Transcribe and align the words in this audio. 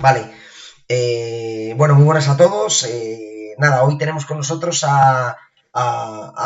Vale. 0.00 0.32
Eh, 0.88 1.74
bueno, 1.76 1.94
muy 1.94 2.04
buenas 2.04 2.28
a 2.28 2.36
todos. 2.36 2.84
Eh, 2.84 3.54
nada, 3.58 3.84
hoy 3.84 3.98
tenemos 3.98 4.24
con 4.24 4.38
nosotros 4.38 4.82
a, 4.88 5.36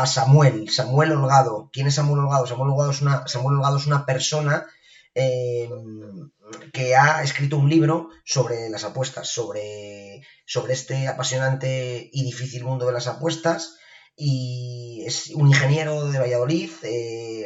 Samuel, 0.07 0.69
Samuel 0.71 1.13
Holgado. 1.13 1.71
¿Quién 1.73 1.87
es 1.87 1.95
Samuel 1.95 2.21
Holgado? 2.21 2.49
Samuel 2.49 2.71
Holgado 2.71 2.91
es 2.91 3.01
una, 3.01 3.29
Samuel 3.29 3.57
Holgado 3.57 3.77
es 3.77 3.87
una 3.87 4.05
persona 4.05 4.67
eh, 5.15 5.71
que 6.73 6.97
ha 6.97 7.23
escrito 7.23 7.57
un 7.57 7.71
libro 7.71 8.11
sobre 8.25 8.69
las 8.71 8.83
apuestas, 8.83 9.29
sobre, 9.29 10.23
sobre 10.45 10.73
este 10.73 11.07
apasionante 11.07 12.11
y 12.13 12.25
difícil 12.25 12.65
mundo 12.65 12.87
de 12.87 12.93
las 12.93 13.07
apuestas. 13.07 13.77
Y 14.17 15.05
es 15.07 15.31
un 15.31 15.47
ingeniero 15.47 16.11
de 16.11 16.19
Valladolid, 16.19 16.71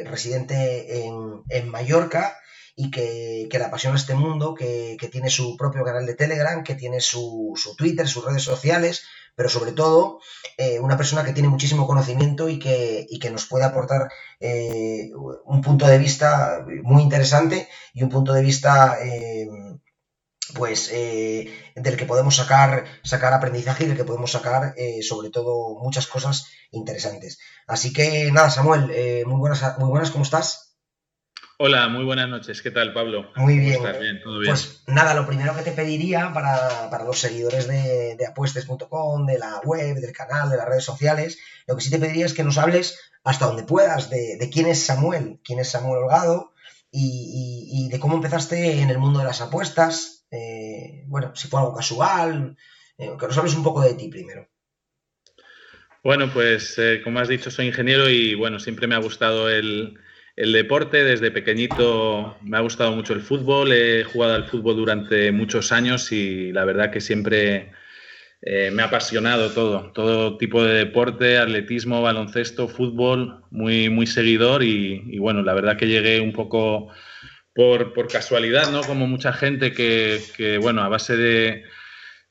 residente 0.05 1.05
en, 1.05 1.43
en 1.49 1.69
Mallorca 1.69 2.38
y 2.81 2.91
que, 2.91 3.49
le 3.51 3.65
apasiona 3.65 3.97
este 3.97 4.15
mundo, 4.15 4.55
que, 4.55 4.95
tiene 5.11 5.29
su 5.29 5.57
propio 5.57 5.83
canal 5.83 6.05
de 6.05 6.15
Telegram, 6.15 6.63
que 6.63 6.75
tiene 6.75 7.01
su, 7.01 7.53
Twitter, 7.77 8.07
sus 8.07 8.23
redes 8.23 8.43
sociales, 8.43 9.03
pero 9.35 9.49
sobre 9.49 9.73
todo 9.73 10.21
eh, 10.57 10.79
una 10.79 10.95
persona 10.95 11.25
que 11.25 11.33
tiene 11.33 11.49
muchísimo 11.49 11.85
conocimiento 11.85 12.47
y 12.47 12.57
que, 12.57 13.05
que 13.21 13.31
nos 13.31 13.47
puede 13.47 13.65
aportar 13.65 14.09
eh, 14.39 15.09
un 15.43 15.61
punto 15.61 15.87
de 15.87 15.97
vista 15.97 16.65
muy 16.83 17.03
interesante 17.03 17.67
y 17.93 18.01
un 18.01 18.09
punto 18.09 18.31
de 18.31 18.43
vista 18.43 18.97
eh, 19.03 19.49
pues 20.55 20.89
del 20.89 21.97
que 21.97 22.05
podemos 22.05 22.37
sacar, 22.37 22.85
sacar 23.03 23.33
aprendizaje 23.33 23.83
y 23.83 23.87
del 23.87 23.97
que 23.97 24.05
podemos 24.05 24.31
sacar 24.31 24.73
sobre 25.01 25.29
todo 25.31 25.77
muchas 25.79 26.07
cosas 26.07 26.45
interesantes. 26.71 27.39
Así 27.67 27.91
que 27.91 28.31
nada, 28.31 28.49
Samuel, 28.49 29.25
muy 29.27 29.37
buenas, 29.37 29.77
muy 29.77 29.89
buenas, 29.89 30.11
¿cómo 30.11 30.23
estás? 30.23 30.68
Hola, 31.61 31.89
muy 31.89 32.05
buenas 32.05 32.29
noches. 32.29 32.61
¿Qué 32.61 32.71
tal, 32.71 32.93
Pablo? 32.93 33.33
Muy 33.35 33.59
bien. 33.59 33.81
Pues 34.45 34.81
nada, 34.87 35.13
lo 35.13 35.27
primero 35.27 35.53
que 35.53 35.61
te 35.61 35.73
pediría 35.73 36.31
para, 36.33 37.03
los 37.03 37.19
seguidores 37.19 37.67
de, 37.67 38.17
apuestes.com, 38.25 39.25
de 39.25 39.37
la 39.37 39.59
web, 39.65 39.97
del 39.97 40.13
canal, 40.13 40.49
de 40.49 40.55
las 40.55 40.69
redes 40.69 40.85
sociales, 40.85 41.37
lo 41.67 41.75
que 41.75 41.81
sí 41.81 41.89
te 41.89 41.99
pediría 41.99 42.25
es 42.25 42.33
que 42.33 42.45
nos 42.45 42.57
hables 42.57 42.97
hasta 43.25 43.47
donde 43.47 43.63
puedas 43.63 44.09
de, 44.09 44.49
quién 44.49 44.67
es 44.67 44.85
Samuel, 44.85 45.41
quién 45.43 45.59
es 45.59 45.67
Samuel 45.67 46.03
Holgado 46.03 46.53
y, 46.91 47.89
de 47.91 47.99
cómo 47.99 48.15
empezaste 48.15 48.79
en 48.79 48.89
el 48.89 48.97
mundo 48.97 49.19
de 49.19 49.25
las 49.25 49.41
apuestas. 49.41 50.25
Eh, 50.31 51.03
bueno, 51.07 51.35
si 51.35 51.49
fue 51.49 51.59
algo 51.59 51.75
casual, 51.75 52.55
eh, 52.97 53.11
que 53.19 53.27
nos 53.27 53.37
hables 53.37 53.55
un 53.55 53.63
poco 53.63 53.81
de 53.81 53.95
ti 53.95 54.07
primero. 54.07 54.47
Bueno, 56.05 56.31
pues 56.31 56.75
eh, 56.77 57.01
como 57.03 57.19
has 57.19 57.27
dicho, 57.27 57.51
soy 57.51 57.67
ingeniero 57.67 58.09
y 58.09 58.33
bueno, 58.33 58.61
siempre 58.61 58.87
me 58.87 58.95
ha 58.95 58.99
gustado 58.99 59.49
el 59.49 59.99
el 60.39 60.53
deporte, 60.53 61.03
desde 61.03 61.31
pequeñito 61.31 62.37
me 62.41 62.55
ha 62.55 62.61
gustado 62.61 62.93
mucho 62.93 63.11
el 63.11 63.19
fútbol, 63.19 63.73
he 63.73 64.05
jugado 64.05 64.35
al 64.35 64.45
fútbol 64.45 64.77
durante 64.77 65.33
muchos 65.33 65.73
años 65.73 66.13
y 66.13 66.53
la 66.53 66.63
verdad 66.63 66.91
que 66.91 67.01
siempre 67.01 67.73
eh, 68.41 68.71
me 68.71 68.81
ha 68.81 68.85
apasionado 68.85 69.51
todo, 69.51 69.91
todo 69.91 70.37
tipo 70.37 70.63
de 70.63 70.75
deporte, 70.75 71.37
atletismo, 71.37 72.01
baloncesto, 72.01 72.69
fútbol, 72.69 73.43
muy, 73.51 73.89
muy 73.89 74.07
seguidor 74.07 74.63
y, 74.63 75.19
bueno, 75.19 75.41
la 75.41 75.53
verdad 75.53 75.75
que 75.75 75.87
llegué 75.87 76.21
un 76.21 76.31
poco 76.31 76.87
por, 77.53 78.07
casualidad, 78.07 78.71
¿no? 78.71 78.79
Como 78.83 79.07
mucha 79.07 79.33
gente 79.33 79.73
que, 79.73 80.21
que 80.37 80.57
bueno, 80.57 80.83
a 80.83 80.87
base 80.87 81.17
de 81.17 81.63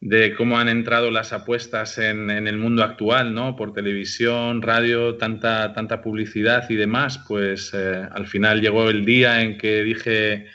de 0.00 0.34
cómo 0.36 0.58
han 0.58 0.68
entrado 0.68 1.10
las 1.10 1.32
apuestas 1.32 1.98
en, 1.98 2.30
el 2.30 2.56
mundo 2.56 2.84
actual, 2.84 3.34
¿no? 3.34 3.56
Por 3.56 3.72
televisión, 3.72 4.62
radio, 4.62 5.16
tanta, 5.16 5.72
tanta 5.72 6.02
publicidad 6.02 6.68
y 6.70 6.76
demás, 6.76 7.18
pues 7.26 7.72
eh, 7.74 8.08
al 8.10 8.26
final 8.26 8.60
llegó 8.60 8.88
el 8.90 9.04
día 9.04 9.42
en 9.42 9.58
que 9.58 9.82
dije, 9.82 10.46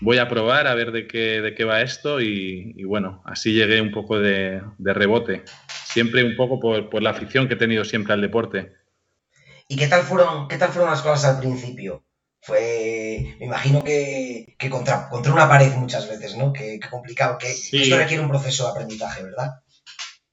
voy 0.00 0.18
a 0.18 0.28
probar 0.28 0.66
a 0.66 0.74
ver 0.74 0.92
de 0.92 1.06
qué, 1.06 1.42
de 1.42 1.54
qué 1.54 1.64
va 1.64 1.82
esto 1.82 2.20
y, 2.20 2.82
bueno, 2.84 3.22
así 3.26 3.52
llegué 3.52 3.82
un 3.82 3.92
poco 3.92 4.18
de, 4.18 4.62
rebote, 4.78 5.44
siempre 5.68 6.24
un 6.24 6.36
poco 6.36 6.58
por, 6.58 6.88
por, 6.88 7.02
la 7.02 7.10
afición 7.10 7.48
que 7.48 7.54
he 7.54 7.58
tenido 7.58 7.84
siempre 7.84 8.14
al 8.14 8.22
deporte. 8.22 8.72
¿Y 9.68 9.76
qué 9.76 9.88
tal 9.88 10.02
fueron, 10.02 10.48
qué 10.48 10.56
tal 10.56 10.70
fueron 10.70 10.90
las 10.90 11.02
cosas 11.02 11.34
al 11.34 11.40
principio? 11.40 12.02
Fue, 12.40 13.36
me 13.40 13.46
imagino 13.46 13.82
que, 13.82 14.56
contra, 14.70 15.08
contra, 15.08 15.32
una 15.32 15.48
pared 15.48 15.72
muchas 15.74 16.08
veces, 16.08 16.36
¿no? 16.36 16.52
Que, 16.52 16.78
complicado, 16.90 17.38
que, 17.38 17.50
esto 17.50 17.96
requiere 17.96 18.22
un 18.22 18.28
proceso 18.28 18.64
de 18.64 18.70
aprendizaje, 18.70 19.24
¿verdad? 19.24 19.62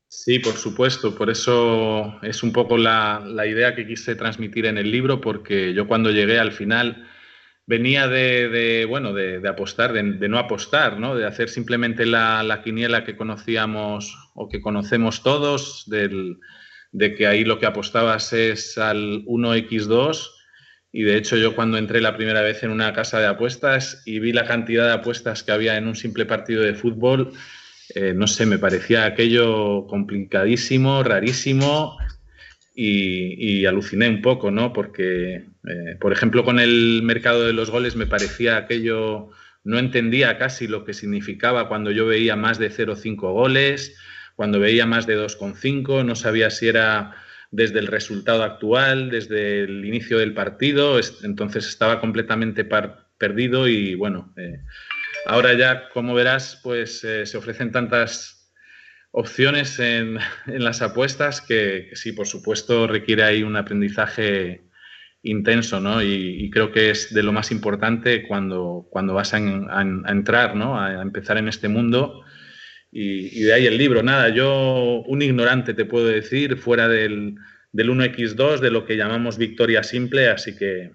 Sí, 0.07 0.39
por 0.39 0.55
supuesto, 0.55 1.15
por 1.15 1.29
eso 1.29 2.19
es 2.21 2.43
un 2.43 2.53
poco 2.53 2.77
la, 2.77 3.23
idea 3.45 3.75
que 3.75 3.87
quise 3.87 4.15
transmitir 4.15 4.67
en 4.67 4.77
el 4.77 4.91
libro, 4.91 5.19
porque 5.19 5.73
yo 5.73 5.87
cuando 5.87 6.11
llegué 6.11 6.39
al 6.39 6.51
final 6.51 7.09
venía 7.65 8.07
de, 8.07 8.85
bueno, 8.87 9.13
de, 9.13 9.45
apostar, 9.47 9.91
de, 9.91 10.03
no 10.03 10.37
apostar, 10.37 10.99
¿no? 10.99 11.15
De 11.15 11.25
hacer 11.25 11.49
simplemente 11.49 12.05
la, 12.05 12.43
la, 12.43 12.61
quiniela 12.61 13.03
que 13.03 13.17
conocíamos 13.17 14.15
o 14.35 14.47
que 14.49 14.61
conocemos 14.61 15.23
todos, 15.23 15.83
del, 15.87 16.37
de 16.91 17.15
que 17.15 17.27
ahí 17.27 17.43
lo 17.43 17.59
que 17.59 17.65
apostabas 17.65 18.33
es 18.33 18.77
al 18.77 19.25
1x2 19.25 20.29
y 20.93 21.01
de 21.01 21.17
hecho 21.17 21.35
yo 21.35 21.55
cuando 21.55 21.79
entré 21.79 21.99
la 21.99 22.15
primera 22.15 22.41
vez 22.41 22.61
en 22.61 22.69
una 22.69 22.93
casa 22.93 23.19
de 23.19 23.25
apuestas 23.25 24.03
y 24.05 24.19
vi 24.19 24.31
la 24.31 24.45
cantidad 24.45 24.85
de 24.85 24.93
apuestas 24.93 25.41
que 25.41 25.51
había 25.51 25.75
en 25.75 25.87
un 25.87 25.95
simple 25.95 26.25
partido 26.25 26.61
de 26.61 26.75
fútbol, 26.75 27.33
eh, 27.95 28.13
no 28.15 28.27
sé, 28.27 28.45
me 28.45 28.59
parecía 28.59 29.05
aquello 29.05 29.87
complicadísimo, 29.87 31.03
rarísimo 31.03 31.97
y, 32.75 33.65
aluciné 33.65 34.07
un 34.07 34.21
poco, 34.21 34.51
¿no? 34.51 34.71
Porque, 34.71 35.35
eh, 35.35 35.95
por 35.99 36.13
ejemplo, 36.13 36.43
con 36.43 36.59
el 36.59 37.01
mercado 37.03 37.45
de 37.45 37.53
los 37.53 37.71
goles 37.71 37.95
me 37.95 38.07
parecía 38.07 38.57
aquello, 38.57 39.29
no 39.63 39.79
entendía 39.79 40.37
casi 40.37 40.67
lo 40.67 40.85
que 40.85 40.93
significaba 40.93 41.67
cuando 41.67 41.91
yo 41.91 42.05
veía 42.05 42.35
más 42.35 42.59
de 42.59 42.69
0,5 42.69 43.33
goles, 43.33 43.95
cuando 44.35 44.59
veía 44.59 44.85
más 44.85 45.07
de 45.07 45.17
2,5, 45.17 46.03
no 46.05 46.15
sabía 46.15 46.49
si 46.49 46.67
era 46.67 47.15
desde 47.53 47.77
el 47.77 47.85
resultado 47.85 48.41
actual, 48.41 49.11
desde 49.11 49.65
el 49.65 49.85
inicio 49.85 50.17
del 50.17 50.33
partido, 50.33 50.99
entonces 51.21 51.67
estaba 51.67 52.01
completamente 52.01 52.67
perdido 53.19 53.67
y 53.67 53.93
bueno, 53.93 54.33
eh, 54.37 54.57
ahora 55.27 55.53
ya, 55.53 55.87
como 55.89 56.15
verás, 56.15 56.59
pues 56.63 57.03
eh, 57.03 57.27
se 57.27 57.37
ofrecen 57.37 57.71
tantas 57.71 58.51
opciones 59.11 59.77
en, 59.77 60.17
las 60.47 60.81
apuestas 60.81 61.41
que, 61.41 61.91
sí, 61.93 62.11
por 62.11 62.25
supuesto, 62.25 62.87
requiere 62.87 63.21
ahí 63.21 63.43
un 63.43 63.55
aprendizaje 63.55 64.63
intenso, 65.21 65.79
¿no? 65.79 66.01
Y, 66.01 66.49
creo 66.49 66.71
que 66.71 66.89
es 66.89 67.13
de 67.13 67.21
lo 67.21 67.31
más 67.31 67.51
importante 67.51 68.27
cuando, 68.27 68.87
cuando 68.89 69.13
vas 69.13 69.35
a, 69.35 69.37
entrar, 69.37 70.55
¿no? 70.55 70.81
A, 70.81 71.03
empezar 71.03 71.37
en 71.37 71.47
este 71.47 71.67
mundo. 71.67 72.25
Y, 72.95 73.41
de 73.41 73.53
ahí 73.53 73.65
el 73.65 73.77
libro. 73.77 74.03
Nada, 74.03 74.29
yo 74.29 75.01
un 75.07 75.21
ignorante 75.21 75.73
te 75.73 75.85
puedo 75.85 76.05
decir, 76.05 76.57
fuera 76.57 76.87
del, 76.87 77.35
del 77.71 77.89
1x2, 77.89 78.59
de 78.59 78.69
lo 78.69 78.85
que 78.85 78.97
llamamos 78.97 79.37
victoria 79.37 79.81
simple, 79.81 80.29
así 80.29 80.55
que 80.55 80.91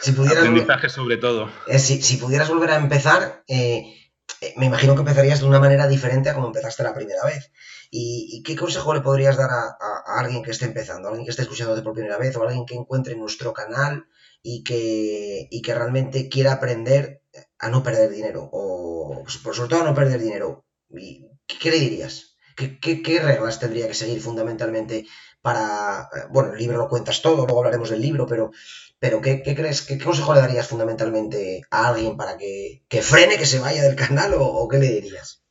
si 0.00 0.10
aprendizaje 0.10 0.88
sobre 0.88 1.16
todo. 1.16 1.50
Eh, 1.66 1.78
si, 1.78 2.16
pudieras 2.16 2.48
volver 2.48 2.70
a 2.70 2.76
empezar, 2.76 3.44
eh, 3.46 4.10
eh, 4.40 4.54
me 4.56 4.66
imagino 4.66 4.94
que 4.94 5.00
empezarías 5.00 5.40
de 5.40 5.46
una 5.46 5.60
manera 5.60 5.86
diferente 5.86 6.30
a 6.30 6.34
como 6.34 6.48
empezaste 6.48 6.82
la 6.82 6.94
primera 6.94 7.24
vez. 7.24 7.52
¿Y, 7.90 8.42
qué 8.44 8.54
consejo 8.56 8.94
le 8.94 9.00
podrías 9.00 9.36
dar 9.36 9.50
a, 9.50 9.76
alguien 10.18 10.42
que 10.42 10.52
esté 10.52 10.66
empezando, 10.66 11.08
a 11.08 11.10
alguien 11.10 11.26
que 11.26 11.30
esté 11.30 11.42
escuchándote 11.42 11.82
por 11.82 11.94
primera 11.94 12.18
vez 12.18 12.36
o 12.36 12.42
a 12.42 12.46
alguien 12.46 12.64
que 12.64 12.76
encuentre 12.76 13.16
nuestro 13.16 13.52
canal 13.52 14.06
y 14.42 14.62
que, 14.62 15.48
y 15.50 15.60
que 15.60 15.74
realmente 15.74 16.28
quiera 16.28 16.52
aprender 16.52 17.19
a 17.60 17.68
no 17.68 17.82
perder 17.82 18.10
dinero? 18.10 18.48
O 18.52 19.22
pues, 19.22 19.56
sobre 19.56 19.68
todo 19.68 19.82
a 19.82 19.84
no 19.84 19.94
perder 19.94 20.20
dinero. 20.20 20.64
¿Qué 20.90 21.70
le 21.70 21.78
dirías? 21.78 22.36
¿Qué, 22.56 23.20
reglas 23.22 23.60
tendría 23.60 23.88
que 23.88 23.94
seguir 23.94 24.20
fundamentalmente 24.20 25.06
para... 25.40 26.08
Eh, 26.14 26.26
bueno, 26.30 26.52
el 26.52 26.58
libro 26.58 26.78
lo 26.78 26.88
cuentas 26.88 27.22
todo, 27.22 27.46
luego 27.46 27.58
hablaremos 27.58 27.90
del 27.90 28.02
libro, 28.02 28.26
pero, 28.26 28.50
pero 28.98 29.20
¿qué, 29.20 29.42
crees, 29.42 29.82
qué, 29.82 29.98
consejo 29.98 30.34
le 30.34 30.40
darías 30.40 30.68
fundamentalmente 30.68 31.62
a 31.70 31.88
alguien 31.88 32.16
para 32.16 32.36
que, 32.36 32.82
frene, 33.02 33.36
que 33.36 33.46
se 33.46 33.60
vaya 33.60 33.82
del 33.82 33.96
canal 33.96 34.34
o, 34.36 34.68
qué 34.68 34.78
le 34.78 34.88
dirías? 34.88 35.42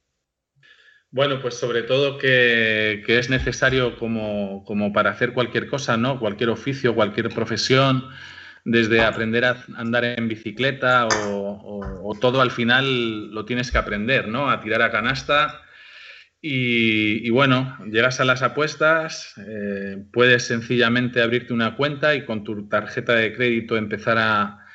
Bueno, 1.12 1.42
pues 1.42 1.56
sobre 1.56 1.82
todo 1.82 2.20
que, 2.20 3.04
es 3.08 3.30
necesario 3.30 3.98
como, 3.98 4.92
para 4.94 5.10
hacer 5.10 5.34
cualquier 5.34 5.68
cosa, 5.68 5.98
¿no? 5.98 6.20
Cualquier 6.20 6.50
oficio, 6.50 6.94
cualquier 6.94 7.30
profesión, 7.30 8.04
desde 8.71 9.01
aprender 9.01 9.45
a 9.45 9.57
andar 9.75 10.06
en 10.06 10.27
bicicleta 10.27 11.07
o, 11.07 12.18
todo 12.21 12.42
al 12.42 12.51
final 12.51 13.31
lo 13.31 13.45
tienes 13.45 13.71
que 13.71 13.77
aprender, 13.77 14.27
¿no? 14.27 14.50
A 14.50 14.60
tirar 14.60 14.81
a 14.81 14.92
canasta, 14.92 15.62
y, 16.42 17.30
bueno, 17.31 17.77
llegas 17.92 18.21
a 18.21 18.25
las 18.25 18.42
apuestas, 18.42 19.33
eh, 19.45 19.98
puedes 20.13 20.44
sencillamente 20.48 21.21
abrirte 21.21 21.54
una 21.54 21.75
cuenta 21.75 22.16
y 22.16 22.24
con 22.24 22.45
tu 22.45 22.69
tarjeta 22.69 23.13
de 23.16 23.33
crédito 23.33 23.75
empezar 23.75 24.18
a, 24.18 24.66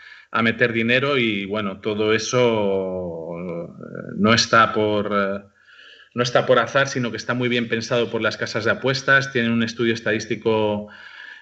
meter 0.42 0.72
dinero 0.72 1.16
y 1.16 1.46
bueno, 1.46 1.80
todo 1.80 2.12
eso 2.12 3.38
eh, 3.38 3.68
no 4.16 4.34
está 4.34 4.72
por... 4.72 5.12
Eh, 5.12 5.54
no 6.16 6.22
está 6.22 6.46
por 6.46 6.60
azar, 6.60 6.86
sino 6.86 7.10
que 7.10 7.16
está 7.16 7.34
muy 7.34 7.48
bien 7.48 7.68
pensado 7.68 8.08
por 8.08 8.22
las 8.22 8.36
casas 8.36 8.64
de 8.64 8.70
apuestas, 8.70 9.32
tienen 9.32 9.50
un 9.50 9.64
estudio 9.64 9.92
estadístico 9.94 10.88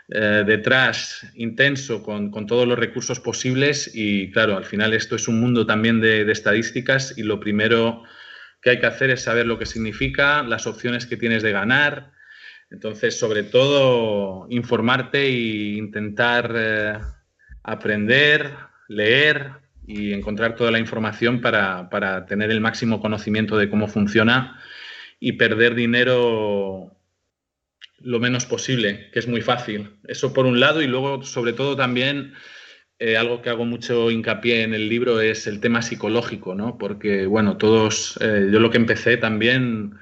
eh, 0.08 0.42
detrás 0.44 1.26
intenso 1.36 2.02
con, 2.02 2.30
todos 2.46 2.66
los 2.66 2.78
recursos 2.78 3.20
posibles 3.20 3.90
y 3.94 4.30
claro, 4.32 4.56
al 4.56 4.64
final 4.64 4.92
esto 4.92 5.16
es 5.16 5.28
un 5.28 5.40
mundo 5.40 5.64
también 5.64 6.00
de, 6.00 6.30
estadísticas 6.30 7.14
y 7.16 7.22
lo 7.22 7.38
primero 7.38 8.02
que 8.60 8.70
hay 8.70 8.80
que 8.80 8.86
hacer 8.86 9.10
es 9.10 9.22
saber 9.22 9.46
lo 9.46 9.58
que 9.58 9.66
significa, 9.66 10.42
las 10.42 10.66
opciones 10.66 11.06
que 11.06 11.16
tienes 11.16 11.42
de 11.42 11.52
ganar. 11.52 12.12
Entonces, 12.70 13.18
sobre 13.18 13.42
todo, 13.42 14.46
informarte 14.50 15.22
e 15.22 15.76
intentar 15.76 16.52
eh, 16.56 16.98
aprender, 17.62 18.50
leer 18.88 19.52
y 19.86 20.12
encontrar 20.12 20.56
toda 20.56 20.70
la 20.70 20.78
información 20.78 21.40
para, 21.40 21.90
para 21.90 22.26
tener 22.26 22.50
el 22.50 22.60
máximo 22.60 23.00
conocimiento 23.00 23.56
de 23.56 23.70
cómo 23.70 23.88
funciona 23.88 24.60
y 25.20 25.32
perder 25.32 25.74
dinero 25.74 26.96
lo 28.04 28.20
menos 28.20 28.46
posible, 28.46 29.10
que 29.12 29.18
es 29.18 29.28
muy 29.28 29.40
fácil. 29.40 29.96
Eso 30.04 30.32
por 30.32 30.46
un 30.46 30.60
lado 30.60 30.82
y 30.82 30.86
luego, 30.86 31.22
sobre 31.22 31.52
todo 31.52 31.76
también, 31.76 32.34
eh, 32.98 33.16
algo 33.16 33.42
que 33.42 33.50
hago 33.50 33.64
mucho 33.64 34.10
hincapié 34.10 34.62
en 34.62 34.74
el 34.74 34.88
libro 34.88 35.20
es 35.20 35.46
el 35.46 35.60
tema 35.60 35.82
psicológico, 35.82 36.54
¿no? 36.54 36.78
Porque, 36.78 37.26
bueno, 37.26 37.56
todos, 37.56 38.18
eh, 38.20 38.48
yo 38.52 38.60
lo 38.60 38.70
que 38.70 38.76
empecé 38.76 39.16
también, 39.16 39.94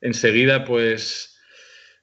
enseguida, 0.00 0.64
pues, 0.64 1.38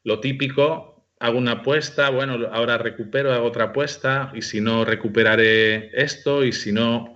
lo 0.04 0.20
típico, 0.20 1.10
hago 1.20 1.38
una 1.38 1.52
apuesta, 1.54 2.10
bueno, 2.10 2.48
ahora 2.52 2.78
recupero, 2.78 3.34
hago 3.34 3.48
otra 3.48 3.66
apuesta, 3.66 4.32
y 4.36 4.42
si 4.42 4.62
no, 4.62 4.86
recuperaré 4.86 5.90
esto, 5.94 6.46
y 6.46 6.52
si 6.52 6.72
no, 6.72 7.15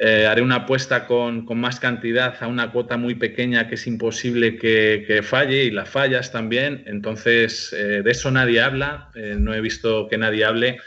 eh, 0.00 0.28
haré 0.28 0.42
una 0.42 0.54
apuesta 0.54 1.08
con, 1.08 1.44
más 1.58 1.80
cantidad 1.80 2.40
a 2.40 2.46
una 2.46 2.70
cuota 2.70 2.96
muy 2.96 3.16
pequeña 3.16 3.66
que 3.66 3.74
es 3.74 3.88
imposible 3.88 4.56
que, 4.56 5.20
falle 5.24 5.64
y 5.64 5.72
la 5.72 5.86
fallas 5.86 6.30
también. 6.30 6.84
Entonces, 6.86 7.72
eh, 7.72 8.02
de 8.04 8.10
eso 8.10 8.30
nadie 8.30 8.60
habla. 8.60 9.10
Eh, 9.16 9.34
no 9.36 9.52
he 9.54 9.60
visto 9.60 10.06
que 10.08 10.16
nadie 10.16 10.44
hable 10.44 10.78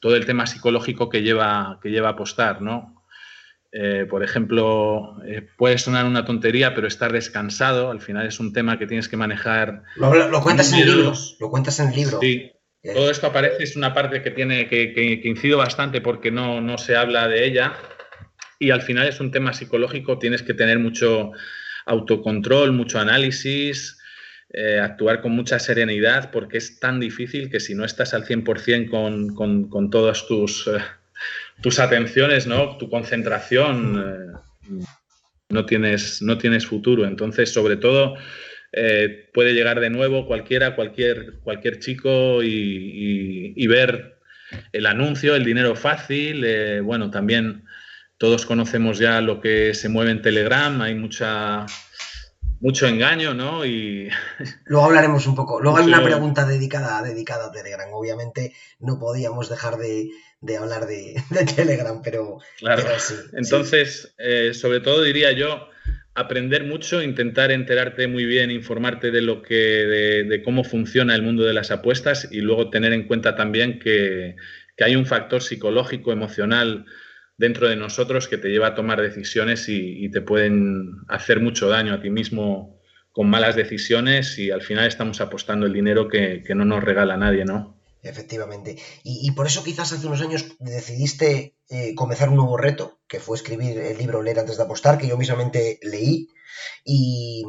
todo 0.00 0.16
el 0.16 0.24
tema 0.24 0.46
psicológico 0.46 1.10
que 1.10 1.20
lleva, 1.20 1.78
que 1.82 1.90
lleva 1.90 2.08
a 2.08 2.12
apostar, 2.12 2.62
¿no? 2.62 2.92
por 4.08 4.22
ejemplo, 4.22 5.16
puede 5.58 5.78
sonar 5.78 6.06
una 6.06 6.24
tontería, 6.24 6.76
pero 6.76 6.86
estar 6.86 7.12
descansado, 7.12 7.90
al 7.90 8.00
final 8.00 8.24
es 8.24 8.38
un 8.38 8.52
tema 8.52 8.78
que 8.78 8.86
tienes 8.86 9.08
que 9.08 9.16
manejar. 9.16 9.82
Lo, 9.96 10.40
cuentas 10.44 10.72
en 10.72 10.78
el 10.78 10.86
libro. 10.86 11.12
Lo 11.40 11.50
cuentas 11.50 11.80
en 11.80 11.88
el 11.88 11.96
libro. 11.96 12.20
Sí. 12.20 12.52
Todo 12.94 13.10
esto 13.10 13.26
aparece, 13.26 13.64
es 13.64 13.74
una 13.74 13.92
parte 13.92 14.22
que 14.22 14.30
tiene 14.30 14.68
que, 14.68 14.92
que, 14.92 15.20
que 15.20 15.28
incido 15.28 15.58
bastante 15.58 16.00
porque 16.00 16.30
no, 16.30 16.60
no 16.60 16.78
se 16.78 16.94
habla 16.94 17.26
de 17.26 17.46
ella 17.46 17.72
y 18.64 18.70
al 18.70 18.80
final 18.80 19.06
es 19.06 19.20
un 19.20 19.30
tema 19.30 19.52
psicológico, 19.52 20.18
tienes 20.18 20.42
que 20.42 20.54
tener 20.54 20.78
mucho 20.78 21.32
autocontrol, 21.84 22.72
mucho 22.72 22.98
análisis, 22.98 23.98
eh, 24.54 24.80
actuar 24.80 25.20
con 25.20 25.32
mucha 25.32 25.58
serenidad, 25.58 26.30
porque 26.30 26.56
es 26.56 26.80
tan 26.80 26.98
difícil 26.98 27.50
que 27.50 27.60
si 27.60 27.74
no 27.74 27.84
estás 27.84 28.14
al 28.14 28.24
100% 28.24 28.88
con, 28.88 29.34
con, 29.34 29.68
con 29.68 29.90
todas 29.90 30.26
tus, 30.26 30.66
eh, 30.66 30.78
tus 31.60 31.78
atenciones, 31.78 32.46
¿no? 32.46 32.78
tu 32.78 32.88
concentración, 32.88 34.34
eh, 34.70 34.80
no, 35.50 35.66
tienes, 35.66 36.22
no 36.22 36.38
tienes 36.38 36.64
futuro. 36.64 37.04
Entonces, 37.04 37.52
sobre 37.52 37.76
todo, 37.76 38.16
puede 39.32 39.52
llegar 39.52 39.78
de 39.78 39.90
nuevo 39.90 40.26
cualquiera, 40.26 40.74
cualquier, 40.74 41.34
cualquier 41.44 41.80
chico 41.80 42.42
y, 42.42 43.52
y, 43.54 43.66
ver 43.68 44.18
el 44.72 44.86
anuncio, 44.86 45.36
el 45.36 45.44
dinero 45.44 45.76
fácil, 45.76 46.44
bueno, 46.82 47.08
también 47.10 47.63
todos 48.24 48.46
conocemos 48.46 48.98
ya 48.98 49.20
lo 49.20 49.38
que 49.38 49.74
se 49.74 49.90
mueve 49.90 50.10
en 50.10 50.22
Telegram, 50.22 50.80
hay 50.80 50.94
mucha 50.94 51.66
mucho 52.58 52.86
engaño, 52.86 53.34
¿no? 53.34 53.66
Y 53.66 54.08
luego 54.64 54.86
hablaremos 54.86 55.26
un 55.26 55.34
poco. 55.34 55.60
Luego 55.60 55.76
hay 55.76 55.84
una 55.84 56.02
pregunta 56.02 56.46
dedicada, 56.46 57.02
dedicada 57.02 57.48
a 57.48 57.52
Telegram. 57.52 57.86
Obviamente 57.92 58.54
no 58.78 58.98
podíamos 58.98 59.50
dejar 59.50 59.76
de, 59.76 60.08
hablar 60.58 60.86
de, 60.86 61.22
Telegram, 61.54 62.00
pero, 62.02 62.38
claro. 62.60 62.82
sí. 62.98 63.12
Entonces, 63.34 64.14
eh, 64.16 64.54
sobre 64.54 64.80
todo 64.80 65.02
diría 65.02 65.32
yo 65.32 65.68
aprender 66.14 66.64
mucho, 66.64 67.02
intentar 67.02 67.52
enterarte 67.52 68.08
muy 68.08 68.24
bien, 68.24 68.50
informarte 68.50 69.10
de 69.10 69.20
lo 69.20 69.42
que, 69.42 69.54
de, 69.54 70.24
de, 70.24 70.42
cómo 70.42 70.64
funciona 70.64 71.14
el 71.14 71.20
mundo 71.20 71.42
de 71.42 71.52
las 71.52 71.70
apuestas 71.70 72.26
y 72.30 72.40
luego 72.40 72.70
tener 72.70 72.94
en 72.94 73.06
cuenta 73.06 73.36
también 73.36 73.78
que, 73.78 74.36
que 74.78 74.84
hay 74.84 74.96
un 74.96 75.04
factor 75.04 75.42
psicológico, 75.42 76.10
emocional 76.10 76.86
dentro 77.36 77.68
de 77.68 77.76
nosotros 77.76 78.28
que 78.28 78.38
te 78.38 78.48
lleva 78.48 78.68
a 78.68 78.74
tomar 78.74 79.00
decisiones 79.00 79.68
y, 79.68 80.08
te 80.10 80.20
pueden 80.20 80.98
hacer 81.08 81.40
mucho 81.40 81.68
daño 81.68 81.94
a 81.94 82.00
ti 82.00 82.10
mismo 82.10 82.80
con 83.12 83.28
malas 83.28 83.56
decisiones 83.56 84.38
y 84.38 84.50
al 84.50 84.62
final 84.62 84.86
estamos 84.86 85.20
apostando 85.20 85.66
el 85.66 85.72
dinero 85.72 86.08
que, 86.08 86.42
no 86.54 86.64
nos 86.64 86.82
regala 86.82 87.16
nadie, 87.16 87.44
¿no? 87.44 87.80
Efectivamente. 88.02 88.76
Y, 89.02 89.30
por 89.32 89.46
eso 89.46 89.64
quizás 89.64 89.92
hace 89.92 90.06
unos 90.06 90.20
años 90.20 90.56
decidiste 90.58 91.56
eh, 91.70 91.94
comenzar 91.94 92.28
un 92.28 92.36
nuevo 92.36 92.56
reto, 92.56 93.00
que 93.08 93.20
fue 93.20 93.36
escribir 93.36 93.78
el 93.78 93.98
libro 93.98 94.22
Leer 94.22 94.40
antes 94.40 94.56
de 94.56 94.62
apostar, 94.62 94.98
que 94.98 95.08
yo 95.08 95.16
mismamente 95.16 95.78
leí. 95.82 96.28
Y, 96.84 97.44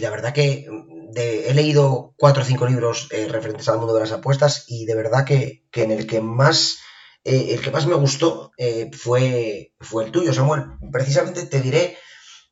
la 0.00 0.10
verdad 0.10 0.34
que 0.34 0.66
he 1.14 1.54
leído 1.54 2.14
cuatro 2.16 2.42
o 2.42 2.46
cinco 2.46 2.66
libros 2.66 3.08
eh, 3.10 3.28
referentes 3.28 3.68
al 3.68 3.78
mundo 3.78 3.94
de 3.94 4.00
las 4.00 4.12
apuestas 4.12 4.64
y 4.68 4.84
de 4.84 4.94
verdad 4.96 5.24
que, 5.24 5.64
que 5.70 5.84
en 5.84 5.92
el 5.92 6.06
que 6.06 6.20
más 6.20 6.78
eh, 7.26 7.54
el 7.54 7.60
que 7.60 7.72
más 7.72 7.86
me 7.86 7.96
gustó 7.96 8.52
eh, 8.56 8.88
fue, 8.96 9.72
fue 9.80 10.04
el 10.04 10.12
tuyo, 10.12 10.32
Samuel. 10.32 10.62
Precisamente 10.92 11.44
te 11.44 11.60
diré 11.60 11.96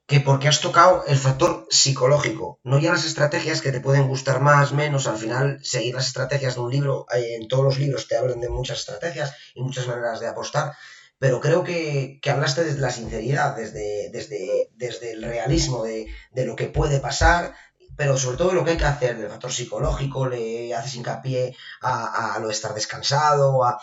que 0.06 0.19
porque 0.19 0.49
has 0.49 0.61
tocado 0.61 1.05
el 1.06 1.17
factor 1.17 1.67
psicológico, 1.71 2.59
no 2.65 2.81
ya 2.81 2.93
las 2.93 3.06
estrategias 3.06 3.62
que 3.62 3.71
te 3.71 3.81
pueden 3.81 4.09
gustar 4.09 4.41
más, 4.41 4.73
menos, 4.73 5.06
al 5.06 5.17
final 5.17 5.61
seguir 5.62 5.94
las 5.94 6.09
estrategias 6.09 6.56
de 6.56 6.61
un 6.61 6.73
libro, 6.73 7.06
en 7.12 7.49
todos 7.49 7.65
los 7.65 7.79
libros 7.79 8.09
te 8.09 8.17
hablan 8.17 8.41
de 8.41 8.50
muchas 8.50 8.81
estrategias 8.81 9.32
y 9.55 9.62
muchas 9.62 9.87
maneras 9.87 10.21
de 10.21 10.26
apostar, 10.26 10.75
pero 11.19 11.41
creo 11.41 11.65
que, 11.65 12.21
hablaste 12.29 12.65
desde 12.65 12.81
la 12.81 12.91
sinceridad, 12.91 13.56
desde, 13.56 14.11
desde, 14.11 14.69
desde 14.75 15.12
el 15.12 15.23
realismo 15.23 15.85
de, 15.85 16.06
de, 16.32 16.44
lo 16.44 16.56
que 16.56 16.67
puede 16.67 16.99
pasar, 16.99 17.55
pero 17.96 18.19
sobre 18.19 18.37
todo 18.37 18.52
lo 18.52 18.64
que 18.64 18.73
hay 18.73 18.76
que 18.76 18.85
hacer, 18.85 19.17
el 19.17 19.29
factor 19.29 19.52
psicológico, 19.52 20.26
le 20.26 20.75
haces 20.75 20.94
hincapié 20.94 21.56
a, 21.81 22.38
lo 22.41 22.49
de 22.49 22.52
estar 22.52 22.75
descansado, 22.75 23.64
a, 23.64 23.81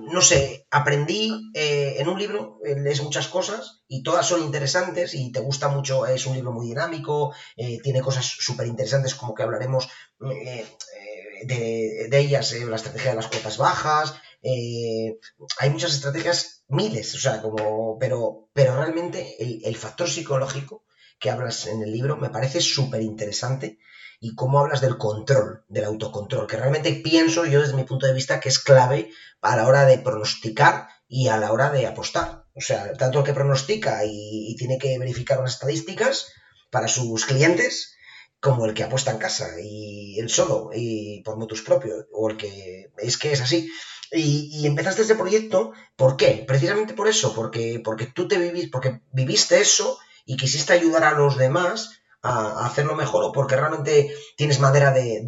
no 0.00 0.20
sé, 0.20 0.66
aprendí 0.70 1.50
eh, 1.54 1.96
en 1.98 2.08
un 2.08 2.18
libro, 2.18 2.58
eh, 2.64 2.74
lees 2.76 3.02
muchas 3.02 3.28
cosas 3.28 3.82
y 3.88 4.02
todas 4.02 4.26
son 4.26 4.42
interesantes 4.42 5.14
y 5.14 5.30
te 5.32 5.40
gusta 5.40 5.68
mucho, 5.68 6.06
es 6.06 6.26
un 6.26 6.34
libro 6.34 6.52
muy 6.52 6.66
dinámico, 6.66 7.34
eh, 7.56 7.78
tiene 7.82 8.00
cosas 8.00 8.26
súper 8.26 8.66
interesantes 8.66 9.14
como 9.14 9.34
que 9.34 9.42
hablaremos 9.42 9.88
de, 10.18 12.08
ellas, 12.12 12.52
la 12.52 12.76
estrategia 12.76 13.10
de 13.10 13.16
las 13.16 13.26
cuotas 13.26 13.58
bajas, 13.58 14.14
hay 14.44 15.70
muchas 15.70 15.94
estrategias, 15.94 16.64
miles, 16.68 17.14
o 17.14 17.18
sea, 17.18 17.40
como, 17.42 17.96
pero, 17.98 18.48
pero 18.52 18.76
realmente 18.76 19.36
el 19.38 19.76
factor 19.76 20.08
psicológico 20.08 20.84
que 21.22 21.30
hablas 21.30 21.66
en 21.68 21.82
el 21.82 21.92
libro 21.92 22.16
me 22.16 22.30
parece 22.30 22.60
súper 22.60 23.00
interesante 23.00 23.78
y 24.20 24.34
cómo 24.34 24.58
hablas 24.58 24.80
del 24.80 24.98
control, 24.98 25.64
del 25.68 25.84
autocontrol, 25.84 26.48
que 26.48 26.56
realmente 26.56 26.92
pienso 26.94 27.46
yo 27.46 27.60
desde 27.60 27.74
mi 27.74 27.84
punto 27.84 28.06
de 28.06 28.12
vista 28.12 28.40
que 28.40 28.48
es 28.48 28.58
clave 28.58 29.10
a 29.40 29.56
la 29.56 29.68
hora 29.68 29.86
de 29.86 29.98
pronosticar 29.98 30.88
y 31.06 31.28
a 31.28 31.36
la 31.36 31.52
hora 31.52 31.70
de 31.70 31.86
apostar. 31.86 32.44
O 32.54 32.60
sea, 32.60 32.92
tanto 32.94 33.20
el 33.20 33.24
que 33.24 33.32
pronostica 33.32 34.02
y, 34.04 34.56
tiene 34.58 34.78
que 34.78 34.98
verificar 34.98 35.38
unas 35.38 35.54
estadísticas 35.54 36.32
para 36.70 36.88
sus 36.88 37.24
clientes, 37.24 37.94
como 38.40 38.66
el 38.66 38.74
que 38.74 38.82
apuesta 38.82 39.12
en 39.12 39.18
casa 39.18 39.48
y 39.62 40.18
el 40.18 40.28
solo 40.28 40.70
y 40.74 41.22
por 41.22 41.36
motus 41.36 41.62
propio, 41.62 41.94
o 42.12 42.30
el 42.30 42.36
que 42.36 42.90
es 42.98 43.16
que 43.16 43.32
es 43.32 43.40
así. 43.40 43.70
Y, 44.10 44.66
empezaste 44.66 45.02
este 45.02 45.14
proyecto, 45.14 45.72
¿por 45.94 46.16
qué? 46.16 46.44
Precisamente 46.46 46.94
por 46.94 47.06
eso, 47.06 47.32
porque, 47.32 47.80
porque 47.82 48.06
tú 48.06 48.26
te 48.26 48.38
vivís, 48.38 48.68
porque 48.70 49.02
viviste 49.12 49.60
eso 49.60 49.98
y 50.24 50.36
quisiste 50.36 50.72
ayudar 50.72 51.04
a 51.04 51.12
los 51.12 51.36
demás 51.36 52.02
a, 52.22 52.66
hacerlo 52.66 52.94
mejor 52.94 53.24
o 53.24 53.32
porque 53.32 53.56
realmente 53.56 54.14
tienes 54.36 54.60
madera 54.60 54.92
de, 54.92 55.24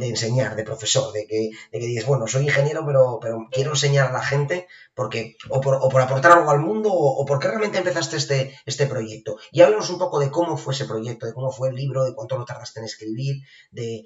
enseñar, 0.00 0.56
de 0.56 0.64
profesor, 0.64 1.12
de 1.12 1.26
que, 1.26 1.50
de 1.72 1.78
que 1.78 1.86
dices, 1.86 2.06
bueno, 2.06 2.26
soy 2.26 2.44
ingeniero, 2.44 2.84
pero, 2.84 3.18
pero 3.20 3.46
quiero 3.50 3.70
enseñar 3.70 4.08
a 4.08 4.12
la 4.12 4.22
gente 4.22 4.66
porque 4.94 5.36
o 5.48 5.60
por, 5.60 5.76
o 5.76 5.88
por 5.88 6.00
aportar 6.00 6.32
algo 6.32 6.50
al 6.50 6.60
mundo 6.60 6.90
o, 6.92 7.24
porque 7.24 7.48
realmente 7.48 7.78
empezaste 7.78 8.16
este, 8.16 8.58
este 8.66 8.86
proyecto. 8.86 9.36
Y 9.52 9.62
háblanos 9.62 9.90
un 9.90 9.98
poco 9.98 10.18
de 10.18 10.30
cómo 10.30 10.56
fue 10.56 10.74
ese 10.74 10.86
proyecto, 10.86 11.26
de 11.26 11.34
cómo 11.34 11.50
fue 11.52 11.68
el 11.68 11.76
libro, 11.76 12.04
de 12.04 12.14
cuánto 12.14 12.36
lo 12.36 12.44
tardaste 12.44 12.80
en 12.80 12.86
escribir, 12.86 13.36
de, 13.70 14.04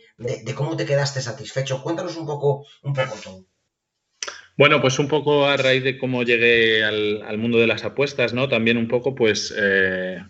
cómo 0.55 0.77
te 0.77 0.87
quedaste 0.87 1.21
satisfecho. 1.23 1.83
Cuéntanos 1.83 2.17
un 2.17 2.27
poco, 2.27 2.65
un 2.83 2.93
poco 2.93 3.17
todo. 3.23 3.45
Bueno, 4.59 4.81
pues 4.81 4.99
un 4.99 5.07
poco 5.07 5.47
a 5.47 5.57
raíz 5.57 5.85
de 5.85 5.97
cómo 5.97 6.25
llegué 6.25 6.83
al, 6.83 7.39
mundo 7.39 7.59
de 7.59 7.69
las 7.69 7.85
apuestas, 7.85 8.35
¿no? 8.35 8.49
También 8.49 8.77
un 8.77 8.89
poco, 8.89 9.15
pues, 9.15 9.55
eh, 9.57 10.21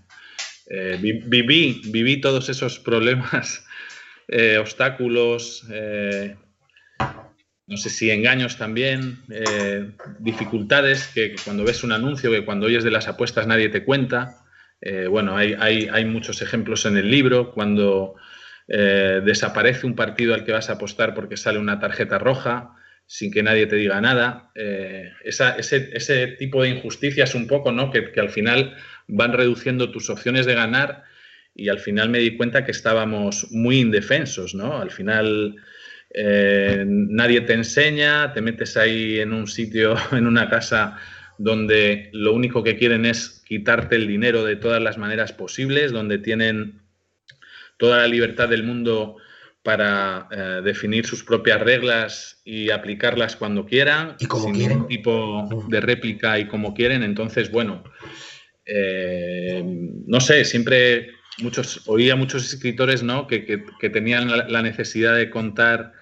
eh, 0.69 0.99
viví, 1.01 1.81
viví 1.87 2.21
todos 2.21 2.51
esos 2.51 2.79
problemas, 2.79 3.65
eh, 4.29 4.59
obstáculos, 4.59 5.65
no 7.67 7.77
sé 7.79 7.89
si 7.89 8.11
engaños 8.11 8.59
también, 8.59 9.23
dificultades 10.19 11.07
que, 11.15 11.35
cuando 11.43 11.65
ves 11.65 11.83
un 11.83 11.93
anuncio, 11.93 12.31
que 12.31 12.45
cuando 12.45 12.67
oyes 12.67 12.85
de 12.85 12.91
las 12.91 13.09
apuestas 13.09 13.47
nadie 13.47 13.71
te 13.71 13.83
cuenta. 13.83 14.45
bueno, 15.09 15.39
hay, 15.39 15.55
hay, 15.55 16.05
muchos 16.05 16.43
ejemplos 16.43 16.85
en 16.85 16.99
el 16.99 17.11
libro, 17.11 17.53
cuando 17.53 18.15
desaparece 18.67 19.87
un 19.87 19.95
partido 19.95 20.35
al 20.35 20.45
que 20.45 20.53
vas 20.53 20.69
a 20.69 20.75
apostar 20.75 21.15
porque 21.15 21.39
sale 21.39 21.59
una 21.59 21.81
tarjeta 21.81 22.19
roja, 22.19 22.75
sin 23.09 23.33
que 23.33 23.43
nadie 23.43 23.67
te 23.67 23.77
diga 23.77 24.01
nada. 24.03 24.53
Eh, 24.55 25.11
ese, 25.25 26.27
tipo 26.39 26.63
de 26.63 26.69
injusticias 26.69 27.35
un 27.35 27.47
poco, 27.47 27.73
¿no? 27.73 27.91
Que, 27.91 28.13
al 28.21 28.29
final 28.29 28.77
van 29.09 29.33
reduciendo 29.33 29.91
tus 29.91 30.11
opciones 30.11 30.45
de 30.45 30.55
ganar 30.55 31.05
y 31.55 31.71
al 31.71 31.81
final 31.81 32.11
me 32.11 32.19
di 32.19 32.37
cuenta 32.37 32.67
que 32.67 32.71
estábamos 32.71 33.51
muy 33.51 33.81
indefensos, 33.81 34.55
¿no? 34.55 34.79
Al 34.79 34.91
final 34.91 35.57
eh, 36.13 36.85
nadie 36.87 37.41
te 37.41 37.55
enseña, 37.55 38.35
te 38.35 38.43
metes 38.43 38.77
ahí 38.77 39.19
en 39.21 39.33
un 39.33 39.47
sitio, 39.49 39.97
en 40.13 40.27
una 40.27 40.51
casa 40.51 40.99
donde 41.39 42.11
lo 42.13 42.35
único 42.35 42.63
que 42.63 42.77
quieren 42.77 43.07
es 43.07 43.43
quitarte 43.47 43.97
el 43.97 44.07
dinero 44.07 44.45
de 44.45 44.57
todas 44.57 44.83
las 44.83 44.99
maneras 44.99 45.33
posibles, 45.33 45.93
donde 45.93 46.19
tienen 46.19 46.83
toda 47.79 47.99
la 47.99 48.09
libertad 48.09 48.51
del 48.51 48.65
mundo 48.65 49.17
para 49.69 50.29
eh, 50.31 50.63
definir 50.65 51.05
sus 51.05 51.23
propias 51.23 51.61
reglas 51.61 52.41
y 52.43 52.71
aplicarlas 52.71 53.37
cuando 53.37 53.67
quieran, 53.67 54.17
¿Y 54.19 54.25
como 54.25 54.45
sin 54.45 54.55
quieren? 54.55 54.71
ningún 54.71 54.89
tipo 54.89 55.67
de 55.69 55.81
réplica 55.83 56.39
y 56.39 56.49
como 56.49 56.73
quieren. 56.73 57.03
Entonces, 57.03 57.51
bueno, 57.51 57.85
eh, 58.65 59.63
no 60.07 60.21
sé, 60.23 60.47
siempre 60.47 61.11
muchos, 61.43 61.83
oía 61.87 62.17
muchos 62.17 62.51
escritores 62.51 63.03
¿no? 63.03 63.27
que, 63.27 63.63
tenían 63.93 64.51
la, 64.51 64.63
necesidad 64.63 65.15
de 65.15 65.29
contar 65.29 65.93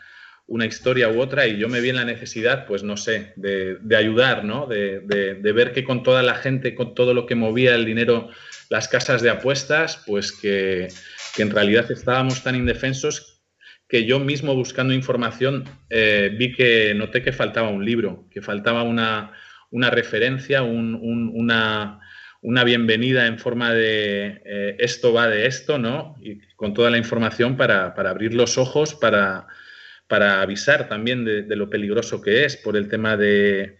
una 0.47 0.67
historia 0.67 1.09
u 1.09 1.21
otra 1.21 1.49
y 1.49 1.59
yo 1.59 1.69
me 1.69 1.81
vi 1.81 1.89
en 1.89 1.97
la 1.97 2.05
necesidad, 2.05 2.67
pues 2.67 2.85
no 2.85 2.97
sé, 2.97 3.33
de, 3.35 3.97
ayudar, 3.97 4.45
¿no? 4.45 4.69
De, 4.69 5.01
de, 5.01 5.53
ver 5.53 5.73
que 5.73 5.83
con 5.83 6.05
toda 6.05 6.23
la 6.23 6.37
gente, 6.37 6.77
con 6.77 6.95
todo 6.95 7.15
lo 7.15 7.27
que 7.27 7.35
movía 7.35 7.75
el 7.75 7.85
dinero, 7.85 8.31
las 8.71 8.87
casas 8.87 9.23
de 9.23 9.31
apuestas, 9.31 10.05
pues 10.07 10.31
que, 10.31 10.87
que 11.35 11.43
en 11.43 11.51
realidad 11.51 11.91
estábamos 11.91 12.45
tan 12.45 12.55
indefensos 12.55 13.33
que 13.89 14.05
yo 14.05 14.19
mismo 14.19 14.55
buscando 14.55 14.95
información 14.95 15.65
eh, 15.91 16.35
vi 16.37 16.53
que 16.53 16.95
noté 16.95 17.23
que 17.23 17.33
faltaba 17.33 17.69
un 17.69 17.85
libro, 17.85 18.27
que 18.31 18.43
faltaba 18.43 18.83
una, 18.83 19.33
referencia, 19.91 20.63
una, 20.63 22.01
bienvenida 22.65 23.27
en 23.27 23.39
forma 23.39 23.73
de 23.73 24.43
eh, 24.45 24.77
esto 24.81 25.13
va 25.13 25.29
de 25.29 25.47
esto, 25.47 25.79
¿no? 25.79 26.17
Y 26.21 26.39
con 26.57 26.75
toda 26.75 26.91
la 26.91 26.99
información 26.99 27.57
para, 27.57 27.95
abrir 27.97 28.35
los 28.35 28.59
ojos, 28.59 28.95
para, 28.95 29.47
para 30.09 30.43
avisar 30.43 30.89
también 30.89 31.25
de, 31.25 31.57
lo 31.57 31.71
peligroso 31.71 32.21
que 32.21 32.45
es 32.45 32.57
por 32.57 32.77
el 32.77 32.89
tema 32.89 33.17
de, 33.17 33.79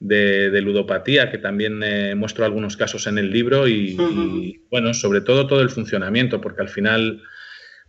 ludopatía, 0.00 1.30
que 1.30 1.38
también 1.38 1.80
eh, 1.84 2.16
muestro 2.16 2.44
algunos 2.44 2.76
casos 2.76 3.06
en 3.06 3.18
el 3.18 3.30
libro 3.30 3.68
y, 3.68 3.96
y, 3.96 4.62
bueno, 4.68 4.92
sobre 4.94 5.20
todo 5.20 5.46
todo 5.46 5.60
el 5.60 5.70
funcionamiento, 5.70 6.40
porque 6.40 6.62
al 6.62 6.68
final 6.68 7.22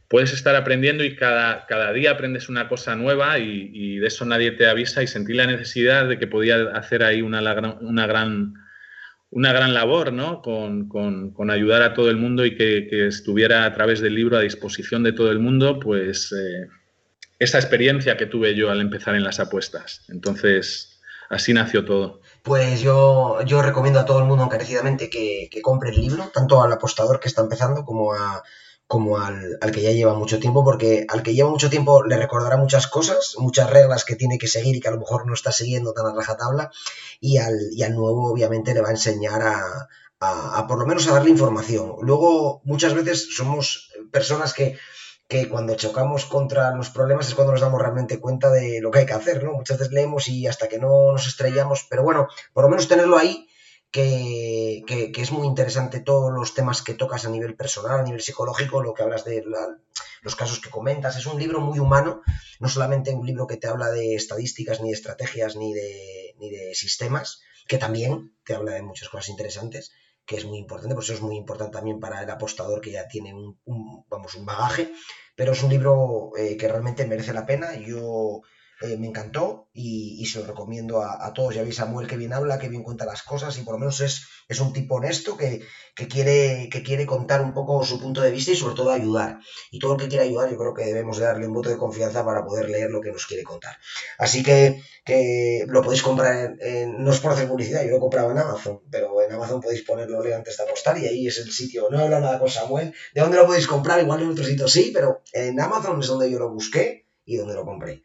puedes 0.08 0.34
estar 0.34 0.56
aprendiendo 0.56 1.04
y 1.04 1.16
cada, 1.16 1.66
cada 1.66 1.92
día 1.94 2.12
aprendes 2.12 2.50
una 2.50 2.70
cosa 2.70 2.96
nueva 2.96 3.40
y, 3.40 3.98
de 3.98 4.08
eso 4.08 4.26
nadie 4.26 4.52
te 4.52 4.68
avisa 4.68 5.02
y 5.04 5.08
sentí 5.08 5.34
la 5.34 5.48
necesidad 5.48 6.08
de 6.08 6.20
que 6.20 6.28
podía 6.28 6.70
hacer 6.74 7.04
ahí 7.04 7.22
una, 7.22 7.42
una, 7.82 8.08
gran, 8.08 8.54
una 9.32 9.54
gran 9.54 9.74
labor, 9.74 10.14
¿no? 10.14 10.42
Con, 10.42 11.50
ayudar 11.50 11.82
a 11.82 11.94
todo 11.94 12.10
el 12.10 12.18
mundo 12.18 12.46
y 12.46 12.56
que, 12.56 13.08
estuviera 13.08 13.66
a 13.66 13.74
través 13.74 14.02
del 14.02 14.16
libro 14.16 14.38
a 14.38 14.42
disposición 14.42 15.04
de 15.04 15.14
todo 15.14 15.32
el 15.32 15.40
mundo, 15.40 15.80
pues 15.80 16.32
eh, 16.32 16.68
esa 17.40 17.58
experiencia 17.58 18.18
que 18.18 18.28
tuve 18.28 18.56
yo 18.56 18.70
al 18.70 18.82
empezar 18.82 19.16
en 19.16 19.24
las 19.24 19.40
apuestas. 19.40 20.06
Entonces, 20.10 21.02
así 21.30 21.54
nació 21.54 21.84
todo. 21.84 22.22
Pues 22.44 22.82
yo, 22.82 23.42
yo 23.46 23.64
recomiendo 23.64 24.00
a 24.00 24.06
todo 24.06 24.20
el 24.20 24.26
mundo 24.26 24.44
encarecidamente 24.44 25.10
que, 25.10 25.50
que 25.50 25.62
compre 25.62 25.90
el 25.90 25.96
libro, 25.96 26.30
tanto 26.32 26.62
al 26.62 26.72
apostador 26.72 27.20
que 27.20 27.28
está 27.28 27.42
empezando 27.42 27.84
como 27.84 28.14
a 28.14 28.44
como 28.88 29.18
al, 29.18 29.58
que 29.74 29.82
ya 29.82 29.92
lleva 29.92 30.14
mucho 30.14 30.40
tiempo, 30.40 30.64
porque 30.64 31.06
al 31.10 31.24
que 31.24 31.34
lleva 31.34 31.50
mucho 31.50 31.70
tiempo 31.70 32.04
le 32.04 32.18
recordará 32.18 32.56
muchas 32.58 32.88
cosas, 32.88 33.36
muchas 33.40 33.70
reglas 33.70 34.06
que 34.06 34.16
tiene 34.16 34.38
que 34.38 34.48
seguir 34.48 34.76
y 34.76 34.80
que 34.80 34.88
a 34.88 34.92
lo 34.92 35.00
mejor 35.00 35.26
no 35.26 35.34
está 35.34 35.52
siguiendo 35.52 35.94
tan 35.94 36.06
a 36.06 36.14
rajatabla, 36.14 36.72
y 37.20 37.38
al, 37.38 37.56
y 37.72 37.84
al 37.84 37.96
nuevo 37.96 38.32
obviamente 38.32 38.74
le 38.74 38.82
va 38.82 38.90
a 38.90 38.92
enseñar 38.92 39.42
a, 39.42 39.88
a, 40.20 40.68
por 40.68 40.80
lo 40.80 40.86
menos 40.86 41.08
a 41.08 41.14
darle 41.14 41.32
información. 41.32 41.96
Luego, 42.02 42.62
muchas 42.64 42.94
veces 42.94 43.36
somos 43.36 43.92
personas 44.12 44.54
que, 44.54 44.78
que 45.28 45.50
cuando 45.50 45.76
chocamos 45.76 46.26
contra 46.26 46.76
los 46.76 46.92
problemas 46.92 47.28
es 47.28 47.34
cuando 47.34 47.54
nos 47.54 47.62
damos 47.62 47.82
realmente 47.82 48.20
cuenta 48.20 48.52
de 48.52 48.82
lo 48.82 48.92
que 48.92 49.00
hay 49.00 49.06
que 49.08 49.14
hacer, 49.14 49.44
¿no? 49.44 49.54
Muchas 49.54 49.80
veces 49.80 49.94
leemos 49.94 50.28
y 50.28 50.46
hasta 50.46 50.68
que 50.68 50.78
no 50.78 51.12
nos 51.12 51.28
estrellamos, 51.28 51.88
pero 51.90 52.04
bueno, 52.04 52.28
por 52.54 52.64
lo 52.64 52.70
menos 52.70 52.88
tenerlo 52.88 53.18
ahí 53.18 53.48
que, 53.96 55.12
es 55.16 55.32
muy 55.32 55.48
interesante 55.48 56.02
todos 56.02 56.32
los 56.34 56.54
temas 56.54 56.82
que 56.82 56.94
tocas 56.94 57.26
a 57.26 57.30
nivel 57.30 57.56
personal, 57.56 58.00
a 58.00 58.04
nivel 58.04 58.22
psicológico, 58.22 58.84
lo 58.84 58.94
que 58.94 59.04
hablas 59.04 59.24
de 59.24 59.44
los 60.22 60.36
casos 60.36 60.60
que 60.60 60.70
comentas. 60.70 61.16
Es 61.18 61.26
un 61.26 61.40
libro 61.40 61.62
muy 61.62 61.80
humano, 61.80 62.22
no 62.60 62.68
solamente 62.68 63.12
un 63.12 63.26
libro 63.26 63.48
que 63.48 63.58
te 63.58 63.68
habla 63.68 63.90
de 63.92 64.16
estadísticas, 64.16 64.82
ni 64.82 64.90
de 64.90 64.96
estrategias, 64.96 65.56
ni 65.56 65.74
de, 65.74 66.36
ni 66.40 66.50
de 66.50 66.76
sistemas, 66.76 67.42
que 67.68 67.78
también 67.78 68.36
te 68.44 68.54
habla 68.54 68.74
de 68.74 68.82
muchas 68.82 69.08
cosas 69.08 69.30
interesantes, 69.30 69.92
que 70.26 70.36
es 70.36 70.46
muy 70.46 70.58
importante, 70.58 70.96
por 70.96 71.04
eso 71.04 71.14
es 71.14 71.22
muy 71.22 71.38
importante 71.38 71.74
también 71.74 72.00
para 72.00 72.22
el 72.22 72.30
apostador 72.30 72.82
que 72.82 72.92
ya 72.92 73.08
tiene 73.08 73.34
un, 73.34 74.06
vamos, 74.10 74.36
un 74.36 74.46
bagaje, 74.46 74.92
pero 75.36 75.54
es 75.54 75.64
un 75.64 75.70
libro 75.70 76.32
eh, 76.38 76.58
que 76.58 76.68
realmente 76.68 77.06
merece 77.06 77.32
la 77.32 77.46
pena. 77.46 77.76
Yo 77.76 78.42
eh, 78.82 78.98
me 78.98 79.08
encantó 79.08 79.70
y, 79.74 80.26
se 80.26 80.40
lo 80.40 80.48
recomiendo 80.48 81.02
a, 81.02 81.32
todos. 81.34 81.56
Ya 81.56 81.64
veis 81.64 81.78
Samuel 81.78 82.08
que 82.08 82.18
bien 82.18 82.34
habla, 82.34 82.60
que 82.60 82.68
bien 82.68 82.84
cuenta 82.84 83.06
las 83.06 83.24
cosas 83.24 83.58
y 83.58 83.62
por 83.62 83.76
lo 83.76 83.80
menos 83.80 84.02
es, 84.02 84.28
es 84.50 84.60
un 84.60 84.74
tipo 84.74 84.96
honesto 84.96 85.38
que, 85.38 85.64
quiere, 86.10 86.68
que 86.70 86.84
quiere 86.84 87.06
contar 87.06 87.42
un 87.42 87.54
poco 87.54 87.84
su 87.86 88.00
punto 88.00 88.22
de 88.22 88.32
vista 88.32 88.52
y 88.52 88.56
sobre 88.56 88.76
todo 88.76 88.92
ayudar. 88.92 89.40
Y 89.72 89.80
todo 89.80 89.94
el 89.94 90.02
que 90.02 90.08
quiera 90.10 90.24
ayudar 90.24 90.50
yo 90.50 90.58
creo 90.58 90.74
que 90.74 90.86
debemos 90.86 91.20
darle 91.20 91.48
un 91.48 91.54
voto 91.54 91.70
de 91.70 91.78
confianza 91.78 92.26
para 92.26 92.46
poder 92.46 92.70
leer 92.70 92.90
lo 92.92 93.02
que 93.02 93.12
nos 93.12 93.26
quiere 93.26 93.44
contar. 93.44 93.78
Así 94.18 94.44
que, 94.44 94.82
lo 95.68 95.82
podéis 95.82 96.02
comprar, 96.02 96.56
en, 96.60 97.04
no 97.04 97.12
es 97.12 97.20
por 97.20 97.32
hacer 97.32 97.48
publicidad, 97.48 97.84
yo 97.84 97.92
lo 97.92 97.98
he 97.98 98.00
comprado 98.00 98.32
en 98.32 98.40
Amazon, 98.40 98.82
pero 98.90 99.22
en 99.22 99.32
Amazon 99.32 99.62
podéis 99.62 99.84
ponerlo 99.84 100.22
antes 100.36 100.58
de 100.58 100.64
apostar 100.64 100.98
y 100.98 101.08
ahí 101.08 101.28
es 101.28 101.38
el 101.38 101.52
sitio. 101.52 101.88
No 101.90 102.00
he 102.00 102.04
hablado 102.04 102.24
nada 102.24 102.40
con 102.40 102.50
Samuel. 102.50 102.94
¿De 103.14 103.22
dónde 103.22 103.38
lo 103.38 103.46
podéis 103.46 103.68
comprar? 103.68 104.02
Igual 104.02 104.24
en 104.24 104.32
otro 104.32 104.44
sitio 104.44 104.68
sí, 104.68 104.92
pero 104.94 105.22
en 105.32 105.60
Amazon 105.60 106.02
es 106.02 106.08
donde 106.08 106.30
yo 106.30 106.40
lo 106.40 106.52
busqué 106.52 107.08
y 107.26 107.38
donde 107.38 107.54
lo 107.54 107.66
compré 107.66 108.04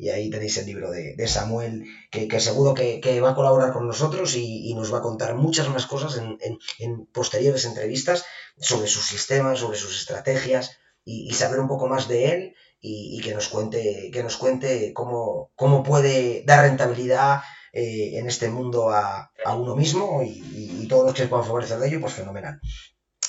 y 0.00 0.08
ahí 0.08 0.30
tenéis 0.30 0.56
el 0.56 0.64
libro 0.64 0.90
de, 0.90 1.28
Samuel, 1.28 1.84
que, 2.10 2.40
seguro 2.40 2.72
que, 2.72 3.20
va 3.20 3.30
a 3.30 3.34
colaborar 3.34 3.70
con 3.74 3.86
nosotros 3.86 4.34
y, 4.34 4.72
nos 4.74 4.92
va 4.92 4.98
a 4.98 5.02
contar 5.02 5.34
muchas 5.34 5.68
más 5.68 5.84
cosas 5.84 6.16
en, 6.16 7.06
posteriores 7.12 7.66
entrevistas 7.66 8.24
sobre 8.58 8.88
sus 8.88 9.06
sistemas, 9.06 9.58
sobre 9.58 9.76
sus 9.76 10.00
estrategias 10.00 10.78
y, 11.04 11.30
saber 11.34 11.60
un 11.60 11.68
poco 11.68 11.86
más 11.86 12.08
de 12.08 12.32
él 12.32 12.54
y, 12.80 13.20
que 13.20 13.34
nos 13.34 13.48
cuente, 13.48 14.10
que 14.10 14.22
nos 14.22 14.38
cuente 14.38 14.94
cómo, 14.94 15.52
cómo 15.54 15.82
puede 15.82 16.44
dar 16.46 16.64
rentabilidad 16.64 17.42
eh, 17.74 18.18
en 18.18 18.26
este 18.26 18.48
mundo 18.48 18.88
a, 18.88 19.30
uno 19.54 19.76
mismo 19.76 20.22
y, 20.24 20.86
todos 20.88 21.04
los 21.04 21.14
que 21.14 21.26
puedan 21.26 21.44
favorecer 21.44 21.78
de 21.78 21.88
ello, 21.88 22.00
pues 22.00 22.14
fenomenal. 22.14 22.58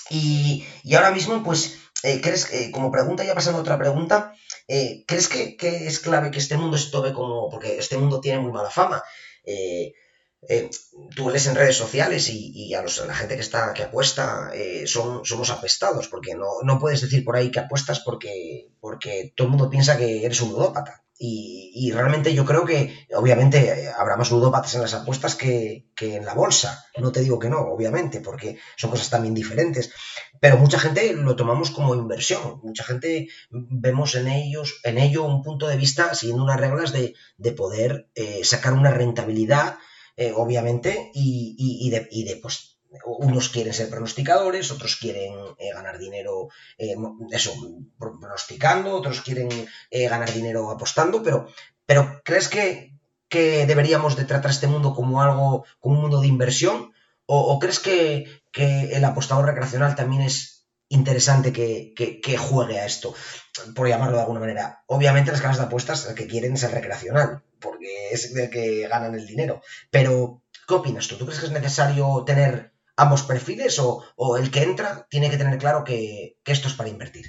Y, 0.10 0.66
ahora 0.96 1.12
mismo, 1.12 1.44
pues, 1.44 1.80
eh, 2.04 2.22
¿crees, 2.22 2.50
como 2.72 2.92
pregunta, 2.92 3.26
ya 3.26 3.36
pasando 3.36 3.60
a 3.60 3.62
otra 3.62 3.78
pregunta, 3.78 4.34
eh, 4.74 5.04
¿Crees 5.06 5.28
que, 5.28 5.58
es 5.90 6.00
clave 6.00 6.32
que 6.32 6.40
este 6.40 6.56
mundo 6.56 6.78
se 6.78 6.92
tome 6.92 7.12
como.? 7.12 7.50
Porque 7.50 7.78
este 7.78 7.98
mundo 7.98 8.22
tiene 8.22 8.40
muy 8.40 8.54
mala 8.54 8.70
fama. 8.70 9.04
Eh, 9.44 9.94
eh, 10.48 10.70
tú 11.16 11.30
lees 11.30 11.48
en 11.48 11.56
redes 11.56 11.76
sociales 11.76 12.30
y, 12.30 12.74
a, 12.74 12.82
la 12.82 13.14
gente 13.14 13.36
que 13.36 13.42
está 13.42 13.74
que 13.74 13.84
apuesta 13.84 14.52
son, 14.86 15.26
somos 15.26 15.50
apestados, 15.50 16.08
porque 16.08 16.36
no, 16.36 16.48
no, 16.64 16.80
puedes 16.80 17.02
decir 17.02 17.26
por 17.26 17.36
ahí 17.36 17.52
que 17.52 17.60
apuestas 17.60 18.00
porque, 18.00 18.70
porque 18.80 19.34
todo 19.36 19.48
el 19.48 19.52
mundo 19.52 19.70
piensa 19.70 19.98
que 19.98 20.26
eres 20.26 20.42
un 20.42 20.52
ludópata. 20.52 21.01
Y, 21.24 21.92
realmente 21.92 22.34
yo 22.34 22.46
creo 22.46 22.66
que, 22.66 23.06
obviamente, 23.14 23.92
habrá 23.96 24.18
más 24.18 24.32
ludópatas 24.32 24.74
en 24.74 24.82
las 24.82 24.96
apuestas 24.96 25.36
que, 25.36 25.86
en 26.00 26.26
la 26.26 26.34
bolsa. 26.34 26.84
No 26.98 27.12
te 27.12 27.22
digo 27.22 27.38
que 27.38 27.48
no, 27.48 27.60
obviamente, 27.60 28.22
porque 28.22 28.58
son 28.76 28.90
cosas 28.90 29.12
también 29.12 29.36
diferentes. 29.36 29.94
Pero 30.40 30.58
mucha 30.58 30.80
gente 30.80 31.14
lo 31.14 31.36
tomamos 31.36 31.70
como 31.70 31.94
inversión. 31.94 32.60
Mucha 32.64 32.84
gente 32.84 33.28
vemos 33.52 34.16
en 34.16 34.30
ellos, 34.30 34.80
en 34.84 34.98
ello 34.98 35.24
un 35.24 35.44
punto 35.44 35.68
de 35.68 35.78
vista 35.78 36.16
siguiendo 36.16 36.44
unas 36.44 36.60
reglas 36.60 36.92
de, 36.92 37.14
poder 37.52 38.10
eh, 38.16 38.42
sacar 38.44 38.74
una 38.74 38.90
rentabilidad, 38.90 39.78
eh, 40.18 40.34
obviamente, 40.36 41.12
y, 41.14 41.88
de, 41.92 42.08
y 42.10 42.24
de 42.24 42.38
pues, 42.38 42.71
unos 43.06 43.50
quieren 43.50 43.74
ser 43.74 43.90
pronosticadores, 43.90 44.72
otros 44.72 44.98
quieren 44.98 45.34
eh, 45.58 45.74
ganar 45.74 45.98
dinero, 45.98 46.50
eh, 46.78 46.96
eso, 47.32 47.54
pronosticando, 47.98 48.96
otros 48.96 49.22
quieren 49.22 49.50
eh, 49.90 50.08
ganar 50.10 50.32
dinero 50.34 50.70
apostando, 50.70 51.24
pero, 51.24 51.48
pero 51.86 52.22
¿crees 52.24 52.50
que, 52.50 52.92
deberíamos 53.30 54.18
de 54.18 54.26
tratar 54.26 54.52
este 54.52 54.68
mundo 54.68 54.94
como 54.94 55.22
algo, 55.22 55.66
como 55.80 55.96
un 55.96 56.02
mundo 56.02 56.20
de 56.20 56.28
inversión? 56.28 56.92
¿O, 57.26 57.60
crees 57.60 57.80
que, 57.80 58.42
el 58.54 59.06
apostador 59.06 59.46
recreacional 59.46 59.96
también 59.96 60.24
es 60.24 60.68
interesante 60.90 61.54
que, 61.54 62.38
juegue 62.38 62.78
a 62.78 62.86
esto? 62.86 63.16
Por 63.74 63.88
llamarlo 63.88 64.18
de 64.18 64.24
alguna 64.24 64.42
manera. 64.42 64.84
Obviamente 64.88 65.32
las 65.32 65.40
casas 65.40 65.60
de 65.60 65.64
apuestas 65.64 66.08
que 66.08 66.28
quieren 66.28 66.54
es 66.54 66.64
el 66.64 66.74
recreacional, 66.74 67.42
porque 67.62 68.10
es 68.12 68.36
el 68.36 68.50
que 68.50 68.86
ganan 68.90 69.16
el 69.16 69.26
dinero. 69.26 69.62
Pero, 69.92 70.44
¿qué 70.68 70.74
opinas 70.74 71.08
tú? 71.08 71.18
¿Tú 71.18 71.26
crees 71.26 71.40
que 71.40 71.46
es 71.46 71.54
necesario 71.54 72.26
tener 72.26 72.71
ambos 73.02 73.24
perfiles 73.24 73.80
o, 73.80 74.38
el 74.38 74.52
que 74.52 74.64
entra 74.64 75.08
tiene 75.10 75.30
que 75.30 75.38
tener 75.38 75.58
claro 75.58 75.84
que, 75.84 76.38
esto 76.46 76.68
es 76.68 76.74
para 76.74 76.90
invertir? 76.90 77.26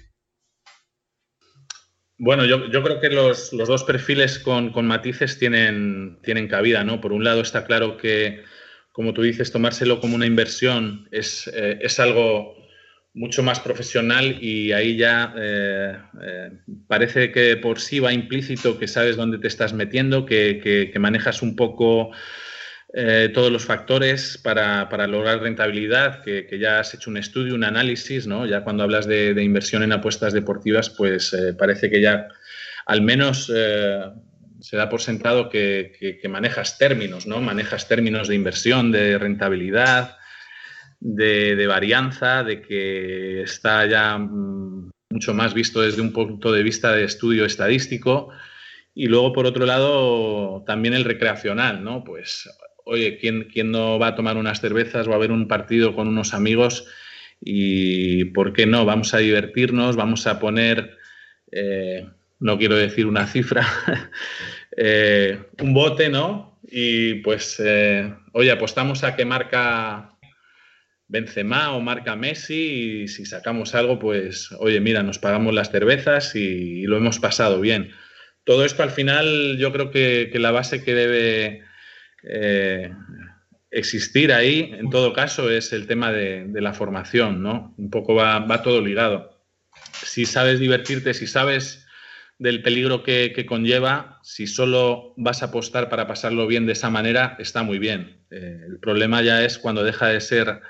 Bueno, 2.19 2.45
yo, 2.45 2.83
creo 2.83 3.01
que 3.01 3.09
los, 3.09 3.51
dos 3.51 3.83
perfiles 3.85 4.39
con, 4.39 4.73
matices 4.87 5.39
tienen, 5.39 6.21
tienen 6.23 6.47
cabida, 6.47 6.85
¿no? 6.85 7.01
Por 7.01 7.13
un 7.13 7.25
lado 7.25 7.41
está 7.41 7.65
claro 7.65 7.97
que, 7.97 8.45
como 8.93 9.13
tú 9.13 9.23
dices, 9.23 9.51
tomárselo 9.51 10.01
como 10.01 10.15
una 10.15 10.27
inversión 10.27 11.09
es, 11.11 11.49
eh, 11.53 11.79
es 11.81 11.99
algo 11.99 12.63
mucho 13.15 13.43
más 13.43 13.61
profesional 13.61 14.39
y 14.43 14.73
ahí 14.73 14.97
ya 14.97 15.35
eh, 15.37 15.99
eh, 16.23 16.51
parece 16.89 17.31
que 17.31 17.57
por 17.57 17.79
sí 17.79 18.01
va 18.01 18.13
implícito 18.13 18.79
que 18.79 18.89
sabes 18.89 19.17
dónde 19.17 19.39
te 19.39 19.49
estás 19.49 19.73
metiendo, 19.75 20.25
que, 20.25 20.93
manejas 20.99 21.43
un 21.43 21.55
poco 21.57 22.11
eh, 22.95 23.31
todos 23.33 23.51
los 23.51 23.65
factores 23.65 24.39
para, 24.43 25.07
lograr 25.07 25.41
rentabilidad, 25.41 26.23
que, 26.23 26.47
ya 26.59 26.81
has 26.81 26.95
hecho 26.95 27.11
un 27.11 27.17
estudio, 27.17 27.55
un 27.55 27.65
análisis, 27.65 28.27
¿no? 28.27 28.47
Ya 28.47 28.63
cuando 28.65 28.83
hablas 28.83 29.07
de, 29.07 29.43
inversión 29.43 29.83
en 29.83 29.93
apuestas 29.93 30.33
deportivas, 30.33 30.91
pues 30.91 31.37
parece 31.59 31.91
que 31.91 32.01
ya 32.01 32.29
al 32.87 33.03
menos 33.03 33.51
se 34.63 34.77
da 34.77 34.89
por 34.89 35.01
sentado 35.01 35.49
que, 35.49 36.19
que, 36.21 36.29
manejas 36.29 36.79
términos, 36.79 37.27
¿no? 37.27 37.41
Manejas 37.41 37.89
términos 37.89 38.29
de 38.29 38.37
inversión, 38.37 38.93
de 38.93 39.19
rentabilidad, 39.19 40.17
de, 41.01 41.67
varianza, 41.67 42.45
de 42.45 42.63
que 42.63 43.43
está 43.43 43.87
ya 43.87 44.17
mm, 44.17 44.91
mucho 45.11 45.35
más 45.35 45.53
visto 45.53 45.81
desde 45.81 46.01
un 46.01 46.13
punto 46.13 46.53
de 46.53 46.63
vista 46.63 46.93
de 46.93 47.05
estudio 47.05 47.45
estadístico. 47.45 48.31
Y 48.95 49.07
luego, 49.07 49.33
por 49.33 49.47
otro 49.47 49.67
lado, 49.67 50.63
también 50.65 50.95
el 50.95 51.05
recreacional, 51.05 51.83
¿no? 51.83 52.05
Pues, 52.05 52.49
oye, 52.85 53.19
¿quién, 53.19 53.49
quién 53.53 53.71
no 53.71 53.99
va 53.99 54.09
a 54.09 54.15
tomar 54.15 54.37
unas 54.37 54.61
cervezas 54.61 55.07
o 55.07 55.15
a 55.15 55.19
ver 55.19 55.33
un 55.33 55.49
partido 55.49 55.95
con 55.95 56.09
unos 56.09 56.35
amigos? 56.35 56.87
Y, 57.41 58.27
¿por 58.27 58.53
qué 58.53 58.67
no? 58.67 58.85
Vamos 58.85 59.15
a 59.15 59.19
divertirnos, 59.19 59.97
vamos 59.97 60.27
a 60.27 60.39
poner, 60.39 60.97
eh, 61.51 62.07
no 62.39 62.59
quiero 62.59 62.77
decir 62.77 63.07
una 63.07 63.27
cifra, 63.27 63.67
eh, 64.77 65.41
un 65.61 65.75
bote, 65.75 66.09
¿no? 66.09 66.59
Y 66.71 67.17
pues, 67.17 67.61
eh, 67.65 68.15
oye, 68.33 68.51
apostamos 68.51 69.05
a 69.05 69.17
que 69.17 69.25
marca 69.25 70.13
Benzema 71.13 71.75
o 71.75 71.81
marca 71.81 72.17
Messi 72.17 73.03
y 73.03 73.09
si 73.09 73.27
sacamos 73.27 73.75
algo, 73.75 73.99
pues, 73.99 74.51
oye, 74.59 74.81
mira, 74.81 75.03
nos 75.03 75.19
pagamos 75.19 75.53
las 75.53 75.71
cervezas 75.71 76.35
y, 76.35 76.85
lo 76.85 76.97
hemos 76.97 77.19
pasado 77.19 77.61
bien. 77.61 77.91
Todo 78.45 78.65
esto 78.65 78.83
al 78.83 78.91
final 78.91 79.59
yo 79.59 79.73
creo 79.73 79.91
que, 79.91 80.31
la 80.35 80.53
base 80.53 80.83
que 80.83 80.95
debe 80.95 81.63
eh, 82.25 82.93
existir 83.73 84.33
ahí, 84.33 84.71
en 84.79 84.91
todo 84.91 85.13
caso, 85.13 85.51
es 85.51 85.73
el 85.73 85.87
tema 85.87 86.13
de, 86.13 86.49
la 86.55 86.75
formación, 86.75 87.43
¿no? 87.43 87.75
Un 87.79 87.91
poco 87.91 88.15
va, 88.15 88.63
todo 88.63 88.81
ligado. 88.81 89.41
Si 90.05 90.27
sabes 90.27 90.61
divertirte, 90.61 91.15
si 91.15 91.27
sabes 91.27 91.87
del 92.39 92.63
peligro 92.63 93.03
que, 93.03 93.47
conlleva, 93.47 94.21
si 94.23 94.47
solo 94.47 95.15
vas 95.17 95.43
a 95.43 95.47
apostar 95.47 95.89
para 95.89 96.07
pasarlo 96.07 96.47
bien 96.47 96.67
de 96.67 96.75
esa 96.75 96.91
manera, 96.91 97.37
está 97.39 97.63
muy 97.63 97.79
bien. 97.79 98.19
Eh, 98.31 98.61
el 98.67 98.79
problema 98.79 99.23
ya 99.23 99.43
es 99.45 99.59
cuando 99.59 99.83
deja 99.83 100.09
de 100.09 100.21
ser 100.21 100.61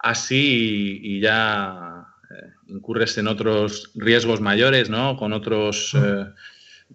así 0.00 1.00
y, 1.02 1.20
ya 1.20 2.04
eh, 2.30 2.50
incurres 2.66 3.16
en 3.16 3.28
otros 3.28 3.90
riesgos 3.94 4.40
mayores, 4.40 4.90
¿no? 4.90 5.16
Con 5.16 5.32
otros, 5.32 5.94
eh, 5.94 6.26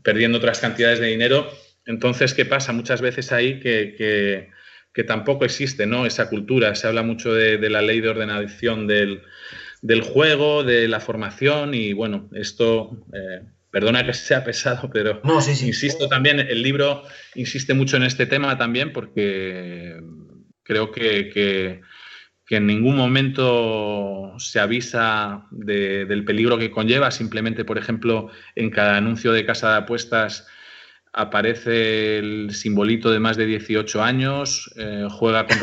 perdiendo 0.04 0.38
otras 0.38 0.60
cantidades 0.60 1.00
de 1.00 1.08
dinero. 1.08 1.50
Entonces, 1.90 2.34
¿qué 2.34 2.46
pasa? 2.46 2.72
Muchas 2.72 3.02
veces 3.02 3.32
ahí 3.32 3.60
que, 3.60 4.50
tampoco 5.08 5.46
existe, 5.46 5.86
¿no? 5.86 6.06
Esa 6.06 6.30
cultura. 6.30 6.76
Se 6.76 6.88
habla 6.88 7.04
mucho 7.04 7.34
de, 7.34 7.70
la 7.70 7.82
ley 7.82 8.00
de 8.00 8.10
ordenación 8.10 8.88
del, 8.88 9.22
juego, 10.02 10.64
de 10.64 10.88
la 10.88 11.00
formación 11.00 11.74
y 11.74 11.94
bueno, 11.94 12.30
esto... 12.34 13.06
Eh, 13.14 13.46
perdona 13.72 14.04
que 14.04 14.16
sea 14.16 14.44
pesado, 14.44 14.90
pero 14.92 15.22
insisto 15.62 16.08
también, 16.08 16.40
el 16.40 16.64
libro 16.64 17.04
insiste 17.36 17.76
mucho 17.76 17.98
en 17.98 18.04
este 18.04 18.26
tema 18.26 18.58
también 18.58 18.92
porque 18.92 20.02
creo 20.64 20.92
que 20.92 21.82
que 22.50 22.56
en 22.56 22.66
ningún 22.66 22.96
momento 22.96 24.34
se 24.40 24.60
avisa 24.60 25.46
del 25.52 26.26
peligro 26.26 26.58
que 26.58 26.72
conlleva. 26.72 27.12
Simplemente, 27.12 27.64
por 27.64 27.78
ejemplo, 27.78 28.32
en 28.56 28.72
cada 28.72 28.98
anuncio 28.98 29.34
de 29.34 29.46
casa 29.46 29.70
de 29.70 29.78
apuestas 29.78 30.48
aparece 31.14 32.20
el 32.20 32.54
simbolito 32.54 33.12
de 33.12 33.20
más 33.20 33.38
de 33.38 33.46
18 33.46 34.04
años, 34.04 34.72
eh, 34.78 35.08
juega 35.10 35.48
con 35.48 35.58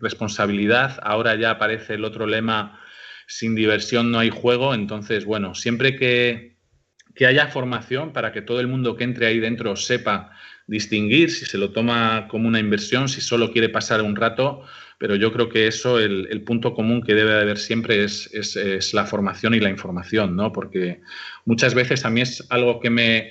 responsabilidad. 0.00 0.98
Ahora 1.02 1.34
ya 1.36 1.50
aparece 1.50 1.94
el 1.94 2.04
otro 2.04 2.26
lema, 2.26 2.80
sin 3.26 3.54
diversión 3.54 4.10
no 4.10 4.18
hay 4.18 4.30
juego. 4.30 4.74
Entonces, 4.74 5.24
bueno, 5.24 5.54
siempre 5.54 5.96
que, 5.96 6.56
que 7.14 7.26
haya 7.26 7.48
formación 7.48 8.12
para 8.12 8.32
que 8.32 8.42
todo 8.42 8.60
el 8.60 8.68
mundo 8.68 8.96
que 8.96 9.04
entre 9.04 9.26
ahí 9.26 9.40
dentro 9.40 9.76
sepa 9.76 10.30
distinguir 10.66 11.30
si 11.30 11.44
se 11.44 11.58
lo 11.58 11.72
toma 11.72 12.26
como 12.28 12.48
una 12.48 12.58
inversión, 12.58 13.08
si 13.08 13.20
solo 13.20 13.52
quiere 13.52 13.68
pasar 13.68 14.02
un 14.02 14.16
rato, 14.16 14.62
pero 14.98 15.16
yo 15.16 15.32
creo 15.32 15.48
que 15.48 15.66
eso, 15.66 15.98
el, 15.98 16.42
punto 16.42 16.74
común 16.74 17.02
que 17.02 17.14
debe 17.14 17.34
haber 17.34 17.58
siempre 17.58 18.04
es, 18.04 18.94
la 18.94 19.04
formación 19.06 19.54
y 19.54 19.60
la 19.60 19.70
información, 19.70 20.36
¿no? 20.36 20.52
Porque 20.52 21.00
muchas 21.44 21.74
veces 21.74 22.04
a 22.04 22.10
mí 22.10 22.22
es 22.22 22.46
algo 22.50 22.80
que 22.80 22.90
me, 22.90 23.30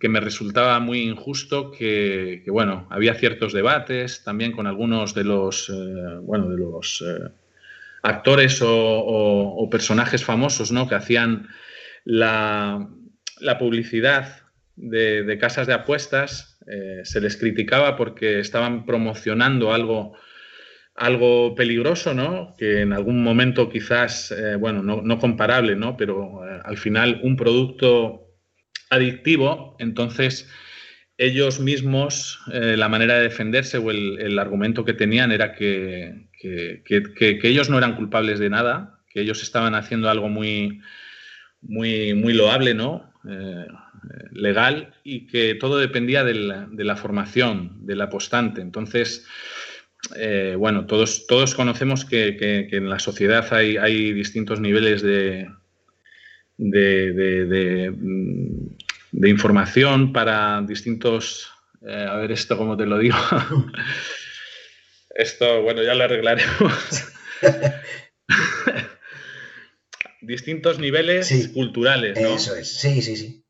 que 0.00 0.08
me 0.08 0.20
resultaba 0.20 0.78
muy 0.80 1.00
injusto, 1.00 1.70
que, 1.70 2.42
bueno, 2.48 2.86
había 2.90 3.14
ciertos 3.14 3.52
debates 3.52 4.24
también 4.24 4.52
con 4.52 4.66
algunos 4.66 5.14
de 5.14 5.24
los, 5.24 5.68
eh, 5.68 6.18
bueno, 6.22 6.50
de 6.50 6.58
los 6.58 7.04
eh, 7.06 7.30
actores 8.02 8.60
o, 8.62 9.68
personajes 9.70 10.24
famosos, 10.24 10.72
¿no? 10.72 10.88
Que 10.88 10.96
hacían 10.96 11.48
la, 12.04 12.88
publicidad 13.58 14.42
de, 14.74 15.38
casas 15.40 15.66
de 15.66 15.74
apuestas, 15.74 16.58
eh, 16.66 17.02
se 17.04 17.20
les 17.20 17.36
criticaba 17.36 17.96
porque 17.96 18.40
estaban 18.40 18.86
promocionando 18.86 19.72
algo 19.72 20.14
algo 20.98 21.54
peligroso, 21.54 22.14
¿no? 22.14 22.54
Que 22.56 22.80
en 22.80 22.94
algún 22.94 23.22
momento 23.22 23.68
quizás, 23.68 24.34
bueno, 24.58 24.82
no, 24.82 25.18
comparable, 25.18 25.76
¿no? 25.76 25.94
Pero 25.94 26.40
al 26.42 26.78
final 26.78 27.20
un 27.22 27.36
producto 27.36 28.25
adictivo, 28.90 29.76
entonces 29.78 30.48
ellos 31.18 31.60
mismos, 31.60 32.40
eh, 32.52 32.76
la 32.76 32.88
manera 32.88 33.14
de 33.16 33.22
defenderse 33.22 33.78
o 33.78 33.90
el, 33.90 34.38
argumento 34.38 34.84
que 34.84 34.92
tenían 34.92 35.32
era 35.32 35.54
que, 35.54 36.28
que, 36.40 37.40
ellos 37.42 37.70
no 37.70 37.78
eran 37.78 37.96
culpables 37.96 38.38
de 38.38 38.50
nada, 38.50 39.00
que 39.08 39.22
ellos 39.22 39.42
estaban 39.42 39.74
haciendo 39.74 40.10
algo 40.10 40.28
muy, 40.28 40.80
muy, 41.62 42.14
muy 42.14 42.32
loable, 42.34 42.74
¿no? 42.74 43.12
legal 44.30 44.94
y 45.02 45.26
que 45.26 45.56
todo 45.56 45.78
dependía 45.78 46.22
de 46.22 46.34
la, 46.34 46.68
de 46.70 46.84
la 46.84 46.94
formación 46.94 47.84
del 47.86 48.02
apostante. 48.02 48.60
Entonces, 48.60 49.26
eh, 50.14 50.54
bueno, 50.56 50.86
todos, 50.86 51.26
todos 51.26 51.54
conocemos 51.54 52.04
que, 52.04 52.68
en 52.70 52.88
la 52.88 52.98
sociedad 52.98 53.52
hay, 53.52 54.12
distintos 54.12 54.60
niveles 54.60 55.02
de, 55.02 55.48
de, 56.56 57.92
información 59.26 60.12
para 60.12 60.62
distintos... 60.62 61.50
Eh, 61.86 62.06
a 62.08 62.16
ver, 62.16 62.32
esto 62.32 62.56
cómo 62.56 62.76
te 62.76 62.86
lo 62.86 62.98
digo. 62.98 63.16
esto, 65.10 65.62
bueno, 65.62 65.82
ya 65.82 65.94
lo 65.94 66.04
arreglaremos. 66.04 67.04
distintos 70.26 70.78
niveles 70.78 71.50
culturales, 71.54 72.20
¿no? 72.20 72.34
Eso 72.36 72.56
es, 72.56 72.80
sí, 72.80 73.00
sí, 73.02 73.16
sí. 73.16 73.44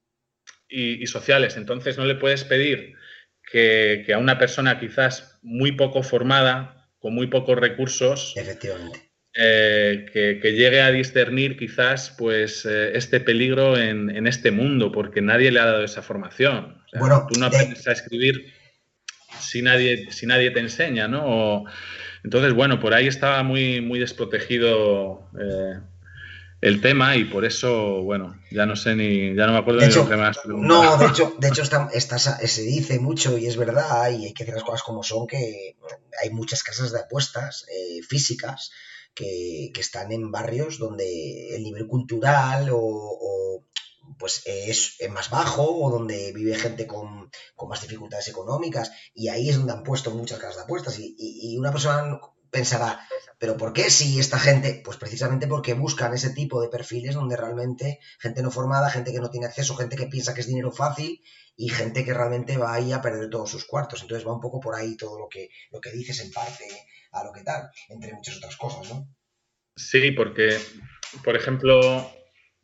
y, 0.68 1.06
sociales. 1.06 1.56
Entonces 1.56 1.96
no 1.96 2.04
le 2.04 2.16
puedes 2.16 2.44
pedir 2.44 2.94
que, 3.50 4.04
a 4.12 4.18
una 4.18 4.38
persona 4.38 4.78
quizás 4.78 5.38
muy 5.42 5.72
poco 5.72 6.02
formada, 6.02 6.90
con 6.98 7.14
muy 7.14 7.28
pocos 7.28 7.58
recursos, 7.58 8.34
Efectivamente. 8.36 9.05
Eh, 9.38 10.06
que, 10.14 10.52
llegue 10.52 10.80
a 10.80 10.90
discernir 10.90 11.58
quizás 11.58 12.08
pues 12.16 12.64
eh, 12.64 12.96
este 12.96 13.20
peligro 13.20 13.76
en, 13.76 14.26
este 14.26 14.50
mundo, 14.50 14.90
porque 14.90 15.20
nadie 15.20 15.50
le 15.50 15.60
ha 15.60 15.66
dado 15.66 15.84
esa 15.84 16.00
formación. 16.00 16.82
bueno, 16.98 17.26
tú 17.30 17.38
no 17.38 17.46
aprendes 17.46 17.86
a 17.86 17.92
escribir 17.92 18.54
si 19.38 19.60
nadie, 19.60 20.10
si 20.10 20.24
nadie 20.26 20.50
te 20.52 20.60
enseña, 20.60 21.06
¿no? 21.06 21.64
entonces, 22.24 22.54
bueno, 22.54 22.80
por 22.80 22.94
ahí 22.94 23.08
estaba 23.08 23.42
muy, 23.42 23.82
muy 23.82 23.98
desprotegido 23.98 25.28
eh, 25.38 25.80
el 26.62 26.80
tema 26.80 27.16
y 27.16 27.24
por 27.24 27.44
eso, 27.44 28.02
bueno, 28.02 28.40
ya 28.50 28.64
no 28.64 28.74
sé 28.74 28.96
ni, 28.96 29.34
ya 29.34 29.46
no 29.46 29.52
me 29.52 29.58
acuerdo 29.58 29.80
de 29.80 29.90
lo 29.90 30.08
que 30.08 30.16
más 30.16 30.38
No, 30.46 30.96
de 30.96 31.06
hecho, 31.08 31.34
de 31.38 31.48
hecho 31.48 31.62
está, 31.62 32.18
se 32.18 32.62
dice 32.62 32.98
mucho 33.00 33.36
y 33.36 33.46
es 33.46 33.58
verdad 33.58 34.10
y 34.10 34.24
hay 34.24 34.32
que 34.32 34.44
decir 34.44 34.54
las 34.54 34.64
cosas 34.64 34.82
como 34.82 35.02
son 35.02 35.26
que 35.26 35.76
hay 36.22 36.30
muchas 36.30 36.62
casas 36.62 36.90
de 36.90 37.00
apuestas 37.00 37.66
eh, 37.68 38.00
físicas 38.02 38.72
que, 39.16 39.72
están 39.80 40.12
en 40.12 40.30
barrios 40.30 40.78
donde 40.78 41.56
el 41.56 41.64
nivel 41.64 41.88
cultural 41.88 42.68
o, 42.72 43.64
pues 44.18 44.42
es, 44.46 44.98
más 45.10 45.30
bajo 45.30 45.64
o 45.64 45.90
donde 45.90 46.32
vive 46.32 46.54
gente 46.54 46.86
con, 46.86 47.30
más 47.68 47.82
dificultades 47.82 48.28
económicas 48.28 48.92
y 49.14 49.28
ahí 49.28 49.48
es 49.48 49.56
donde 49.56 49.72
han 49.72 49.82
puesto 49.82 50.12
muchas 50.12 50.38
casas 50.38 50.56
de 50.56 50.62
apuestas 50.62 50.98
y, 50.98 51.16
y 51.18 51.58
una 51.58 51.72
persona 51.72 52.20
pensará, 52.50 53.00
¿pero 53.38 53.56
por 53.56 53.72
qué 53.72 53.90
si 53.90 54.18
esta 54.18 54.38
gente? 54.38 54.80
Pues 54.84 54.96
precisamente 54.96 55.46
porque 55.46 55.74
buscan 55.74 56.14
ese 56.14 56.30
tipo 56.30 56.62
de 56.62 56.68
perfiles 56.68 57.14
donde 57.14 57.36
realmente 57.36 57.98
gente 58.18 58.42
no 58.42 58.50
formada, 58.50 58.90
gente 58.90 59.12
que 59.12 59.20
no 59.20 59.30
tiene 59.30 59.46
acceso, 59.46 59.76
gente 59.76 59.96
que 59.96 60.06
piensa 60.06 60.34
que 60.34 60.40
es 60.40 60.46
dinero 60.46 60.70
fácil 60.70 61.20
y 61.56 61.68
gente 61.68 62.04
que 62.04 62.12
realmente 62.12 62.58
va 62.58 62.74
ahí 62.74 62.92
a 62.92 63.00
perder 63.00 63.30
todos 63.30 63.50
sus 63.50 63.64
cuartos. 63.64 64.02
Entonces 64.02 64.26
va 64.26 64.34
un 64.34 64.40
poco 64.40 64.60
por 64.60 64.74
ahí 64.74 64.96
todo 64.96 65.18
lo 65.18 65.28
que, 65.28 65.48
lo 65.72 65.80
que 65.80 65.90
dices 65.90 66.20
en 66.20 66.30
parte 66.30 66.64
a 67.12 67.24
lo 67.24 67.32
que 67.32 67.42
tal, 67.42 67.70
entre 67.88 68.12
muchas 68.12 68.36
otras 68.36 68.56
cosas, 68.56 68.92
¿no? 68.92 69.08
Sí, 69.76 70.10
porque, 70.10 70.58
por 71.24 71.36
ejemplo, 71.36 72.10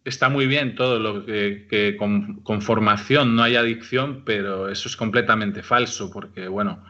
está 0.05 0.29
muy 0.29 0.47
bien 0.47 0.75
todo 0.75 0.99
lo 0.99 1.25
que, 1.27 1.97
con, 1.99 2.63
formación 2.63 3.37
no 3.37 3.43
hay 3.43 3.57
adicción, 3.57 4.25
pero 4.25 4.69
eso 4.69 4.89
es 4.89 4.97
completamente 4.97 5.63
falso, 5.63 6.11
porque, 6.11 6.49
bueno, 6.49 6.85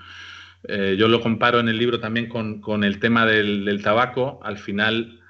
eh, 0.69 0.97
yo 0.99 1.09
lo 1.09 1.21
comparo 1.21 1.61
en 1.61 1.69
el 1.69 1.79
libro 1.79 2.01
también 2.01 2.29
con, 2.29 2.85
el 2.85 3.01
tema 3.01 3.27
del, 3.27 3.81
tabaco. 3.83 4.41
Al 4.43 4.59
final, 4.59 5.22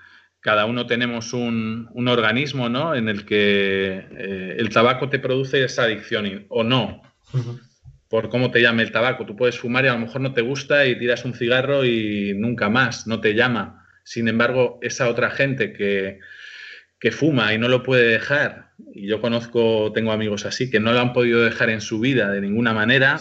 cada 0.43 0.67
uno 0.67 0.87
tenemos 0.87 1.33
un, 1.33 1.89
organismo 2.09 2.69
¿no? 2.69 2.95
en 2.97 3.09
el 3.09 3.25
que 3.25 4.05
eh, 4.11 4.57
el 4.59 4.69
tabaco 4.71 5.09
te 5.09 5.21
produce 5.21 5.65
esa 5.65 5.85
adicción 5.85 6.47
o 6.49 6.65
no. 6.65 7.01
Por 8.09 8.29
cómo 8.29 8.51
te 8.51 8.61
llame 8.61 8.83
el 8.83 8.91
tabaco. 8.91 9.25
Tú 9.25 9.37
puedes 9.37 9.59
fumar 9.59 9.85
y 9.85 9.89
a 9.89 9.95
lo 9.95 10.01
mejor 10.01 10.21
no 10.21 10.35
te 10.35 10.43
gusta 10.43 10.85
y 10.85 10.99
tiras 10.99 11.25
un 11.25 11.35
cigarro 11.35 11.85
y 11.85 12.35
nunca 12.37 12.69
más, 12.69 13.07
no 13.07 13.21
te 13.21 13.35
llama. 13.35 13.87
Sin 14.03 14.27
embargo, 14.27 14.81
esa 14.83 15.09
otra 15.09 15.31
gente 15.31 15.73
que, 15.73 16.19
que 16.99 17.13
fuma 17.13 17.55
y 17.55 17.59
no 17.59 17.69
lo 17.69 17.85
puede 17.85 18.09
dejar, 18.09 18.73
y 18.93 19.07
yo 19.07 19.21
conozco, 19.21 19.93
tengo 19.95 20.11
amigos 20.11 20.45
así, 20.45 20.71
que 20.71 20.81
no 20.81 20.93
lo 20.93 20.99
han 20.99 21.13
podido 21.13 21.41
dejar 21.41 21.71
en 21.71 21.81
su 21.81 22.01
vida 22.01 22.31
de 22.33 22.41
ninguna 22.41 22.75
manera, 22.75 23.19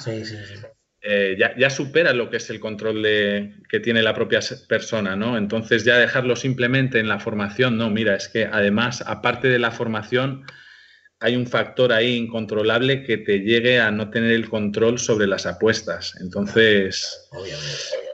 eh, 1.03 1.35
ya, 1.37 1.69
supera 1.71 2.13
lo 2.13 2.29
que 2.29 2.37
es 2.37 2.49
el 2.51 2.59
control 2.59 3.01
de, 3.01 3.55
que 3.67 3.79
tiene 3.79 4.03
la 4.03 4.13
propia 4.13 4.39
persona, 4.67 5.15
¿no? 5.15 5.35
Entonces 5.35 5.83
ya 5.83 5.97
dejarlo 5.97 6.35
simplemente 6.35 6.99
en 6.99 7.07
la 7.07 7.19
formación, 7.19 7.77
no, 7.77 7.89
mira, 7.89 8.15
es 8.15 8.27
que 8.27 8.45
además, 8.45 9.03
aparte 9.07 9.47
de 9.47 9.57
la 9.57 9.71
formación, 9.71 10.45
hay 11.19 11.35
un 11.35 11.47
factor 11.47 11.91
ahí 11.91 12.15
incontrolable 12.15 13.03
que 13.03 13.17
te 13.17 13.39
llegue 13.39 13.79
a 13.79 13.89
no 13.91 14.09
tener 14.09 14.31
el 14.31 14.49
control 14.49 14.99
sobre 14.99 15.27
las 15.27 15.45
apuestas. 15.45 16.15
Entonces, 16.19 17.29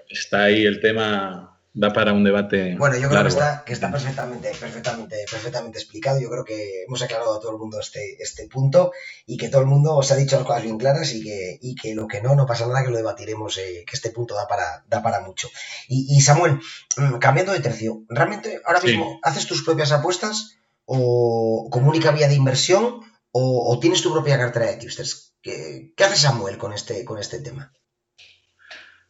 está 0.10 0.44
ahí 0.44 0.66
el 0.66 0.80
tema 0.80 1.57
da 1.78 1.94
para 1.94 2.12
un 2.12 2.24
debate. 2.24 2.76
Bueno, 2.76 2.98
yo 2.98 3.08
creo 3.08 3.22
que 3.22 3.30
está, 3.30 3.64
que 3.64 3.74
está 3.74 3.92
perfectamente, 3.92 4.52
perfectamente, 4.60 5.16
perfectamente 5.30 5.78
explicado. 5.78 6.20
Yo 6.20 6.30
creo 6.30 6.44
que 6.44 6.84
hemos 6.88 7.02
aclarado 7.04 7.38
a 7.38 7.40
todo 7.40 7.52
el 7.52 7.60
mundo 7.60 7.80
este, 7.80 8.18
este 8.20 8.48
punto 8.48 8.92
y 9.28 9.38
que 9.38 9.50
todo 9.50 9.62
el 9.62 9.68
mundo 9.68 9.96
os 9.96 10.12
ha 10.12 10.16
dicho 10.16 10.38
las 10.38 10.46
cosas 10.46 10.64
bien 10.64 10.80
claras 10.80 11.14
y 11.14 11.22
que, 11.22 11.60
y 11.62 11.76
que 11.76 11.94
lo 11.94 12.08
que 12.08 12.20
no, 12.20 12.36
no 12.36 12.48
pasa 12.48 12.66
nada, 12.66 12.84
que 12.84 12.90
lo 12.90 12.98
debatiremos, 12.98 13.60
eh, 13.60 13.86
que 13.86 13.96
este 13.96 14.10
punto 14.10 14.34
da 14.34 14.48
para, 14.48 14.86
da 14.88 15.04
para 15.04 15.22
mucho. 15.22 15.50
Y, 15.88 16.20
Samuel, 16.22 16.60
mm, 16.98 17.20
cambiando 17.20 17.54
de 17.54 17.60
tercio, 17.60 18.04
¿realmente 18.10 18.60
ahora 18.66 18.82
mismo 18.82 19.20
haces 19.22 19.46
tus 19.46 19.64
propias 19.64 19.92
apuestas 19.92 20.58
o 20.86 21.68
como 21.70 21.90
única 21.90 22.10
vía 22.12 22.28
de 22.28 22.36
inversión 22.36 23.02
o, 23.32 23.78
tienes 23.80 24.02
tu 24.02 24.12
propia 24.12 24.40
cartera 24.40 24.66
de 24.66 24.78
tipsters? 24.78 25.36
¿Qué, 25.44 25.94
¿Qué, 25.96 26.04
hace 26.04 26.18
Samuel 26.18 26.58
con 26.58 26.74
este, 26.74 27.06
con 27.06 27.20
este 27.20 27.40
tema? 27.40 27.72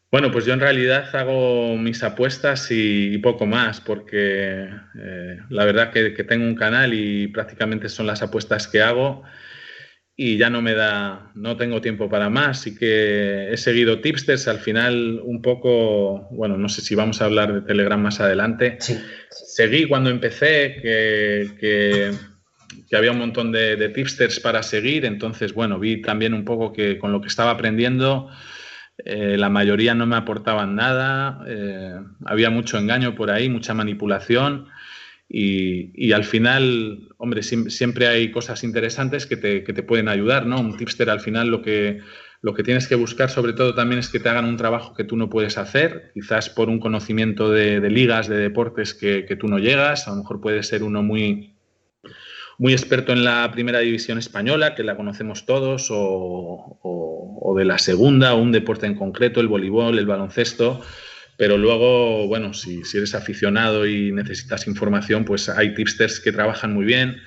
Bueno, 0.10 0.32
pues 0.32 0.46
yo 0.46 0.54
en 0.54 0.62
realidad 0.62 1.14
hago 1.14 1.76
mis 1.76 2.02
apuestas 2.02 2.68
y, 2.72 3.18
poco 3.18 3.46
más, 3.46 3.82
porque 3.82 4.70
eh, 4.98 5.38
la 5.50 5.66
verdad 5.66 5.92
que, 5.92 6.12
tengo 6.24 6.46
un 6.46 6.56
canal 6.56 6.94
y 6.94 7.28
prácticamente 7.28 7.90
son 7.90 8.08
las 8.08 8.22
apuestas 8.22 8.70
que 8.70 8.82
hago 8.82 9.24
y 10.16 10.38
ya 10.38 10.50
no 10.50 10.62
me 10.62 10.76
da, 10.76 11.32
no 11.36 11.58
tengo 11.58 11.82
tiempo 11.82 12.08
para 12.10 12.30
más. 12.30 12.62
Sí 12.62 12.78
que 12.78 13.52
he 13.52 13.58
seguido 13.58 14.00
tipsters, 14.00 14.48
al 14.48 14.60
final 14.60 15.20
un 15.24 15.42
poco, 15.42 16.30
bueno, 16.32 16.58
no 16.58 16.70
sé 16.70 16.80
si 16.82 16.96
vamos 16.96 17.22
a 17.22 17.26
hablar 17.26 17.54
de 17.54 17.62
Telegram 17.62 18.02
más 18.02 18.22
adelante. 18.22 18.78
Seguí 19.30 19.90
cuando 19.90 20.10
empecé 20.10 20.78
que, 20.82 22.12
había 22.94 23.12
un 23.12 23.20
montón 23.20 23.52
de, 23.52 23.76
de 23.76 23.90
tipsters 23.90 24.40
para 24.40 24.64
seguir, 24.64 25.04
entonces, 25.04 25.54
bueno, 25.54 25.80
vi 25.80 26.02
también 26.02 26.34
un 26.34 26.46
poco 26.46 26.72
que 26.72 26.98
con 26.98 27.12
lo 27.12 27.20
que 27.20 27.28
estaba 27.28 27.52
aprendiendo 27.52 28.30
eh, 29.06 29.38
la 29.38 29.50
mayoría 29.50 29.94
no 29.94 30.06
me 30.06 30.16
aportaban 30.16 30.76
nada, 30.76 31.44
eh, 31.48 32.00
había 32.26 32.50
mucho 32.50 32.78
engaño 32.78 33.16
por 33.16 33.30
ahí, 33.30 33.48
mucha 33.50 33.74
manipulación 33.74 34.68
y, 35.30 36.14
al 36.14 36.24
final, 36.24 37.10
hombre, 37.18 37.44
siempre 37.44 38.08
hay 38.08 38.32
cosas 38.32 38.64
interesantes 38.64 39.26
que 39.26 39.36
te, 39.36 39.84
pueden 39.84 40.08
ayudar, 40.08 40.46
¿no? 40.46 40.60
Un 40.60 40.78
tipster 40.78 41.10
al 41.10 41.20
final 41.20 41.50
lo 41.50 41.62
que, 41.62 42.00
lo 42.42 42.54
que 42.54 42.64
tienes 42.64 42.88
que 42.88 42.96
buscar 42.96 43.30
sobre 43.30 43.54
todo 43.54 43.76
también 43.76 44.00
es 44.00 44.08
que 44.10 44.22
te 44.22 44.30
hagan 44.30 44.46
un 44.46 44.56
trabajo 44.56 44.94
que 44.94 45.04
tú 45.04 45.18
no 45.18 45.30
puedes 45.30 45.58
hacer, 45.58 46.12
quizás 46.14 46.50
por 46.50 46.70
un 46.70 46.80
conocimiento 46.80 47.52
de, 47.52 47.82
ligas, 47.90 48.30
de 48.30 48.38
deportes 48.38 48.94
que, 48.94 49.26
que, 49.26 49.36
tú 49.36 49.48
no 49.48 49.60
llegas, 49.60 50.08
a 50.08 50.12
lo 50.12 50.18
mejor 50.18 50.40
puede 50.40 50.64
ser 50.64 50.82
uno 50.82 51.04
muy, 51.04 51.58
muy 52.58 52.74
experto 52.74 53.14
en 53.14 53.24
la 53.24 53.50
primera 53.52 53.80
división 53.80 54.18
española, 54.18 54.74
que 54.76 54.84
la 54.84 54.96
conocemos 54.96 55.46
todos, 55.46 55.88
o, 55.92 57.54
de 57.58 57.66
la 57.66 57.78
segunda, 57.78 58.34
o 58.34 58.42
un 58.42 58.52
deporte 58.52 58.86
en 58.86 58.96
concreto, 58.96 59.40
el 59.40 59.48
voleibol, 59.48 59.98
el 59.98 60.06
baloncesto. 60.06 60.82
Pero 61.38 61.58
luego, 61.58 62.28
bueno, 62.28 62.54
si, 62.54 62.82
eres 62.96 63.14
aficionado 63.14 63.86
y 63.86 64.12
necesitas 64.12 64.68
información, 64.68 65.24
pues 65.24 65.50
hay 65.50 65.76
tipsters 65.76 66.20
que 66.20 66.32
trabajan 66.32 66.74
muy 66.74 66.86
bien, 66.86 67.22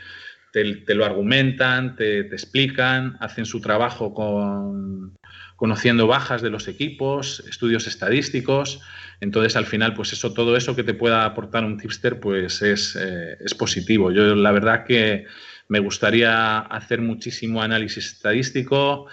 te, 0.52 0.94
lo 0.94 1.04
argumentan, 1.04 1.94
te, 1.94 2.24
te, 2.24 2.34
explican, 2.34 3.16
hacen 3.20 3.46
su 3.46 3.60
trabajo 3.60 4.12
con, 4.12 5.14
conociendo 5.60 6.06
bajas 6.06 6.40
de 6.40 6.48
los 6.48 6.68
equipos, 6.68 7.44
estudios 7.46 7.86
estadísticos. 7.86 8.80
Entonces, 9.20 9.56
al 9.56 9.66
final, 9.66 9.92
pues 9.92 10.14
eso, 10.14 10.32
todo 10.32 10.56
eso 10.56 10.74
que 10.74 10.84
te 10.84 10.94
pueda 10.94 11.26
aportar 11.26 11.66
un 11.66 11.76
tipster, 11.76 12.18
pues 12.18 12.62
es, 12.62 12.96
eh, 12.98 13.36
es 13.38 13.52
positivo. 13.52 14.10
Yo 14.10 14.34
la 14.34 14.52
verdad 14.52 14.86
que 14.86 15.26
me 15.68 15.78
gustaría 15.78 16.60
hacer 16.60 17.02
muchísimo 17.02 17.60
análisis 17.60 18.06
estadístico, 18.06 19.08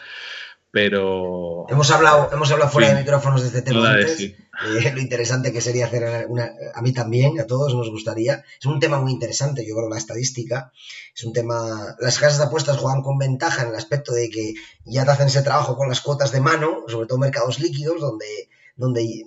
pero... 0.71 1.65
Hemos 1.67 1.91
hablado, 1.91 2.29
hemos 2.31 2.49
hablado 2.49 2.71
fuera 2.71 2.93
de 2.93 3.01
micrófonos 3.01 3.41
de 3.41 3.47
este 3.47 3.62
tema 3.63 3.91
antes, 3.91 4.33
eh, 4.65 4.91
lo 4.91 5.02
interesante 5.02 5.52
que 5.52 5.62
sería 5.62 5.86
hacer 5.86 6.28
una... 6.28 6.52
A 6.74 6.82
mí 6.82 6.93
también, 6.93 7.39
a 7.39 7.46
todos 7.46 7.74
nos 7.76 7.89
gustaría. 7.89 8.43
Es 8.60 8.65
un 8.65 8.80
tema 8.80 9.00
muy 9.00 9.12
interesante, 9.12 9.65
yo 9.67 9.76
creo, 9.76 9.89
la 9.89 9.98
estadística. 9.98 10.72
Es 11.15 11.24
un 11.24 11.34
tema... 11.34 11.96
Las 12.00 12.20
casas 12.20 12.39
de 12.39 12.46
apuestas 12.46 12.78
juegan 12.78 13.02
con 13.02 13.17
ventaja 13.17 13.63
en 13.63 13.70
el 13.70 13.76
aspecto 13.76 14.13
de 14.13 14.30
que 14.30 14.54
ya 14.86 15.06
te 15.06 15.12
hacen 15.12 15.28
ese 15.28 15.41
trabajo 15.41 15.78
con 15.78 15.89
las 15.89 16.02
cuotas 16.02 16.32
de 16.32 16.41
mano, 16.41 16.84
sobre 16.88 17.08
todo 17.08 17.17
mercados 17.17 17.60
líquidos, 17.60 18.00
donde 18.00 18.50
donde 18.78 19.26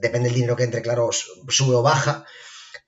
depende 0.00 0.28
del 0.28 0.34
dinero 0.34 0.56
que 0.56 0.64
entre, 0.64 0.82
claro, 0.82 1.10
sube 1.12 1.76
o 1.76 1.82
baja, 1.82 2.26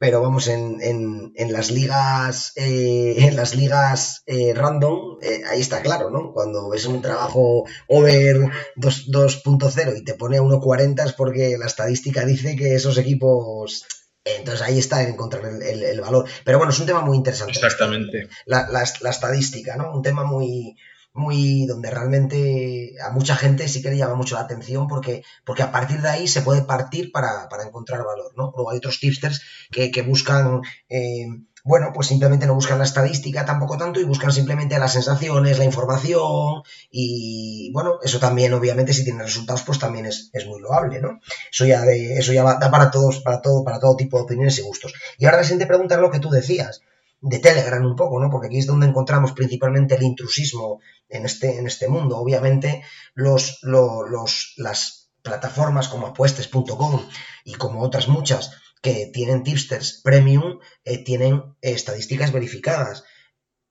pero 0.00 0.22
vamos, 0.22 0.48
en, 0.48 1.34
las 1.50 1.70
ligas, 1.70 2.52
eh, 2.56 3.16
en 3.18 3.36
las 3.36 3.54
ligas 3.54 4.22
eh, 4.24 4.54
random, 4.54 5.18
eh, 5.20 5.42
ahí 5.46 5.60
está 5.60 5.82
claro, 5.82 6.08
¿no? 6.08 6.32
Cuando 6.32 6.70
ves 6.70 6.86
un 6.86 7.02
trabajo 7.02 7.66
over 7.86 8.50
2.0 8.76 9.98
y 9.98 10.02
te 10.02 10.14
pone 10.14 10.40
1.40 10.40 11.04
es 11.04 11.12
porque 11.12 11.58
la 11.58 11.66
estadística 11.66 12.24
dice 12.24 12.56
que 12.56 12.74
esos 12.74 12.96
equipos 12.96 13.84
entonces 14.24 14.62
ahí 14.62 14.78
está 14.78 15.02
en 15.02 15.10
encontrar 15.10 15.44
el, 15.44 16.00
valor. 16.00 16.26
Pero 16.44 16.58
bueno, 16.58 16.72
es 16.72 16.78
un 16.78 16.86
tema 16.86 17.00
muy 17.02 17.16
interesante. 17.16 17.52
Exactamente. 17.52 18.28
La, 18.46 18.68
la, 18.70 18.82
estadística, 18.82 19.76
¿no? 19.76 19.92
Un 19.92 20.02
tema 20.02 20.24
muy, 20.24 20.76
muy 21.12 21.66
donde 21.66 21.90
realmente 21.90 22.94
a 23.04 23.10
mucha 23.10 23.34
gente 23.34 23.68
sí 23.68 23.82
que 23.82 23.90
le 23.90 23.96
llama 23.96 24.14
mucho 24.14 24.36
la 24.36 24.42
atención 24.42 24.86
porque, 24.86 25.22
porque 25.44 25.62
a 25.62 25.72
partir 25.72 26.00
de 26.00 26.08
ahí 26.08 26.28
se 26.28 26.42
puede 26.42 26.62
partir 26.62 27.10
para, 27.10 27.48
encontrar 27.66 28.04
valor, 28.04 28.32
¿no? 28.36 28.52
Luego 28.54 28.70
hay 28.70 28.78
otros 28.78 29.00
tipsters 29.00 29.42
que, 29.70 30.02
buscan, 30.02 30.60
eh, 30.88 31.26
bueno, 31.64 31.90
pues 31.92 32.06
simplemente 32.06 32.46
no 32.46 32.54
buscan 32.54 32.78
la 32.78 32.84
estadística 32.84 33.44
tampoco 33.44 33.76
tanto 33.76 34.00
y 34.00 34.04
buscan 34.04 34.32
simplemente 34.32 34.78
las 34.78 34.92
sensaciones, 34.92 35.58
la 35.58 35.64
información 35.64 36.62
y, 36.90 37.70
bueno, 37.72 37.98
eso 38.02 38.18
también 38.18 38.54
obviamente 38.54 38.92
si 38.92 39.04
tiene 39.04 39.22
resultados 39.22 39.62
pues 39.62 39.78
también 39.78 40.06
es, 40.06 40.30
muy 40.46 40.60
loable, 40.60 41.00
¿no? 41.00 41.20
Eso 41.50 41.66
ya, 41.66 41.82
de, 41.82 42.18
eso 42.18 42.32
ya 42.32 42.44
da 42.44 42.70
para 42.70 42.90
todos, 42.90 43.20
para 43.20 43.42
todo, 43.42 43.64
para 43.64 43.80
todo 43.80 43.96
tipo 43.96 44.16
de 44.16 44.24
opiniones 44.24 44.58
y 44.58 44.62
gustos. 44.62 44.94
Y 45.18 45.24
ahora 45.24 45.38
la 45.38 45.44
siguiente 45.44 45.66
pregunta 45.66 45.96
es 45.96 46.00
lo 46.00 46.10
que 46.10 46.20
tú 46.20 46.30
decías 46.30 46.82
de 47.20 47.38
Telegram 47.38 47.84
un 47.84 47.96
poco, 47.96 48.18
¿no? 48.18 48.30
Porque 48.30 48.46
aquí 48.46 48.58
es 48.58 48.66
donde 48.66 48.86
encontramos 48.86 49.32
principalmente 49.32 49.94
el 49.94 50.02
intrusismo 50.02 50.80
en 51.10 51.24
este, 51.24 51.58
en 51.58 51.66
este 51.66 51.88
mundo. 51.88 52.16
Obviamente, 52.18 52.82
los, 53.14 53.58
los, 53.62 54.54
las 54.56 55.10
plataformas 55.22 55.88
como 55.88 56.08
apuestes.com 56.08 57.08
y 57.44 57.54
como 57.54 57.82
otras 57.82 58.08
muchas 58.08 58.52
que 58.82 59.10
tienen 59.12 59.42
tipsters 59.42 60.00
premium 60.02 60.58
eh, 60.84 61.04
tienen 61.04 61.56
estadísticas 61.60 62.32
verificadas. 62.32 63.04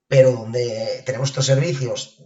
Pero 0.08 0.32
donde 0.32 1.04
tenemos 1.06 1.30
estos 1.30 1.46
servicios 1.46 2.24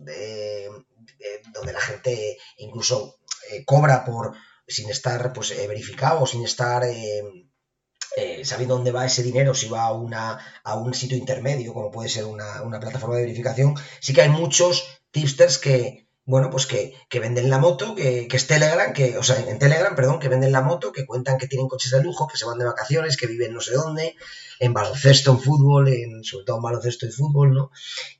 donde 1.53 1.73
la 1.73 1.79
gente 1.79 2.37
incluso 2.57 3.19
eh, 3.51 3.63
cobra 3.65 4.03
por 4.05 4.35
sin 4.67 4.89
estar 4.89 5.33
pues, 5.33 5.51
eh, 5.51 5.67
verificado, 5.67 6.25
sin 6.25 6.43
estar 6.43 6.83
eh, 6.85 8.45
sabiendo 8.45 8.75
dónde 8.75 8.91
va 8.91 9.05
ese 9.05 9.23
dinero, 9.23 9.53
si 9.53 9.67
va 9.67 9.83
a, 9.83 9.91
una, 9.91 10.39
a 10.63 10.75
un 10.75 10.93
sitio 10.93 11.17
intermedio, 11.17 11.73
como 11.73 11.91
puede 11.91 12.09
ser 12.09 12.25
una, 12.25 12.79
plataforma 12.79 13.15
de 13.15 13.23
verificación, 13.23 13.75
sí 13.99 14.13
que 14.13 14.21
hay 14.21 14.29
muchos 14.29 15.02
tipsters 15.13 15.57
que, 15.57 16.07
bueno, 16.25 16.49
pues 16.49 16.65
que, 16.65 16.95
venden 17.19 17.49
la 17.49 17.59
moto, 17.59 17.95
que, 17.95 18.27
es 18.29 18.47
Telegram, 18.47 18.91
que, 18.93 19.17
o 19.17 19.23
sea, 19.23 19.39
en 19.39 19.59
Telegram, 19.59 19.95
perdón, 19.95 20.19
que 20.19 20.29
venden 20.29 20.51
la 20.51 20.61
moto, 20.61 20.91
que 20.91 21.05
cuentan 21.05 21.37
que 21.37 21.47
tienen 21.47 21.67
coches 21.67 21.91
de 21.91 22.03
lujo, 22.03 22.27
que 22.27 22.37
se 22.37 22.45
van 22.45 22.57
de 22.57 22.65
vacaciones, 22.65 23.15
que 23.17 23.27
viven 23.27 23.53
no 23.53 23.61
sé 23.61 23.73
dónde, 23.73 24.15
en 24.59 24.73
baloncesto, 24.73 25.31
en 25.31 25.39
fútbol, 25.39 25.89
en, 25.89 26.23
sobre 26.23 26.45
todo 26.45 26.57
en 26.57 26.63
baloncesto 26.63 27.05
y 27.05 27.11
fútbol, 27.11 27.53
¿no? 27.53 27.71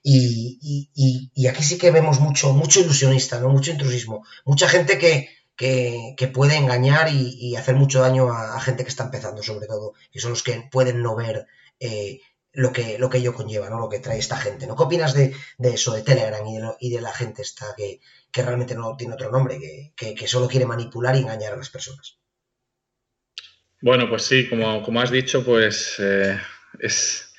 Y, 0.02 0.90
y, 1.34 1.48
aquí 1.48 1.64
sí 1.64 1.78
que 1.78 1.92
vemos 1.92 2.20
mucho, 2.20 2.54
mucho 2.54 2.80
ilusionista, 2.80 3.40
¿no? 3.40 3.50
Mucho 3.50 3.72
intrusismo, 3.72 4.26
mucha 4.46 4.68
gente 4.68 4.98
que, 4.98 5.30
que, 5.56 6.28
puede 6.34 6.58
engañar 6.58 7.10
y, 7.10 7.56
hacer 7.56 7.76
mucho 7.76 8.02
daño 8.02 8.32
a, 8.32 8.60
gente 8.60 8.84
que 8.84 8.90
está 8.90 9.06
empezando, 9.06 9.42
sobre 9.44 9.68
todo, 9.68 9.94
y 10.12 10.20
son 10.20 10.32
los 10.32 10.44
que 10.44 10.68
pueden 10.72 11.02
no 11.02 11.16
ver 11.16 11.48
eh, 11.80 12.20
lo 12.54 12.72
que, 12.72 13.00
lo 13.00 13.10
que 13.10 13.18
ello 13.18 13.34
conlleva, 13.34 13.70
¿no? 13.70 13.80
Lo 13.80 13.89
que 13.89 14.00
trae 14.00 14.20
esta 14.20 14.38
gente, 14.38 14.68
¿no? 14.68 14.76
¿Qué 14.76 14.84
opinas 14.84 15.13
de, 15.13 15.34
eso, 15.60 15.94
de 15.94 16.04
Telegram 16.04 16.46
y 16.80 16.89
de, 16.89 16.96
de 16.96 17.02
la 17.02 17.12
gente 17.12 17.42
esta 17.42 17.66
que, 17.76 18.00
realmente 18.42 18.76
no 18.76 18.96
tiene 18.96 19.16
otro 19.16 19.32
nombre, 19.32 19.60
que, 19.96 20.28
solo 20.28 20.48
quiere 20.48 20.66
manipular 20.66 21.16
y 21.16 21.20
engañar 21.20 21.54
a 21.54 21.58
las 21.58 21.70
personas? 21.70 22.20
Bueno, 23.82 24.08
pues 24.08 24.24
sí, 24.24 24.48
como, 24.48 24.84
como 24.84 25.02
has 25.02 25.12
dicho, 25.12 25.44
pues 25.44 25.96
eh, 26.00 26.39
es, 26.80 27.34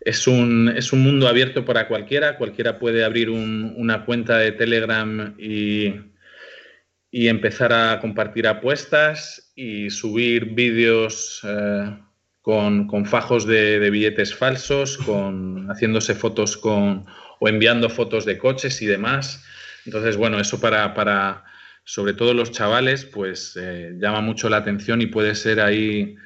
es, 0.00 0.26
un, 0.26 0.72
es, 0.74 0.92
un, 0.92 1.02
mundo 1.02 1.28
abierto 1.28 1.64
para 1.64 1.88
cualquiera. 1.88 2.38
Cualquiera 2.38 2.78
puede 2.78 3.04
abrir 3.04 3.30
una 3.30 4.06
cuenta 4.06 4.38
de 4.38 4.52
Telegram 4.52 5.34
y, 5.36 5.94
y, 7.10 7.28
empezar 7.28 7.72
a 7.72 8.00
compartir 8.00 8.46
apuestas 8.46 9.52
y 9.54 9.90
subir 9.90 10.54
vídeos 10.54 11.42
eh, 11.44 11.98
con, 12.44 13.06
fajos 13.06 13.46
de, 13.46 13.88
billetes 13.88 14.34
falsos, 14.34 14.98
con, 14.98 15.66
haciéndose 15.70 16.14
fotos 16.14 16.58
con, 16.58 17.06
o 17.40 17.48
enviando 17.48 17.88
fotos 17.88 18.26
de 18.26 18.36
coches 18.36 18.82
y 18.82 18.86
demás. 18.86 19.42
Entonces, 19.86 20.18
bueno, 20.18 20.38
eso 20.38 20.60
para, 20.60 20.92
para 20.92 21.44
sobre 21.84 22.12
todo 22.12 22.34
los 22.34 22.50
chavales, 22.50 23.06
pues 23.06 23.56
eh, 23.58 23.94
llama 23.98 24.20
mucho 24.20 24.50
la 24.50 24.58
atención 24.58 25.00
y 25.00 25.06
puede 25.06 25.34
ser 25.34 25.58
ahí 25.58 26.16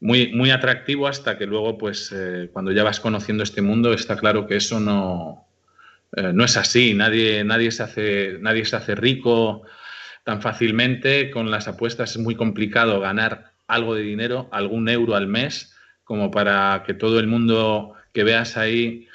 muy, 0.00 0.32
muy 0.32 0.50
atractivo 0.50 1.06
hasta 1.06 1.38
que 1.38 1.46
luego, 1.46 1.78
pues 1.78 2.12
eh, 2.12 2.50
cuando 2.52 2.72
ya 2.72 2.82
vas 2.82 2.98
conociendo 2.98 3.44
este 3.44 3.62
mundo, 3.62 3.92
está 3.92 4.16
claro 4.16 4.48
que 4.48 4.56
eso 4.56 4.80
no, 4.80 5.46
eh, 6.16 6.32
no 6.34 6.44
es 6.44 6.56
así. 6.56 6.92
Nadie, 6.92 7.44
nadie, 7.44 7.70
se 7.70 7.84
hace, 7.84 8.38
nadie 8.40 8.64
se 8.64 8.74
hace 8.74 8.96
rico 8.96 9.62
tan 10.24 10.42
fácilmente. 10.42 11.30
Con 11.30 11.52
las 11.52 11.68
apuestas 11.68 12.10
es 12.10 12.18
muy 12.18 12.34
complicado 12.34 12.98
ganar 12.98 13.52
algo 13.68 13.94
de 13.94 14.02
dinero, 14.02 14.48
algún 14.50 14.88
euro 14.88 15.14
al 15.14 15.28
mes, 15.28 15.74
como 16.02 16.30
para 16.30 16.82
que 16.86 16.94
todo 16.94 17.20
el 17.20 17.26
mundo 17.26 17.92
que 18.12 18.24
veas 18.24 18.56
ahí 18.56 19.06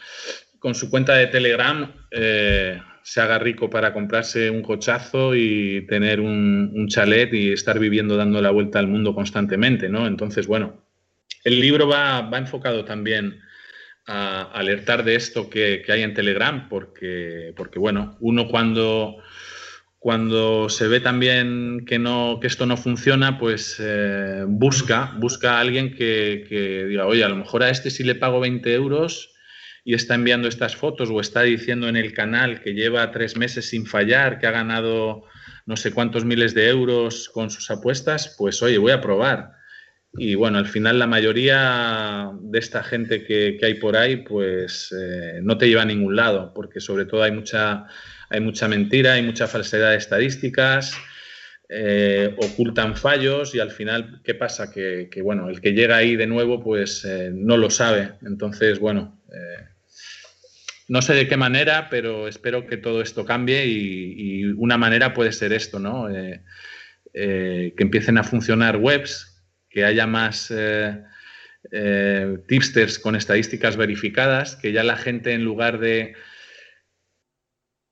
con 0.59 0.75
su 0.75 0.89
cuenta 0.89 1.15
de 1.15 1.27
Telegram 1.27 1.91
eh, 2.11 2.79
se 3.01 3.19
haga 3.19 3.39
rico 3.39 3.69
para 3.69 3.91
comprarse 3.91 4.49
un 4.49 4.61
cochazo 4.61 5.35
y 5.35 5.85
tener 5.87 6.21
un, 6.21 6.87
chalet 6.87 7.33
y 7.33 7.51
estar 7.51 7.79
viviendo 7.79 8.15
dando 8.15 8.41
la 8.41 8.51
vuelta 8.51 8.79
al 8.79 8.87
mundo 8.87 9.13
constantemente, 9.13 9.89
¿no? 9.89 10.07
Entonces, 10.07 10.47
bueno, 10.47 10.85
el 11.43 11.59
libro 11.59 11.87
va, 11.87 12.29
enfocado 12.37 12.85
también 12.85 13.41
a 14.05 14.43
alertar 14.53 15.03
de 15.03 15.15
esto 15.15 15.49
que, 15.49 15.81
que, 15.85 15.91
hay 15.91 16.03
en 16.03 16.13
Telegram, 16.13 16.69
porque, 16.69 17.53
porque, 17.57 17.79
bueno, 17.79 18.17
uno 18.21 18.47
cuando 18.47 19.17
cuando 20.03 20.67
se 20.67 20.89
ve 20.89 20.99
también 20.99 21.85
que, 21.85 21.97
no, 21.97 22.39
que 22.41 22.47
esto 22.47 22.65
no 22.65 22.75
funciona, 22.75 23.39
pues 23.39 23.77
eh, 23.79 24.43
busca, 24.45 25.13
busca 25.17 25.53
a 25.53 25.59
alguien 25.61 25.95
que, 25.95 26.85
diga, 26.89 27.07
oye, 27.07 27.23
a 27.23 27.29
lo 27.29 27.37
mejor 27.37 27.63
a 27.63 27.69
este 27.69 27.89
sí 27.89 28.03
le 28.03 28.15
pago 28.15 28.41
20 28.41 28.73
euros 28.73 29.33
y 29.85 29.93
está 29.93 30.15
enviando 30.15 30.49
estas 30.49 30.75
fotos 30.75 31.09
o 31.09 31.21
está 31.21 31.43
diciendo 31.43 31.87
en 31.87 31.95
el 31.95 32.11
canal 32.11 32.59
que 32.59 32.73
lleva 32.73 33.11
tres 33.11 33.37
meses 33.37 33.69
sin 33.69 33.85
fallar, 33.85 34.39
que 34.39 34.47
ha 34.47 34.51
ganado 34.51 35.23
no 35.65 35.77
sé 35.77 35.93
cuántos 35.93 36.25
miles 36.25 36.53
de 36.53 36.67
euros 36.67 37.29
con 37.29 37.49
sus 37.49 37.71
apuestas, 37.71 38.35
pues 38.37 38.61
oye, 38.61 38.77
voy 38.79 38.91
a 38.91 38.99
probar. 38.99 39.53
Y 40.15 40.35
bueno, 40.35 40.57
al 40.57 40.67
final 40.67 40.99
la 40.99 41.07
mayoría 41.07 42.29
de 42.41 42.59
esta 42.59 42.83
gente 42.83 43.23
que, 43.23 43.57
hay 43.63 43.75
por 43.75 43.95
ahí, 43.95 44.17
pues 44.17 44.93
eh, 44.93 45.39
no 45.41 45.57
te 45.57 45.69
lleva 45.69 45.83
a 45.83 45.85
ningún 45.85 46.17
lado, 46.17 46.51
porque 46.53 46.81
sobre 46.81 47.05
todo 47.05 47.23
hay 47.23 47.31
mucha 47.31 47.87
hay 48.33 48.41
mucha 48.41 48.67
mentira, 48.67 49.13
hay 49.13 49.21
mucha 49.21 49.47
falsedad 49.47 49.91
de 49.91 49.97
estadísticas, 49.97 50.97
eh, 51.69 52.33
ocultan 52.37 52.97
fallos 52.97 53.53
y 53.53 53.59
al 53.59 53.69
final, 53.69 54.21
¿qué 54.23 54.33
pasa? 54.33 54.71
Que, 54.71 55.07
bueno, 55.23 55.49
el 55.49 55.61
que 55.61 55.73
llega 55.73 55.97
ahí 55.97 56.15
de 56.15 56.25
nuevo, 56.25 56.63
pues 56.63 57.05
eh, 57.05 57.29
no 57.31 57.57
lo 57.57 57.69
sabe. 57.69 58.13
Entonces, 58.25 58.79
bueno, 58.79 59.21
eh, 59.31 59.67
no 60.87 61.03
sé 61.03 61.13
de 61.13 61.27
qué 61.27 61.37
manera, 61.37 61.89
pero 61.91 62.27
espero 62.27 62.65
que 62.65 62.77
todo 62.77 63.03
esto 63.03 63.23
cambie 63.23 63.67
y, 63.67 64.45
una 64.45 64.79
manera 64.79 65.13
puede 65.13 65.31
ser 65.31 65.53
esto, 65.53 65.79
¿no? 65.79 66.07
que 67.13 67.73
empiecen 67.77 68.17
a 68.17 68.23
funcionar 68.23 68.77
webs, 68.77 69.45
que 69.69 69.85
haya 69.85 70.07
más 70.07 70.51
tipsters 72.47 72.97
con 72.97 73.15
estadísticas 73.15 73.77
verificadas, 73.77 74.55
que 74.55 74.71
ya 74.71 74.83
la 74.83 74.97
gente 74.97 75.33
en 75.33 75.43
lugar 75.43 75.79
de 75.79 76.15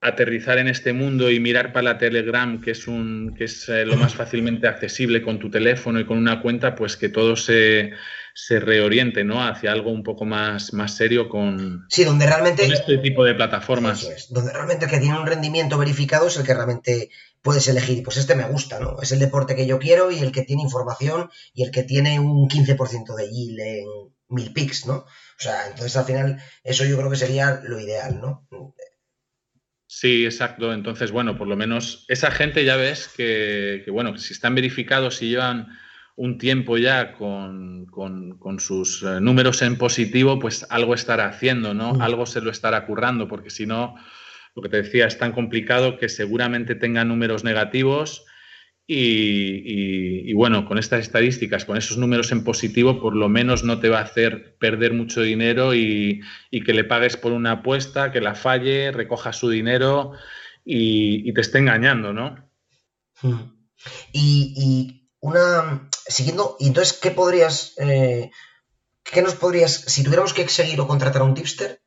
aterrizar 0.02 0.58
en 0.58 0.66
este 0.66 0.92
mundo 0.92 1.30
y 1.30 1.38
mirar 1.38 1.72
para 1.72 1.92
la 1.92 1.98
Telegram, 1.98 2.60
que 2.60 2.72
es, 2.72 2.88
un, 2.88 3.34
que 3.38 3.44
es 3.44 3.68
eh, 3.68 3.86
lo 3.86 3.96
más 3.96 4.14
fácilmente 4.14 4.66
accesible 4.66 5.22
con 5.22 5.38
tu 5.38 5.48
teléfono 5.48 6.00
y 6.00 6.04
con 6.04 6.18
una 6.18 6.42
cuenta, 6.42 6.74
pues 6.74 6.96
que 6.96 7.08
todo 7.08 7.36
se, 7.36 7.92
se 8.34 8.58
reoriente 8.58 9.22
¿no? 9.22 9.44
hacia 9.44 9.70
algo 9.70 9.92
un 9.92 10.02
poco 10.02 10.24
más, 10.24 10.72
más 10.72 10.96
serio 10.96 11.28
con, 11.28 11.86
sí, 11.88 12.02
donde 12.02 12.26
realmente, 12.26 12.64
este 12.66 12.98
tipo 12.98 13.24
de 13.24 13.34
plataformas. 13.34 14.28
donde 14.30 14.52
realmente 14.52 14.86
el 14.86 14.90
que 14.90 14.98
tiene 14.98 15.18
un 15.18 15.26
rendimiento 15.26 15.78
verificado 15.78 16.26
es 16.26 16.36
el 16.36 16.44
que 16.44 16.54
realmente 16.54 17.10
puedes 17.40 17.68
elegir. 17.68 18.02
Pues 18.02 18.16
este 18.16 18.34
me 18.34 18.48
gusta, 18.48 18.80
¿no? 18.80 19.00
Es 19.00 19.12
el 19.12 19.20
deporte 19.20 19.54
que 19.54 19.66
yo 19.66 19.78
quiero 19.78 20.10
y 20.10 20.18
el 20.18 20.32
que 20.32 20.42
tiene 20.42 20.62
información 20.62 21.30
y 21.54 21.62
el 21.62 21.70
que 21.70 21.84
tiene 21.84 22.18
un 22.18 22.48
15% 22.48 23.14
de 23.14 23.30
yield 23.30 23.60
en 23.60 23.84
mil 24.28 24.52
pics, 24.52 24.84
¿no? 24.86 24.94
O 24.94 25.38
sea, 25.38 25.68
entonces 25.68 25.96
al 25.96 26.04
final 26.06 26.42
eso 26.64 26.84
yo 26.84 26.96
creo 26.96 27.10
que 27.10 27.16
sería 27.16 27.60
lo 27.62 27.78
ideal, 27.78 28.20
¿no? 28.20 28.48
Sí, 29.94 30.24
exacto. 30.24 30.72
Entonces, 30.72 31.12
bueno, 31.12 31.36
por 31.36 31.46
lo 31.46 31.54
menos 31.54 32.06
esa 32.08 32.30
gente 32.30 32.64
ya 32.64 32.76
ves 32.76 33.08
que, 33.14 33.84
bueno, 33.92 34.16
si 34.16 34.32
están 34.32 34.54
verificados, 34.54 35.16
si 35.16 35.28
llevan 35.28 35.68
un 36.16 36.38
tiempo 36.38 36.78
ya 36.78 37.12
con, 37.12 37.86
sus 38.58 39.02
eh, 39.02 39.20
números 39.20 39.60
en 39.60 39.76
positivo, 39.76 40.38
pues 40.38 40.66
algo 40.70 40.94
estará 40.94 41.26
haciendo, 41.26 41.74
¿no? 41.74 42.02
Algo 42.02 42.24
se 42.24 42.40
lo 42.40 42.50
estará 42.50 42.86
currando, 42.86 43.28
porque 43.28 43.50
si 43.50 43.66
no, 43.66 43.94
lo 44.56 44.62
que 44.62 44.70
te 44.70 44.78
decía, 44.78 45.06
es 45.06 45.18
tan 45.18 45.32
complicado 45.32 45.98
que 45.98 46.08
seguramente 46.08 46.74
tenga 46.74 47.04
números 47.04 47.44
negativos 47.44 48.24
y, 48.94 50.32
bueno, 50.34 50.66
con 50.66 50.78
estas 50.78 51.00
estadísticas, 51.00 51.64
con 51.64 51.76
esos 51.76 51.96
números 51.96 52.30
en 52.32 52.44
positivo, 52.44 53.00
por 53.00 53.16
lo 53.16 53.28
menos 53.28 53.64
no 53.64 53.80
te 53.80 53.88
va 53.88 54.00
a 54.00 54.04
hacer 54.04 54.56
perder 54.58 54.92
mucho 54.92 55.22
dinero 55.22 55.74
y, 55.74 56.20
que 56.50 56.74
le 56.74 56.84
pagues 56.84 57.16
por 57.16 57.32
una 57.32 57.52
apuesta, 57.52 58.12
que 58.12 58.20
la 58.20 58.34
falle, 58.34 58.92
recoja 58.92 59.32
su 59.32 59.48
dinero 59.48 60.12
y, 60.64 61.32
te 61.32 61.40
esté 61.40 61.58
engañando, 61.58 62.12
¿no? 62.12 62.36
Hmm. 63.22 63.52
Y, 64.12 65.08
una. 65.20 65.88
Siguiendo, 66.06 66.56
y 66.58 66.66
entonces, 66.66 66.98
¿qué 67.00 67.12
podrías. 67.12 67.74
Eh, 67.78 68.30
¿Qué 69.04 69.22
nos 69.22 69.34
podrías. 69.36 69.72
Si 69.72 70.02
tuviéramos 70.02 70.34
que 70.34 70.48
seguir 70.48 70.80
o 70.80 70.88
contratar 70.88 71.22
a 71.22 71.24
un 71.24 71.34
tipster, 71.34 71.80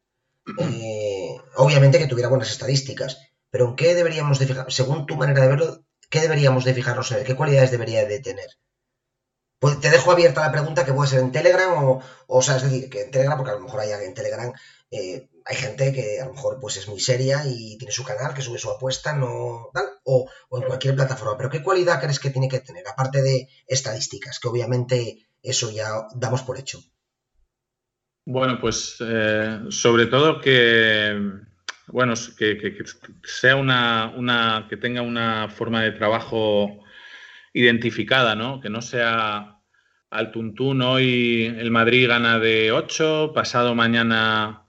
eh, 0.59 1.35
obviamente 1.57 1.99
que 1.99 2.07
tuviera 2.07 2.29
buenas 2.29 2.49
estadísticas, 2.49 3.19
pero 3.49 3.69
¿en 3.69 3.75
qué 3.75 3.93
deberíamos 3.93 4.39
de 4.39 4.47
fijar? 4.47 4.71
Según 4.71 5.05
tu 5.05 5.15
manera 5.17 5.41
de 5.41 5.47
verlo, 5.47 5.85
¿qué 6.09 6.21
deberíamos 6.21 6.63
de 6.63 6.73
fijarnos 6.73 7.11
en 7.11 7.19
él? 7.19 7.25
¿Qué 7.25 7.35
cualidades 7.35 7.71
debería 7.71 8.05
de 8.05 8.19
tener? 8.19 8.49
Pues 9.59 9.79
te 9.79 9.89
dejo 9.89 10.11
abierta 10.11 10.41
la 10.41 10.51
pregunta 10.51 10.85
que 10.85 10.93
puede 10.93 11.09
ser 11.09 11.19
en 11.21 11.31
Telegram 11.31 11.83
o, 11.83 12.01
o, 12.27 12.41
sea, 12.41 12.57
es 12.57 12.63
decir, 12.63 12.89
que 12.89 13.03
en 13.03 13.11
Telegram, 13.11 13.37
porque 13.37 13.51
a 13.51 13.55
lo 13.55 13.61
mejor 13.61 13.79
hay 13.79 13.91
en 13.91 14.13
Telegram, 14.13 14.53
eh, 14.91 15.29
hay 15.45 15.55
gente 15.55 15.93
que 15.93 16.19
a 16.19 16.25
lo 16.25 16.33
mejor 16.33 16.59
pues 16.59 16.77
es 16.77 16.87
muy 16.87 16.99
seria 16.99 17.43
y 17.45 17.77
tiene 17.77 17.91
su 17.91 18.03
canal, 18.03 18.33
que 18.33 18.41
sube 18.41 18.57
su 18.57 18.69
apuesta, 18.69 19.13
no 19.13 19.69
tal, 19.73 19.85
o, 20.03 20.29
en 20.51 20.63
cualquier 20.63 20.95
plataforma. 20.95 21.37
Pero 21.37 21.49
¿qué 21.49 21.63
cualidad 21.63 22.01
crees 22.01 22.19
que 22.19 22.31
tiene 22.31 22.49
que 22.49 22.59
tener? 22.59 22.87
Aparte 22.87 23.21
de 23.21 23.47
estadísticas, 23.67 24.39
que 24.39 24.47
obviamente 24.47 25.27
eso 25.41 25.69
ya 25.69 26.07
damos 26.15 26.41
por 26.41 26.57
hecho. 26.57 26.79
Bueno, 28.25 28.57
pues 28.59 28.97
eh, 29.01 29.61
sobre 29.69 30.07
todo 30.07 30.41
que 30.41 31.44
bueno, 31.88 32.13
que, 32.38 32.76
sea 33.24 33.56
una, 33.56 34.65
que 34.69 34.78
tenga 34.78 35.02
una 35.02 35.50
forma 35.50 35.84
de 35.84 35.91
trabajo 35.91 36.84
identificada, 37.54 38.36
¿no? 38.36 38.60
Que 38.60 38.69
no 38.69 38.82
sea 38.82 39.60
al 40.10 40.32
tuntún, 40.32 40.82
hoy 40.82 41.54
el 41.58 41.71
Madrid 41.71 42.08
gana 42.08 42.39
de 42.39 42.71
8, 42.71 43.32
pasado 43.34 43.76
mañana 43.76 44.65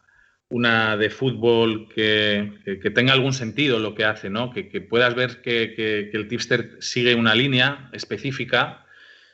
una 0.49 0.97
de 0.97 1.11
fútbol 1.11 1.89
que, 1.89 2.53
tenga 2.95 3.13
algún 3.13 3.33
sentido 3.33 3.79
lo 3.79 3.95
que 3.95 4.05
hace, 4.05 4.31
¿no? 4.31 4.51
Que, 4.53 4.65
puedas 4.81 5.15
ver 5.15 5.43
que, 5.43 6.11
el 6.13 6.29
tipster 6.29 6.77
sigue 6.81 7.15
una 7.15 7.35
línea 7.35 7.91
específica. 7.93 8.87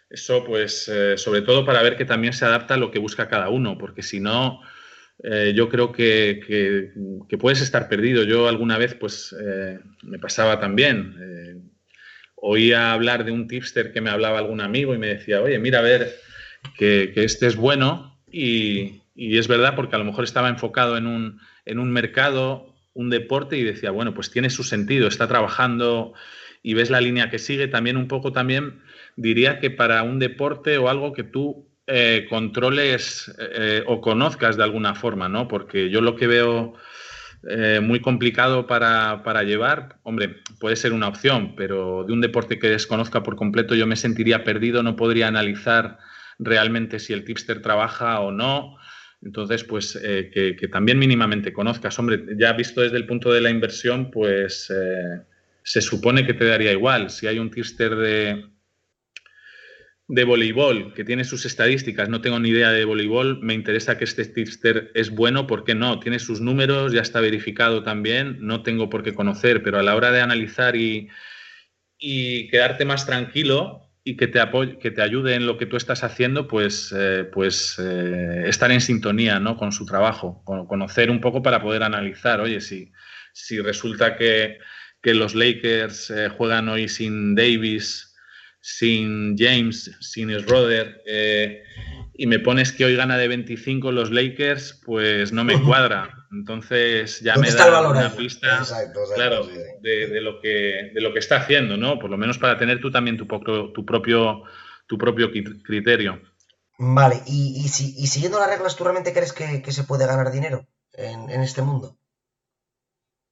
Eso, 0.09 0.45
pues, 0.45 0.89
eh, 0.89 1.17
sobre 1.17 1.43
todo 1.43 1.65
para 1.65 1.83
ver 1.83 1.97
que 1.97 2.05
también 2.05 2.35
se 2.35 2.45
adapta 2.45 2.75
a 2.75 2.77
lo 2.77 2.91
que 2.91 2.99
busca 2.99 3.29
cada 3.29 3.49
uno, 3.49 3.79
porque 3.79 4.03
si 4.03 4.21
no, 4.21 4.61
eh, 5.23 5.53
yo 5.55 5.69
creo 5.69 5.93
que, 5.93 6.93
puedes 7.39 7.61
estar 7.61 7.89
perdido. 7.89 8.25
Yo 8.25 8.49
alguna 8.49 8.79
vez 8.79 8.95
pues 8.95 9.35
eh, 9.41 9.79
me 10.03 10.19
pasaba 10.19 10.59
también. 10.59 11.17
Eh, 11.21 11.61
oía 12.37 12.93
hablar 12.93 13.25
de 13.25 13.33
un 13.33 13.47
tipster 13.47 13.93
que 13.93 14.01
me 14.01 14.11
hablaba 14.11 14.39
algún 14.39 14.61
amigo 14.61 14.95
y 14.95 14.99
me 14.99 15.09
decía, 15.09 15.41
oye, 15.41 15.59
mira, 15.59 15.79
a 15.79 15.83
ver, 15.83 16.13
que, 16.77 17.13
este 17.15 17.47
es 17.47 17.57
bueno 17.57 18.21
y, 18.31 19.01
es 19.15 19.47
verdad 19.47 19.77
porque 19.77 19.95
a 19.95 19.99
lo 19.99 20.05
mejor 20.05 20.25
estaba 20.25 20.49
enfocado 20.49 20.97
en 20.97 21.07
un, 21.07 21.41
en 21.67 21.79
un 21.79 21.93
mercado, 21.93 22.75
un 22.95 23.11
deporte 23.11 23.57
y 23.57 23.63
decía, 23.63 23.91
bueno, 23.91 24.15
pues 24.15 24.31
tiene 24.31 24.51
su 24.51 24.65
sentido, 24.65 25.07
está 25.07 25.29
trabajando 25.29 26.15
y 26.63 26.75
ves 26.75 26.91
la 26.91 27.01
línea 27.01 27.31
que 27.31 27.39
sigue. 27.39 27.69
También 27.69 27.97
un 27.97 28.09
poco 28.09 28.33
también 28.33 28.81
diría 29.17 29.61
que 29.61 29.71
para 29.71 30.03
un 30.03 30.19
deporte 30.19 30.79
o 30.79 30.89
algo 30.89 31.13
que 31.13 31.23
tú 31.23 31.72
eh, 31.95 32.27
controles 32.31 33.31
eh, 33.39 33.83
o 33.87 34.01
conozcas 34.01 34.57
de 34.57 34.63
alguna 34.63 34.95
forma, 34.95 35.29
¿no? 35.29 35.47
Porque 35.47 35.91
yo 35.91 36.01
lo 36.01 36.17
que 36.17 36.27
veo 36.27 36.73
eh, 37.47 37.81
muy 37.83 38.01
complicado 38.01 38.67
para, 38.67 39.23
para, 39.23 39.43
llevar, 39.43 39.99
hombre, 40.03 40.37
puede 40.59 40.77
ser 40.77 40.95
una 40.95 41.09
opción, 41.09 41.55
pero 41.55 42.05
de 42.05 42.15
un 42.15 42.23
deporte 42.23 42.59
que 42.59 42.71
desconozca 42.71 43.23
por 43.23 43.37
completo 43.37 43.75
yo 43.75 43.87
me 43.87 43.97
sentiría 43.97 44.43
perdido, 44.43 44.83
no 44.83 44.97
podría 44.97 45.29
analizar 45.29 45.99
realmente 46.39 46.99
si 46.99 47.13
el 47.13 47.25
tipster 47.25 47.61
trabaja 47.61 48.21
o 48.21 48.33
no. 48.33 48.79
Entonces, 49.21 49.63
pues 49.63 49.99
que, 50.01 50.57
que, 50.59 50.69
también 50.69 50.99
mínimamente 50.99 51.53
conozcas. 51.53 51.99
Hombre, 51.99 52.25
ya 52.39 52.55
visto 52.55 52.81
desde 52.81 52.97
el 52.97 53.07
punto 53.07 53.31
de 53.31 53.43
la 53.43 53.51
inversión, 53.51 54.11
pues 54.11 54.73
se 55.63 55.81
supone 55.81 56.27
que 56.27 56.35
te 56.35 56.47
daría 56.47 56.73
igual. 56.73 57.11
Si 57.11 57.27
hay 57.29 57.39
un 57.39 57.51
tipster 57.51 57.95
de, 57.95 58.47
de 60.09 60.25
voleibol, 60.25 60.93
que 60.95 61.05
tiene 61.05 61.25
sus 61.25 61.47
estadísticas, 61.47 62.09
no 62.09 62.21
tengo 62.21 62.39
ni 62.39 62.51
idea 62.51 62.71
de 62.71 62.85
voleibol, 62.85 63.41
me 63.41 63.55
interesa 63.55 63.97
que 63.97 64.05
este 64.05 64.25
tipster 64.25 64.91
es 64.95 65.11
bueno, 65.11 65.47
¿por 65.47 65.65
qué 65.65 65.75
no? 65.75 66.01
Tiene 66.01 66.19
sus 66.19 66.41
números, 66.41 66.93
ya 66.93 67.01
está 67.01 67.21
verificado 67.21 67.83
también, 67.83 68.39
no 68.41 68.63
tengo 68.63 68.91
por 68.91 69.03
qué 69.03 69.15
conocer, 69.15 69.63
pero 69.63 69.79
a 69.79 69.83
la 69.83 69.95
hora 69.95 70.11
de 70.11 70.21
analizar 70.21 70.77
y, 70.77 71.09
y 71.99 72.49
quedarte 72.49 72.85
más 72.85 73.07
tranquilo 73.07 73.89
y 74.05 74.17
que 74.17 74.27
te, 74.27 74.41
que 74.81 74.91
te 74.91 75.03
ayude 75.03 75.37
en 75.37 75.47
lo 75.47 75.57
que 75.57 75.67
tú 75.67 75.77
estás 75.77 76.03
haciendo, 76.03 76.49
pues, 76.49 76.93
eh, 76.97 77.25
pues 77.33 77.79
eh, 77.79 78.45
estar 78.47 78.73
en 78.73 78.81
sintonía 78.81 79.39
¿no? 79.39 79.57
con 79.57 79.71
su 79.71 79.87
trabajo, 79.87 80.43
conocer 80.45 81.11
un 81.11 81.21
poco 81.21 81.43
para 81.43 81.63
poder 81.63 81.85
analizar, 81.85 82.41
oye, 82.41 82.61
si, 82.61 82.93
si 83.33 83.61
resulta 83.61 84.17
que, 84.17 84.59
que 85.01 85.15
los 85.15 85.35
Lakers 85.37 86.11
eh, 86.11 86.29
juegan 86.29 86.69
hoy 86.69 86.89
sin 86.89 87.37
Davis, 87.37 88.12
sin 88.63 89.37
James, 89.37 89.91
sin 90.01 90.31
Schroeder, 90.39 91.03
eh, 91.05 91.65
y 92.15 92.27
me 92.29 92.39
pones 92.39 92.73
que 92.73 92.85
hoy 92.85 92.95
gana 92.95 93.19
de 93.19 93.27
25 93.27 93.91
los 93.91 94.13
Lakers, 94.13 94.81
pues 94.87 95.33
no 95.33 95.45
me 95.45 95.61
cuadra. 95.67 96.27
Entonces 96.31 97.21
ya 97.21 97.37
me 97.37 97.51
da 97.51 97.91
una 97.91 98.15
pista 98.17 98.65
claro, 99.17 99.47
de, 99.83 100.21
lo 100.21 100.41
que, 100.41 100.93
de 100.95 101.01
lo 101.01 101.13
que 101.13 101.19
está 101.19 101.39
haciendo, 101.39 101.77
¿no? 101.77 101.99
Por 101.99 102.09
lo 102.09 102.17
menos 102.17 102.39
para 102.39 102.57
tener 102.57 102.81
tú 102.81 102.91
también 102.91 103.19
tu, 103.19 103.27
tu, 103.27 103.85
propio, 103.85 104.45
tu 104.87 104.97
propio 104.97 105.31
criterio. 105.65 106.23
Vale, 106.79 107.21
y, 107.27 107.69
siguiendo 107.69 108.39
las 108.39 108.49
reglas, 108.49 108.77
¿tú 108.77 108.85
realmente 108.85 109.13
crees 109.13 109.33
que, 109.33 109.73
se 109.73 109.85
puede 109.85 110.07
ganar 110.07 110.31
dinero 110.31 110.67
en, 110.93 111.43
este 111.43 111.63
mundo? 111.63 111.99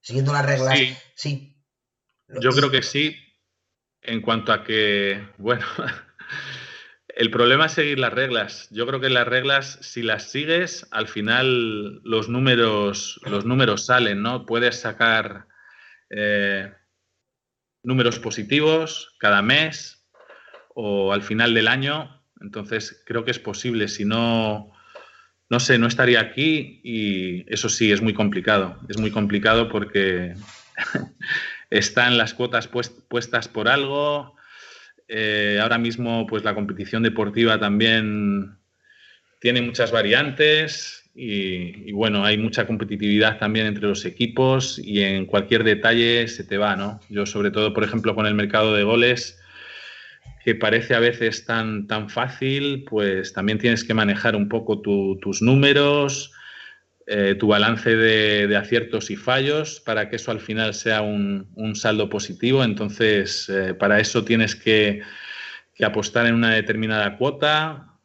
Siguiendo 0.00 0.32
las 0.32 0.44
reglas, 0.44 0.76
sí. 0.76 0.96
sí. 1.14 1.56
Yo 2.40 2.50
creo 2.50 2.70
que 2.70 2.82
sí, 2.82 3.16
en 4.02 4.20
cuanto 4.20 4.52
a 4.52 4.64
que, 4.64 5.26
bueno, 5.38 5.66
el 7.08 7.30
problema 7.30 7.66
es 7.66 7.72
seguir 7.72 7.98
las 7.98 8.12
reglas. 8.12 8.68
Yo 8.70 8.86
creo 8.86 9.00
que 9.00 9.10
las 9.10 9.26
reglas, 9.26 9.78
si 9.82 10.02
las 10.02 10.30
sigues, 10.30 10.86
al 10.90 11.08
final 11.08 12.00
los 12.02 12.28
números, 12.28 13.20
los 13.24 13.44
números 13.44 13.86
salen, 13.86 14.22
¿no? 14.22 14.46
Puedes 14.46 14.80
sacar 14.80 15.46
eh, 16.10 16.72
números 17.82 18.18
positivos 18.18 19.14
cada 19.18 19.42
mes 19.42 20.06
o 20.74 21.12
al 21.12 21.22
final 21.22 21.54
del 21.54 21.68
año. 21.68 22.22
Entonces, 22.40 23.02
creo 23.04 23.24
que 23.24 23.32
es 23.32 23.38
posible. 23.38 23.88
Si 23.88 24.04
no, 24.04 24.72
no 25.50 25.60
sé, 25.60 25.78
no 25.78 25.86
estaría 25.86 26.20
aquí 26.20 26.80
y 26.82 27.52
eso 27.52 27.68
sí, 27.68 27.92
es 27.92 28.00
muy 28.00 28.14
complicado. 28.14 28.78
Es 28.88 28.98
muy 28.98 29.10
complicado 29.10 29.68
porque 29.68 30.34
están 31.70 32.18
las 32.18 32.34
cuotas 32.34 32.68
puestas 32.68 33.48
por 33.48 33.68
algo. 33.68 34.36
Eh, 35.08 35.58
ahora 35.62 35.78
mismo, 35.78 36.26
pues 36.26 36.44
la 36.44 36.54
competición 36.54 37.02
deportiva 37.02 37.58
también 37.58 38.56
tiene 39.40 39.62
muchas 39.62 39.90
variantes 39.90 41.10
y, 41.14 41.90
bueno, 41.92 42.24
hay 42.24 42.38
mucha 42.38 42.66
competitividad 42.66 43.38
también 43.38 43.66
entre 43.66 43.88
los 43.88 44.04
equipos 44.04 44.78
y 44.78 45.02
en 45.02 45.26
cualquier 45.26 45.64
detalle 45.64 46.28
se 46.28 46.44
te 46.44 46.58
va, 46.58 46.76
¿no? 46.76 47.00
Yo 47.08 47.26
sobre 47.26 47.50
todo, 47.50 47.74
por 47.74 47.84
ejemplo, 47.84 48.14
con 48.14 48.26
el 48.26 48.34
mercado 48.34 48.74
de 48.74 48.84
goles, 48.84 49.40
que 50.44 50.54
parece 50.54 50.94
a 50.94 51.00
veces 51.00 51.44
tan, 51.44 51.86
tan 51.86 52.08
fácil, 52.08 52.84
pues 52.88 53.32
también 53.32 53.58
tienes 53.58 53.84
que 53.84 53.94
manejar 53.94 54.36
un 54.36 54.48
poco 54.48 54.80
tus 54.80 55.42
números, 55.42 56.32
eh, 57.12 57.34
tu 57.34 57.48
balance 57.48 57.96
de, 57.96 58.56
aciertos 58.56 59.10
y 59.10 59.16
fallos 59.16 59.80
para 59.80 60.08
que 60.08 60.14
eso 60.14 60.30
al 60.30 60.38
final 60.38 60.74
sea 60.74 61.02
un, 61.02 61.72
saldo 61.74 62.08
positivo. 62.08 62.62
Entonces, 62.62 63.48
eh, 63.48 63.74
para 63.74 63.98
eso 63.98 64.24
tienes 64.24 64.54
que, 64.54 65.02
apostar 65.84 66.26
en 66.26 66.34
una 66.34 66.54
determinada 66.54 67.16
cuota 67.18 67.98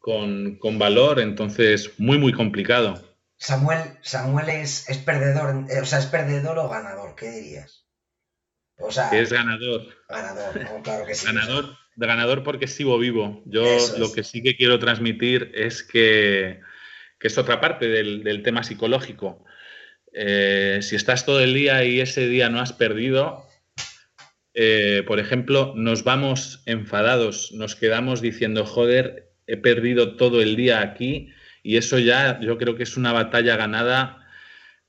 con, 0.00 0.58
valor. 0.80 1.20
Entonces, 1.20 1.92
muy, 1.98 2.18
muy 2.18 2.32
complicado. 2.32 3.00
Samuel, 3.36 3.78
Samuel 4.00 4.48
es, 4.48 4.84
perdedor, 5.06 5.66
eh, 5.70 5.80
o 5.80 5.84
sea, 5.84 6.00
¿es 6.00 6.06
perdedor 6.06 6.58
o 6.58 6.68
ganador? 6.68 7.14
¿Qué 7.14 7.30
dirías? 7.30 7.86
O 8.78 8.90
sea, 8.90 9.10
es 9.10 9.32
ganador. 9.32 9.82
Ganador, 10.08 10.82
claro 10.82 11.06
que 11.06 11.14
sí. 11.14 11.26
Ganador, 11.26 11.76
ganador 11.94 12.42
porque 12.42 12.66
sigo 12.66 12.98
vivo. 12.98 13.42
Yo 13.44 13.64
lo 13.98 14.12
que 14.12 14.24
sí 14.24 14.42
que 14.42 14.56
quiero 14.56 14.80
transmitir 14.80 15.52
es 15.54 15.84
que 15.84 16.62
que 17.22 17.28
es 17.28 17.38
otra 17.38 17.60
parte 17.60 17.86
del, 17.86 18.42
tema 18.42 18.64
psicológico. 18.64 19.44
Eh, 20.12 20.80
si 20.82 20.96
estás 20.96 21.24
todo 21.24 21.38
el 21.38 21.54
día 21.54 21.84
y 21.84 22.00
ese 22.00 22.26
día 22.26 22.48
no 22.48 22.58
has 22.58 22.72
perdido, 22.72 23.46
eh, 24.54 25.04
por 25.06 25.20
ejemplo, 25.20 25.72
nos 25.76 26.02
vamos 26.02 26.64
enfadados, 26.66 27.52
nos 27.52 27.76
quedamos 27.76 28.22
diciendo, 28.22 28.66
joder, 28.66 29.30
he 29.46 29.56
perdido 29.56 30.16
todo 30.16 30.42
el 30.42 30.56
día 30.56 30.80
aquí 30.80 31.28
y 31.62 31.76
eso 31.76 32.00
ya 32.00 32.40
yo 32.40 32.58
creo 32.58 32.74
que 32.74 32.82
es 32.82 32.96
una 32.96 33.12
batalla 33.12 33.56
ganada 33.56 34.26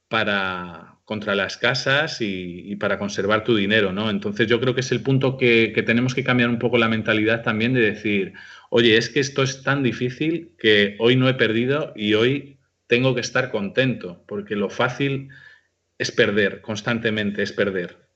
para, 0.07 0.97
contra 1.05 1.35
las 1.35 1.57
casas 1.57 2.17
y, 2.19 2.75
para 2.77 2.97
conservar 2.97 3.43
tu 3.43 3.55
dinero, 3.55 3.93
¿no? 3.93 4.09
Entonces 4.09 4.47
yo 4.47 4.59
creo 4.59 4.73
que 4.73 4.81
es 4.81 4.91
el 4.91 5.03
punto 5.03 5.37
que, 5.37 5.71
que 5.75 5.83
tenemos 5.83 6.15
que 6.15 6.23
cambiar 6.23 6.49
un 6.49 6.57
poco 6.57 6.79
la 6.79 6.89
mentalidad 6.89 7.43
también 7.43 7.75
de 7.75 7.81
decir, 7.81 8.33
oye, 8.75 8.97
es 8.97 9.09
que 9.09 9.19
esto 9.19 9.43
es 9.43 9.61
tan 9.61 9.83
difícil 9.83 10.55
que 10.57 10.97
hoy 10.99 11.15
no 11.15 11.29
he 11.29 11.35
perdido 11.35 11.93
y 11.95 12.15
hoy 12.15 12.59
tengo 12.87 13.13
que 13.13 13.21
estar 13.21 13.51
contento, 13.51 14.25
porque 14.27 14.55
lo 14.55 14.71
fácil 14.71 15.29
es 15.99 16.11
perder, 16.11 16.61
constantemente 16.61 17.43
es 17.43 17.51
perder. 17.51 18.09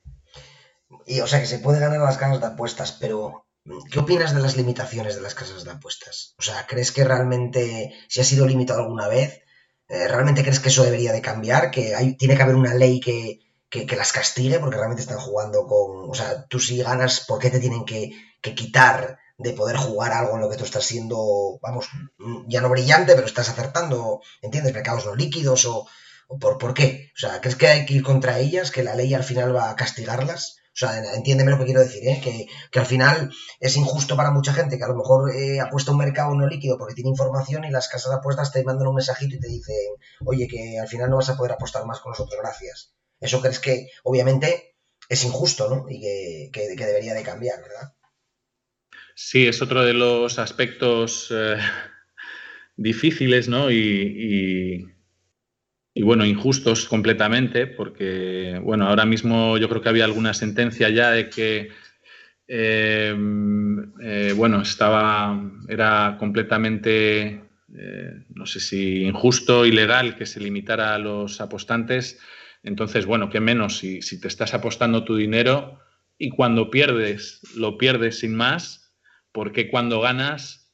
Y 1.06 1.20
o 1.20 1.28
sea 1.28 1.38
que 1.38 1.46
se 1.46 1.60
puede 1.60 1.78
ganar 1.78 2.00
las 2.00 2.18
casas 2.18 2.40
de 2.40 2.48
apuestas, 2.48 2.90
pero 2.90 3.46
¿qué 3.92 4.00
opinas 4.00 4.34
de 4.34 4.40
las 4.40 4.56
limitaciones 4.56 5.14
de 5.14 5.20
las 5.22 5.36
casas 5.36 5.62
de 5.62 5.70
apuestas? 5.70 6.34
O 6.38 6.42
sea, 6.42 6.66
¿crees 6.66 6.90
que 6.90 7.04
realmente, 7.04 7.94
si 8.08 8.20
ha 8.20 8.24
sido 8.24 8.44
limitado 8.44 8.80
alguna 8.80 9.06
vez, 9.06 9.42
eh, 9.88 10.08
realmente 10.08 10.42
crees 10.42 10.58
que 10.58 10.70
eso 10.70 10.82
debería 10.82 11.12
de 11.12 11.22
cambiar? 11.22 11.70
¿Que 11.70 12.16
tiene 12.18 12.34
que 12.34 12.42
haber 12.42 12.56
una 12.56 12.74
ley 12.74 12.98
que, 12.98 13.38
las 13.96 14.12
castigue 14.12 14.58
porque 14.58 14.76
realmente 14.76 15.02
están 15.02 15.18
jugando 15.18 15.68
con... 15.68 16.10
O 16.10 16.14
sea, 16.14 16.46
tú 16.46 16.58
si 16.58 16.78
ganas, 16.78 17.20
¿por 17.20 17.38
qué 17.38 17.48
te 17.48 17.60
tienen 17.60 17.84
que, 17.84 18.10
que 18.40 18.56
quitar 18.56 19.18
de 19.38 19.52
poder 19.52 19.76
jugar 19.76 20.12
algo 20.12 20.34
en 20.34 20.40
lo 20.40 20.50
que 20.50 20.56
tú 20.56 20.64
estás 20.64 20.84
siendo, 20.84 21.58
vamos, 21.62 21.88
ya 22.48 22.60
no 22.60 22.68
brillante, 22.68 23.14
pero 23.14 23.26
estás 23.26 23.48
acertando, 23.48 24.20
¿entiendes? 24.42 24.74
Mercados 24.74 25.06
no 25.06 25.14
líquidos 25.14 25.64
o, 25.64 25.86
por, 26.40 26.58
por 26.58 26.74
qué. 26.74 27.12
O 27.14 27.18
sea, 27.18 27.40
¿crees 27.40 27.56
que 27.56 27.68
hay 27.68 27.86
que 27.86 27.94
ir 27.94 28.02
contra 28.02 28.40
ellas, 28.40 28.72
que 28.72 28.82
la 28.82 28.96
ley 28.96 29.14
al 29.14 29.22
final 29.22 29.54
va 29.54 29.70
a 29.70 29.76
castigarlas? 29.76 30.56
O 30.74 30.78
sea, 30.78 31.14
entiéndeme 31.14 31.52
lo 31.52 31.58
que 31.58 31.64
quiero 31.64 31.80
decir, 31.80 32.06
¿eh? 32.06 32.20
que, 32.22 32.78
al 32.78 32.86
final 32.86 33.32
es 33.60 33.76
injusto 33.76 34.16
para 34.16 34.32
mucha 34.32 34.52
gente 34.52 34.76
que 34.76 34.84
a 34.84 34.88
lo 34.88 34.96
mejor 34.96 35.32
eh, 35.34 35.60
apuesta 35.60 35.92
un 35.92 35.98
mercado 35.98 36.34
no 36.34 36.46
líquido 36.46 36.76
porque 36.76 36.94
tiene 36.94 37.10
información 37.10 37.64
y 37.64 37.70
las 37.70 37.88
casas 37.88 38.10
de 38.10 38.18
apuestas 38.18 38.52
te 38.52 38.62
mandan 38.64 38.88
un 38.88 38.94
mensajito 38.96 39.36
y 39.36 39.40
te 39.40 39.48
dicen, 39.48 39.76
oye, 40.24 40.46
que 40.48 40.78
al 40.80 40.88
final 40.88 41.10
no 41.10 41.16
vas 41.16 41.30
a 41.30 41.36
poder 41.36 41.52
apostar 41.52 41.84
más 41.84 42.00
con 42.00 42.10
nosotros, 42.10 42.38
gracias. 42.40 42.92
Eso 43.20 43.40
crees 43.40 43.60
que 43.60 43.88
obviamente 44.04 44.76
es 45.08 45.24
injusto, 45.24 45.68
¿no? 45.68 45.86
Y 45.88 46.00
que, 46.00 46.50
que 46.52 46.86
debería 46.86 47.14
de 47.14 47.22
cambiar, 47.22 47.60
¿verdad? 47.60 47.92
Sí, 49.20 49.48
es 49.48 49.60
otro 49.62 49.84
de 49.84 49.94
los 49.94 50.38
aspectos 50.38 51.26
eh, 51.32 51.56
difíciles, 52.76 53.48
¿no? 53.48 53.68
Y, 53.68 54.86
bueno, 56.00 56.24
injustos 56.24 56.84
completamente, 56.86 57.66
porque, 57.66 58.60
bueno, 58.62 58.86
ahora 58.86 59.04
mismo 59.04 59.58
yo 59.58 59.68
creo 59.68 59.82
que 59.82 59.88
había 59.88 60.04
alguna 60.04 60.34
sentencia 60.34 60.88
ya 60.88 61.10
de 61.10 61.28
que, 61.28 61.70
em, 62.46 63.92
eh, 64.00 64.32
bueno, 64.36 64.62
estaba, 64.62 65.40
era 65.68 66.16
completamente 66.20 67.42
eh, 67.76 68.24
no 68.34 68.46
sé 68.46 68.60
si 68.60 69.02
injusto, 69.04 69.66
ilegal, 69.66 70.16
que 70.16 70.26
se 70.26 70.40
limitara 70.40 70.94
a 70.94 70.98
los 70.98 71.40
apostantes. 71.40 72.20
Entonces, 72.62 73.06
bueno, 73.06 73.30
qué 73.30 73.40
menos 73.40 73.78
si, 73.78 74.00
si 74.02 74.20
te 74.20 74.28
estás 74.28 74.54
apostando 74.54 75.04
tu 75.04 75.16
dinero 75.16 75.80
y 76.18 76.30
cuando 76.30 76.70
pierdes, 76.70 77.40
lo 77.56 77.78
pierdes 77.78 78.20
sin 78.20 78.36
más, 78.36 78.77
porque 79.38 79.70
cuando 79.70 80.00
ganas 80.00 80.68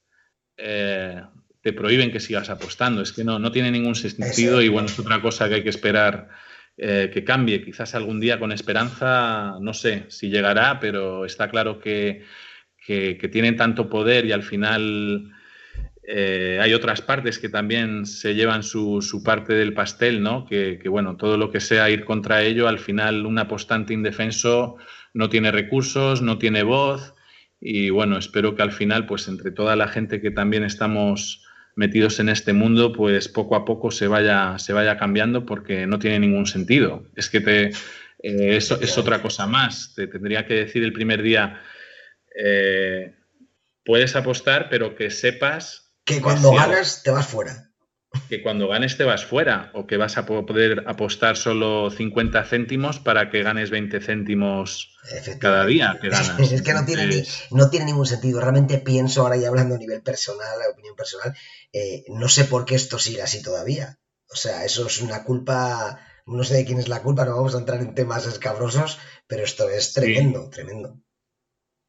eh, 0.56 1.20
te 1.60 1.74
prohíben 1.74 2.10
que 2.10 2.18
sigas 2.18 2.48
apostando. 2.48 3.02
Es 3.02 3.12
que 3.12 3.22
no, 3.22 3.38
no 3.38 3.52
tiene 3.52 3.70
ningún 3.70 3.94
sentido 3.94 4.62
y 4.62 4.70
bueno, 4.70 4.86
es 4.86 4.98
otra 4.98 5.20
cosa 5.20 5.50
que 5.50 5.56
hay 5.56 5.62
que 5.62 5.68
esperar 5.68 6.30
eh, 6.78 7.10
que 7.12 7.24
cambie. 7.24 7.62
Quizás 7.62 7.94
algún 7.94 8.20
día 8.20 8.38
con 8.38 8.52
esperanza, 8.52 9.58
no 9.60 9.74
sé 9.74 10.06
si 10.08 10.30
llegará, 10.30 10.80
pero 10.80 11.26
está 11.26 11.50
claro 11.50 11.78
que, 11.78 12.24
que, 12.86 13.28
tienen 13.30 13.54
tanto 13.56 13.90
poder 13.90 14.24
y 14.24 14.32
al 14.32 14.42
final 14.42 15.30
eh, 16.08 16.58
hay 16.62 16.72
otras 16.72 17.02
partes 17.02 17.38
que 17.38 17.50
también 17.50 18.06
se 18.06 18.34
llevan 18.34 18.62
su, 18.62 19.02
su 19.02 19.22
parte 19.22 19.52
del 19.52 19.74
pastel, 19.74 20.22
¿no? 20.22 20.46
Que, 20.46 20.78
que, 20.82 20.88
bueno, 20.88 21.18
todo 21.18 21.36
lo 21.36 21.50
que 21.50 21.60
sea 21.60 21.90
ir 21.90 22.06
contra 22.06 22.40
ello, 22.40 22.66
al 22.66 22.78
final 22.78 23.26
un 23.26 23.38
apostante 23.38 23.92
indefenso 23.92 24.76
no 25.12 25.28
tiene 25.28 25.52
recursos, 25.52 26.22
no 26.22 26.38
tiene 26.38 26.62
voz 26.62 27.13
y 27.66 27.88
bueno, 27.88 28.18
espero 28.18 28.54
que 28.54 28.62
al 28.62 28.72
final, 28.72 29.06
pues 29.06 29.26
entre 29.26 29.50
toda 29.50 29.74
la 29.74 29.88
gente 29.88 30.20
que 30.20 30.30
también 30.30 30.64
estamos 30.64 31.42
metidos 31.76 32.20
en 32.20 32.28
este 32.28 32.52
mundo, 32.52 32.92
pues 32.92 33.26
poco 33.26 33.56
a 33.56 33.64
poco 33.64 33.90
se 33.90 34.06
vaya, 34.06 34.58
se 34.58 34.74
vaya 34.74 34.98
cambiando 34.98 35.46
porque 35.46 35.86
no 35.86 35.98
tiene 35.98 36.18
ningún 36.18 36.46
sentido. 36.46 37.06
Es 37.16 37.30
que 37.30 37.40
te, 37.40 37.68
eh, 37.68 38.56
eso 38.56 38.78
es 38.82 38.98
otra 38.98 39.22
cosa 39.22 39.46
más. 39.46 39.94
Te 39.96 40.06
tendría 40.06 40.46
que 40.46 40.52
decir 40.52 40.84
el 40.84 40.92
primer 40.92 41.22
día, 41.22 41.62
eh, 42.38 43.14
puedes 43.82 44.14
apostar, 44.14 44.68
pero 44.68 44.94
que 44.94 45.10
sepas... 45.10 45.94
Que 46.04 46.20
cuando 46.20 46.52
ganas 46.52 47.02
te 47.02 47.10
vas 47.10 47.26
fuera 47.26 47.70
que 48.28 48.42
cuando 48.42 48.68
ganes 48.68 48.96
te 48.96 49.04
vas 49.04 49.24
fuera 49.24 49.70
o 49.74 49.86
que 49.86 49.96
vas 49.96 50.16
a 50.16 50.26
poder 50.26 50.84
apostar 50.86 51.36
solo 51.36 51.90
50 51.90 52.44
céntimos 52.44 52.98
para 52.98 53.30
que 53.30 53.42
ganes 53.42 53.70
20 53.70 54.00
céntimos 54.00 54.96
cada 55.38 55.66
día 55.66 55.98
que 56.00 56.08
ganas. 56.08 56.38
es 56.52 56.62
que 56.62 56.74
no 56.74 56.84
tiene, 56.84 57.24
no 57.50 57.70
tiene 57.70 57.86
ningún 57.86 58.06
sentido. 58.06 58.40
Realmente 58.40 58.78
pienso, 58.78 59.22
ahora 59.22 59.36
ya 59.36 59.48
hablando 59.48 59.74
a 59.74 59.78
nivel 59.78 60.02
personal, 60.02 60.62
a 60.62 60.70
opinión 60.70 60.96
personal, 60.96 61.34
eh, 61.72 62.04
no 62.08 62.28
sé 62.28 62.44
por 62.44 62.64
qué 62.64 62.74
esto 62.74 62.98
sigue 62.98 63.22
así 63.22 63.42
todavía. 63.42 63.98
O 64.30 64.36
sea, 64.36 64.64
eso 64.64 64.86
es 64.86 65.00
una 65.00 65.24
culpa, 65.24 66.00
no 66.26 66.44
sé 66.44 66.54
de 66.54 66.64
quién 66.64 66.78
es 66.78 66.88
la 66.88 67.02
culpa, 67.02 67.24
no 67.24 67.36
vamos 67.36 67.54
a 67.54 67.58
entrar 67.58 67.80
en 67.80 67.94
temas 67.94 68.26
escabrosos, 68.26 68.98
pero 69.26 69.44
esto 69.44 69.68
es 69.68 69.92
tremendo, 69.92 70.48
tremendo. 70.50 70.98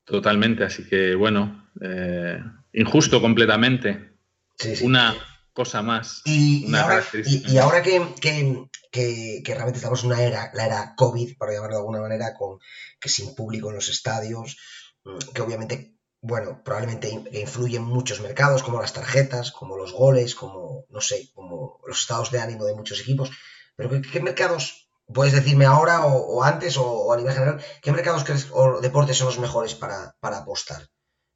Totalmente, 0.03 0.63
así 0.63 0.87
que 0.87 1.15
bueno, 1.15 1.71
eh, 1.81 2.39
injusto 2.73 3.21
completamente. 3.21 4.11
Sí, 4.57 4.75
sí. 4.75 4.85
Una, 4.85 5.15
cosa 5.55 5.81
más. 5.81 6.21
Y, 6.25 7.57
ahora, 7.57 7.81
que, 7.81 9.41
realmente 9.45 9.77
estamos 9.77 10.03
en 10.03 10.07
una 10.11 10.21
era, 10.21 10.51
la 10.53 10.65
era 10.65 10.93
COVID, 10.95 11.37
para 11.37 11.53
llamarlo 11.53 11.77
de 11.77 11.81
alguna 11.81 12.01
manera, 12.01 12.35
con 12.35 12.59
que 12.99 13.09
sin 13.09 13.33
público 13.33 13.69
en 13.69 13.75
los 13.75 13.89
estadios, 13.89 14.57
mm, 15.05 15.17
que 15.33 15.41
obviamente, 15.41 15.95
bueno, 16.21 16.61
probablemente 16.63 17.09
influyen 17.31 17.83
muchos 17.83 18.19
mercados, 18.19 18.63
como 18.63 18.81
las 18.81 18.93
tarjetas, 18.93 19.51
como 19.51 19.77
los 19.77 19.93
goles, 19.93 20.35
como, 20.35 20.85
no 20.89 21.01
sé, 21.01 21.31
como 21.33 21.79
los 21.87 22.01
estados 22.01 22.31
de 22.31 22.39
ánimo 22.39 22.65
de 22.65 22.75
muchos 22.75 22.99
equipos. 22.99 23.31
Pero 23.77 23.89
¿qué, 24.01 24.19
mercados 24.19 24.89
puedes 25.07 25.33
decirme 25.33 25.65
ahora 25.65 26.05
o, 26.05 26.43
antes 26.43 26.77
o, 26.77 27.13
a 27.13 27.17
nivel 27.17 27.33
general, 27.33 27.63
qué 27.81 27.91
mercados 27.93 28.25
crees, 28.25 28.47
o 28.51 28.81
deportes 28.81 29.17
son 29.17 29.27
los 29.27 29.39
mejores 29.39 29.73
para, 29.73 30.17
para 30.19 30.39
apostar? 30.39 30.81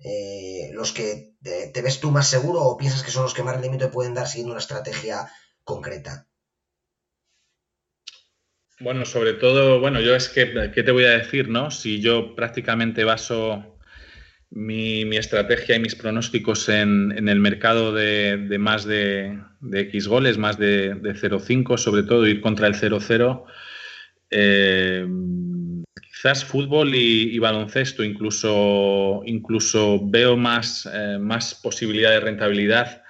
Eh, 0.01 0.71
los 0.73 0.93
que 0.93 1.33
te, 1.43 1.81
ves 1.81 1.99
tú 1.99 2.09
más 2.11 2.27
seguro 2.27 2.61
o 2.61 2.77
piensas 2.77 3.03
que 3.03 3.11
son 3.11 3.23
los 3.23 3.33
que 3.33 3.43
más 3.43 3.53
rendimiento 3.53 3.87
te 3.87 3.91
pueden 3.91 4.13
dar 4.13 4.27
siguiendo 4.27 4.53
una 4.53 4.61
estrategia 4.61 5.29
concreta? 5.63 6.27
Bueno, 8.79 9.03
sobre 9.03 9.33
todo, 9.33 9.81
bueno, 9.81 9.99
yo 9.99 10.15
es 10.15 10.29
que, 10.29 10.71
¿qué 10.73 10.83
te 10.83 10.91
voy 10.91 11.03
a 11.03 11.17
decir, 11.17 11.49
no? 11.49 11.69
Si 11.69 11.99
yo 11.99 12.33
prácticamente 12.33 13.03
baso 13.03 13.77
mi, 14.51 15.17
estrategia 15.17 15.75
y 15.75 15.79
mis 15.79 15.95
pronósticos 15.95 16.69
en, 16.69 17.27
el 17.27 17.39
mercado 17.41 17.93
de, 17.93 18.57
más 18.57 18.85
de, 18.85 19.37
X 19.69 20.07
goles, 20.07 20.37
más 20.37 20.57
de, 20.57 20.95
de 20.95 21.13
0,5, 21.13 21.77
sobre 21.77 22.03
todo 22.03 22.25
ir 22.25 22.39
contra 22.39 22.67
el 22.67 22.75
0,0, 22.75 23.43
eh, 24.31 25.07
quizás 26.01 26.43
fútbol 26.43 26.93
y, 26.95 27.37
baloncesto, 27.39 28.03
incluso, 28.03 29.21
incluso 29.25 29.99
veo 30.03 30.35
más, 30.35 30.89
eh, 30.91 31.17
más 31.19 31.55
posibilidad 31.55 32.11
de 32.11 32.19
rentabilidad. 32.19 33.03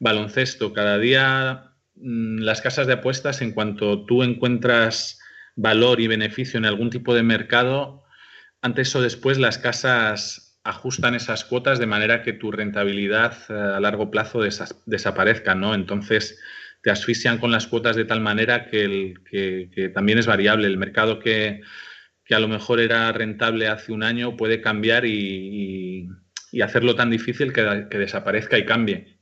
Baloncesto, 0.00 0.72
cada 0.72 0.98
día 0.98 1.72
mm, 1.94 2.40
las 2.40 2.60
casas 2.60 2.86
de 2.86 2.94
apuestas, 2.94 3.42
en 3.42 3.52
cuanto 3.52 4.04
tú 4.06 4.22
encuentras 4.22 5.20
valor 5.56 6.00
y 6.00 6.06
beneficio 6.06 6.58
en 6.58 6.64
algún 6.64 6.90
tipo 6.90 7.14
de 7.14 7.22
mercado, 7.22 8.04
antes 8.60 8.94
o 8.96 9.02
después 9.02 9.38
las 9.38 9.58
casas 9.58 10.48
ajustan 10.64 11.14
esas 11.14 11.44
cuotas 11.44 11.78
de 11.78 11.86
manera 11.86 12.22
que 12.22 12.32
tu 12.32 12.50
rentabilidad 12.50 13.34
eh, 13.48 13.52
a 13.52 13.80
largo 13.80 14.10
plazo 14.10 14.40
desaparezca, 14.86 15.54
¿no? 15.54 15.74
Entonces 15.74 16.38
te 16.82 16.90
asfixian 16.90 17.38
con 17.38 17.50
las 17.50 17.66
cuotas 17.66 17.96
de 17.96 18.04
tal 18.04 18.20
manera 18.20 18.66
que, 18.66 18.84
el, 18.84 19.14
que 19.30 19.90
también 19.94 20.18
es 20.18 20.26
variable. 20.26 20.66
El 20.66 20.78
mercado 20.78 21.18
que, 21.18 21.60
que 22.28 22.34
a 22.34 22.40
lo 22.40 22.46
mejor 22.46 22.78
era 22.78 23.10
rentable 23.10 23.68
hace 23.68 23.90
un 23.90 24.02
año 24.02 24.36
puede 24.36 24.60
cambiar 24.60 25.06
y, 25.06 26.08
hacerlo 26.62 26.94
tan 26.94 27.10
difícil 27.10 27.54
que, 27.54 27.62
desaparezca 27.62 28.58
y 28.58 28.66
cambie. 28.66 29.18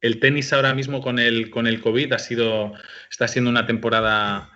El 0.00 0.20
tenis 0.20 0.52
ahora 0.54 0.74
mismo 0.74 1.02
con 1.02 1.18
el, 1.18 1.50
con 1.50 1.66
el 1.66 1.82
COVID 1.82 2.14
ha 2.14 2.18
sido, 2.18 2.72
está 3.10 3.28
siendo 3.28 3.50
una 3.50 3.66
temporada 3.66 4.50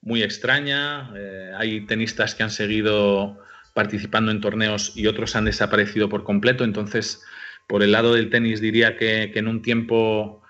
muy 0.00 0.22
extraña. 0.22 1.12
Eh, 1.16 1.52
hay 1.56 1.84
tenistas 1.86 2.36
que 2.36 2.44
han 2.44 2.50
seguido 2.50 3.40
participando 3.74 4.30
en 4.30 4.40
torneos 4.40 4.96
y 4.96 5.08
otros 5.08 5.34
han 5.34 5.44
desaparecido 5.44 6.08
por 6.08 6.22
completo. 6.22 6.62
Entonces, 6.62 7.24
por 7.66 7.82
el 7.82 7.90
lado 7.90 8.14
del 8.14 8.30
tenis 8.30 8.60
diría 8.60 8.96
que, 8.96 9.32
en 9.34 9.48
un 9.48 9.62
tiempo 9.62 10.42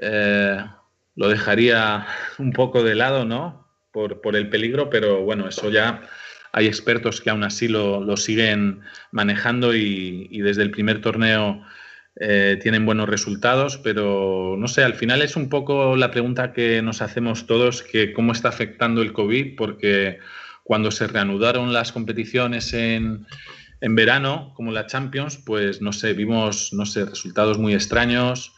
eh, 0.00 0.64
lo 1.16 1.28
dejaría 1.28 2.06
un 2.38 2.52
poco 2.52 2.82
de 2.82 2.94
lado, 2.94 3.24
¿no? 3.24 3.68
Por, 3.92 4.20
por, 4.20 4.36
el 4.36 4.48
peligro, 4.48 4.88
pero 4.88 5.22
bueno, 5.22 5.48
eso 5.48 5.68
ya 5.68 6.02
hay 6.52 6.66
expertos 6.66 7.20
que 7.20 7.30
aún 7.30 7.44
así 7.44 7.68
lo, 7.68 8.16
siguen 8.16 8.80
manejando 9.12 9.74
y, 9.74 10.40
desde 10.40 10.62
el 10.62 10.70
primer 10.70 11.00
torneo 11.00 11.62
eh, 12.16 12.58
tienen 12.60 12.86
buenos 12.86 13.08
resultados, 13.08 13.78
pero 13.78 14.56
no 14.58 14.68
sé, 14.68 14.82
al 14.82 14.94
final 14.94 15.22
es 15.22 15.36
un 15.36 15.48
poco 15.48 15.96
la 15.96 16.10
pregunta 16.10 16.52
que 16.52 16.82
nos 16.82 17.02
hacemos 17.02 17.46
todos, 17.46 17.82
que 17.82 18.12
cómo 18.12 18.32
está 18.32 18.48
afectando 18.48 19.02
el 19.02 19.12
COVID, 19.12 19.56
porque 19.56 20.18
cuando 20.64 20.90
se 20.90 21.06
reanudaron 21.06 21.72
las 21.72 21.92
competiciones 21.92 22.72
en, 22.74 23.26
verano, 23.80 24.52
como 24.54 24.72
la 24.72 24.86
Champions, 24.86 25.38
pues 25.38 25.80
no 25.80 25.92
sé, 25.92 26.12
vimos, 26.12 26.72
no 26.72 26.84
sé, 26.84 27.06
resultados 27.06 27.58
muy 27.58 27.74
extraños, 27.74 28.52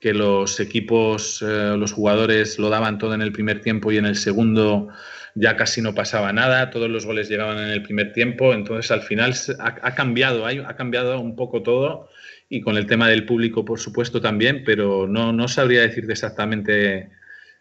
que 0.00 0.12
los 0.12 0.60
equipos, 0.60 1.42
eh, 1.42 1.74
los 1.76 1.92
jugadores 1.92 2.58
lo 2.58 2.68
daban 2.68 2.98
todo 2.98 3.14
en 3.14 3.22
el 3.22 3.32
primer 3.32 3.60
tiempo 3.60 3.90
y 3.92 3.96
en 3.96 4.06
el 4.06 4.16
segundo 4.16 4.88
ya 5.34 5.56
casi 5.56 5.82
no 5.82 5.94
pasaba 5.94 6.32
nada, 6.32 6.70
todos 6.70 6.88
los 6.88 7.04
goles 7.04 7.28
llegaban 7.28 7.58
en 7.58 7.70
el 7.70 7.82
primer 7.82 8.12
tiempo, 8.12 8.54
entonces 8.54 8.90
al 8.90 9.02
final 9.02 9.34
ha, 9.58 9.94
cambiado, 9.94 10.46
ha 10.46 10.76
cambiado 10.76 11.20
un 11.20 11.36
poco 11.36 11.62
todo 11.62 12.08
y 12.48 12.60
con 12.60 12.76
el 12.76 12.86
tema 12.86 13.08
del 13.08 13.26
público 13.26 13.64
por 13.64 13.78
supuesto 13.78 14.20
también, 14.20 14.64
pero 14.64 15.06
no, 15.06 15.32
no 15.32 15.48
sabría 15.48 15.82
decirte 15.82 16.12
exactamente 16.12 17.10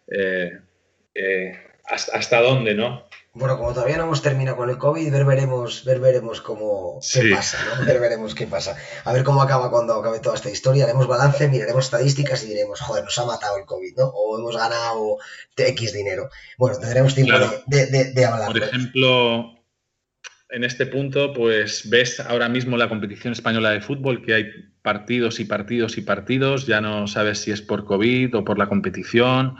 eh, 0.07 0.59
eh, 1.13 1.64
hasta, 1.87 2.41
dónde, 2.41 2.73
¿no? 2.73 3.03
Bueno, 3.33 3.57
como 3.57 3.73
todavía 3.73 3.97
no 3.97 4.03
hemos 4.03 4.21
terminado 4.21 4.57
con 4.57 4.69
el 4.69 4.77
COVID, 4.77 5.11
ver 5.11 5.25
veremos, 5.25 5.83
ver 5.83 5.99
veremos 5.99 6.39
cómo 6.39 6.99
qué 7.13 7.31
pasa, 7.35 7.57
¿no? 7.65 7.85
Ver 7.85 7.99
veremos 7.99 8.33
qué 8.33 8.47
pasa. 8.47 8.77
A 9.03 9.11
ver 9.11 9.23
cómo 9.23 9.41
acaba 9.41 9.69
cuando 9.69 9.93
acabe 9.93 10.19
toda 10.19 10.35
esta 10.35 10.49
historia. 10.49 10.85
Haremos 10.85 11.07
balance, 11.07 11.49
miraremos 11.49 11.85
estadísticas 11.85 12.43
y 12.45 12.47
diremos, 12.47 12.79
joder, 12.79 13.03
nos 13.03 13.17
ha 13.19 13.25
matado 13.25 13.57
el 13.57 13.65
COVID, 13.65 13.97
¿no? 13.97 14.05
O 14.05 14.39
hemos 14.39 14.55
ganado 14.55 15.17
X 15.57 15.93
dinero. 15.93 16.29
Bueno, 16.57 16.79
tendremos 16.79 17.13
tiempo 17.13 17.33
de, 17.67 18.25
hablar. 18.25 18.47
Por 18.47 18.63
ejemplo, 18.63 19.55
en 20.49 20.63
este 20.63 20.85
punto, 20.85 21.33
pues 21.33 21.89
ves 21.89 22.21
ahora 22.21 22.47
mismo 22.47 22.77
la 22.77 22.87
competición 22.87 23.33
española 23.33 23.71
de 23.71 23.81
fútbol, 23.81 24.23
que 24.23 24.33
hay 24.33 24.45
partidos 24.81 25.41
y 25.41 25.45
partidos 25.45 25.97
y 25.97 26.01
partidos, 26.01 26.67
ya 26.67 26.79
no 26.79 27.07
sabes 27.07 27.39
si 27.39 27.51
es 27.51 27.61
por 27.61 27.83
COVID 27.83 28.37
o 28.37 28.45
por 28.45 28.57
la 28.57 28.69
competición. 28.69 29.57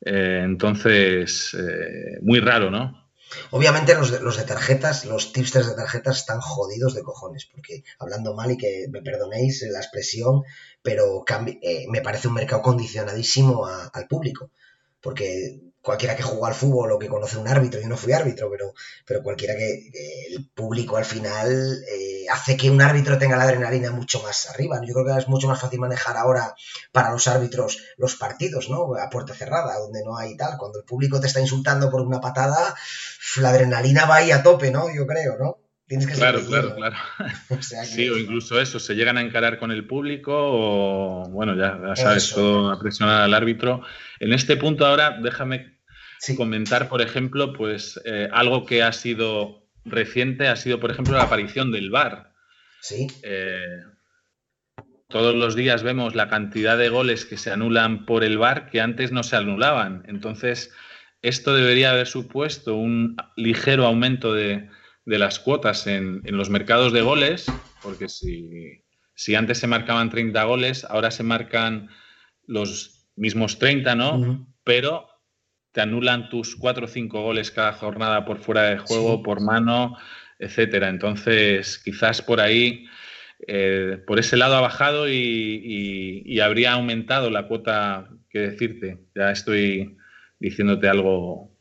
Eh, 0.00 0.42
entonces, 0.44 1.54
eh, 1.58 2.18
muy 2.22 2.40
raro, 2.40 2.70
¿no? 2.70 3.06
Obviamente 3.50 3.94
los 3.94 4.10
de, 4.10 4.20
los 4.20 4.36
de 4.36 4.44
tarjetas, 4.44 5.04
los 5.04 5.32
tipsters 5.32 5.68
de 5.68 5.74
tarjetas 5.74 6.18
están 6.18 6.40
jodidos 6.40 6.94
de 6.94 7.02
cojones, 7.02 7.46
porque 7.46 7.82
hablando 7.98 8.34
mal 8.34 8.52
y 8.52 8.56
que 8.56 8.86
me 8.90 9.02
perdonéis 9.02 9.62
la 9.70 9.80
expresión, 9.80 10.42
pero 10.82 11.24
eh, 11.62 11.86
me 11.90 12.02
parece 12.02 12.28
un 12.28 12.34
mercado 12.34 12.62
condicionadísimo 12.62 13.66
al 13.66 14.06
público, 14.06 14.52
porque 15.00 15.60
cualquiera 15.86 16.16
que 16.16 16.24
jugó 16.24 16.46
al 16.46 16.54
fútbol 16.54 16.90
o 16.90 16.98
que 16.98 17.06
conoce 17.06 17.38
un 17.38 17.46
árbitro, 17.46 17.80
yo 17.80 17.86
no 17.86 17.96
fui 17.96 18.12
árbitro, 18.12 18.50
pero, 18.50 18.74
pero 19.06 19.22
cualquiera 19.22 19.54
que, 19.54 19.88
el 20.32 20.44
público 20.52 20.96
al 20.96 21.04
final 21.04 21.78
eh, 21.88 22.26
hace 22.28 22.56
que 22.56 22.70
un 22.70 22.82
árbitro 22.82 23.18
tenga 23.18 23.36
la 23.36 23.44
adrenalina 23.44 23.92
mucho 23.92 24.20
más 24.20 24.50
arriba. 24.50 24.80
Yo 24.84 24.92
creo 24.94 25.06
que 25.06 25.20
es 25.20 25.28
mucho 25.28 25.46
más 25.46 25.60
fácil 25.60 25.78
manejar 25.78 26.16
ahora 26.16 26.56
para 26.90 27.12
los 27.12 27.28
árbitros 27.28 27.78
los 27.98 28.16
partidos, 28.16 28.68
¿no? 28.68 28.96
A 28.96 29.08
puerta 29.10 29.32
cerrada, 29.32 29.78
donde 29.78 30.02
no 30.04 30.18
hay 30.18 30.36
tal. 30.36 30.58
Cuando 30.58 30.80
el 30.80 30.84
público 30.84 31.20
te 31.20 31.28
está 31.28 31.40
insultando 31.40 31.88
por 31.88 32.00
una 32.00 32.20
patada, 32.20 32.74
la 33.36 33.50
adrenalina 33.50 34.06
va 34.06 34.16
ahí 34.16 34.32
a 34.32 34.42
tope, 34.42 34.72
¿no? 34.72 34.92
Yo 34.92 35.06
creo, 35.06 35.38
¿no? 35.38 35.58
Tienes 35.86 36.08
que 36.08 36.14
claro, 36.14 36.40
claro, 36.44 36.74
claro. 36.74 36.96
Sí, 37.60 38.08
o 38.08 38.18
incluso 38.18 38.60
eso, 38.60 38.80
se 38.80 38.94
llegan 38.96 39.18
a 39.18 39.20
encarar 39.20 39.60
con 39.60 39.70
el 39.70 39.86
público 39.86 40.32
o, 40.34 41.28
bueno, 41.28 41.54
ya, 41.54 41.94
sabes, 41.94 42.32
todo 42.34 42.72
a 42.72 42.80
presionar 42.80 43.22
al 43.22 43.34
árbitro. 43.34 43.82
En 44.18 44.32
este 44.32 44.56
punto 44.56 44.84
ahora, 44.84 45.20
déjame 45.22 45.75
comentar, 46.36 46.88
por 46.88 47.02
ejemplo, 47.02 47.52
pues 47.52 48.00
eh, 48.04 48.28
algo 48.32 48.64
que 48.64 48.82
ha 48.82 48.92
sido 48.92 49.66
reciente 49.84 50.48
ha 50.48 50.56
sido, 50.56 50.80
por 50.80 50.90
ejemplo, 50.90 51.16
la 51.16 51.24
aparición 51.24 51.70
del 51.70 51.90
VAR. 51.90 52.32
Sí. 52.80 53.06
Eh, 53.22 53.82
todos 55.08 55.34
los 55.34 55.54
días 55.54 55.82
vemos 55.82 56.14
la 56.14 56.28
cantidad 56.28 56.76
de 56.76 56.88
goles 56.88 57.24
que 57.24 57.36
se 57.36 57.52
anulan 57.52 58.06
por 58.06 58.24
el 58.24 58.38
VAR 58.38 58.70
que 58.70 58.80
antes 58.80 59.12
no 59.12 59.22
se 59.22 59.36
anulaban. 59.36 60.02
Entonces, 60.08 60.72
esto 61.22 61.54
debería 61.54 61.92
haber 61.92 62.06
supuesto 62.06 62.74
un 62.74 63.16
ligero 63.36 63.86
aumento 63.86 64.34
de, 64.34 64.68
las 65.04 65.38
cuotas 65.38 65.86
en, 65.86 66.22
los 66.24 66.50
mercados 66.50 66.92
de 66.92 67.02
goles, 67.02 67.46
porque 67.82 68.08
si, 68.08 68.82
si, 69.14 69.34
antes 69.36 69.58
se 69.58 69.68
marcaban 69.68 70.10
30 70.10 70.42
goles, 70.44 70.84
ahora 70.84 71.10
se 71.10 71.22
marcan 71.22 71.88
los 72.46 73.08
mismos 73.14 73.58
30, 73.58 73.94
¿no? 73.94 74.46
Pero 74.64 75.08
te 75.76 75.82
anulan 75.82 76.30
tus 76.30 76.56
cuatro 76.56 76.86
o 76.86 76.88
cinco 76.88 77.20
goles 77.20 77.50
cada 77.50 77.74
jornada 77.74 78.24
por 78.24 78.38
fuera 78.38 78.62
de 78.62 78.78
juego, 78.78 79.22
por 79.22 79.42
mano, 79.42 79.98
etcétera. 80.38 80.88
Entonces, 80.88 81.76
quizás 81.76 82.22
por 82.22 82.40
ahí, 82.40 82.86
eh, 83.46 84.02
por 84.06 84.18
ese 84.18 84.38
lado 84.38 84.56
ha 84.56 84.62
bajado 84.62 85.06
y, 85.06 86.40
habría 86.40 86.72
aumentado 86.72 87.28
la 87.28 87.46
cuota 87.46 88.08
que 88.30 88.38
decirte. 88.38 89.00
Ya 89.14 89.30
estoy 89.30 89.98
diciéndote 90.40 90.88
algo 90.88 91.54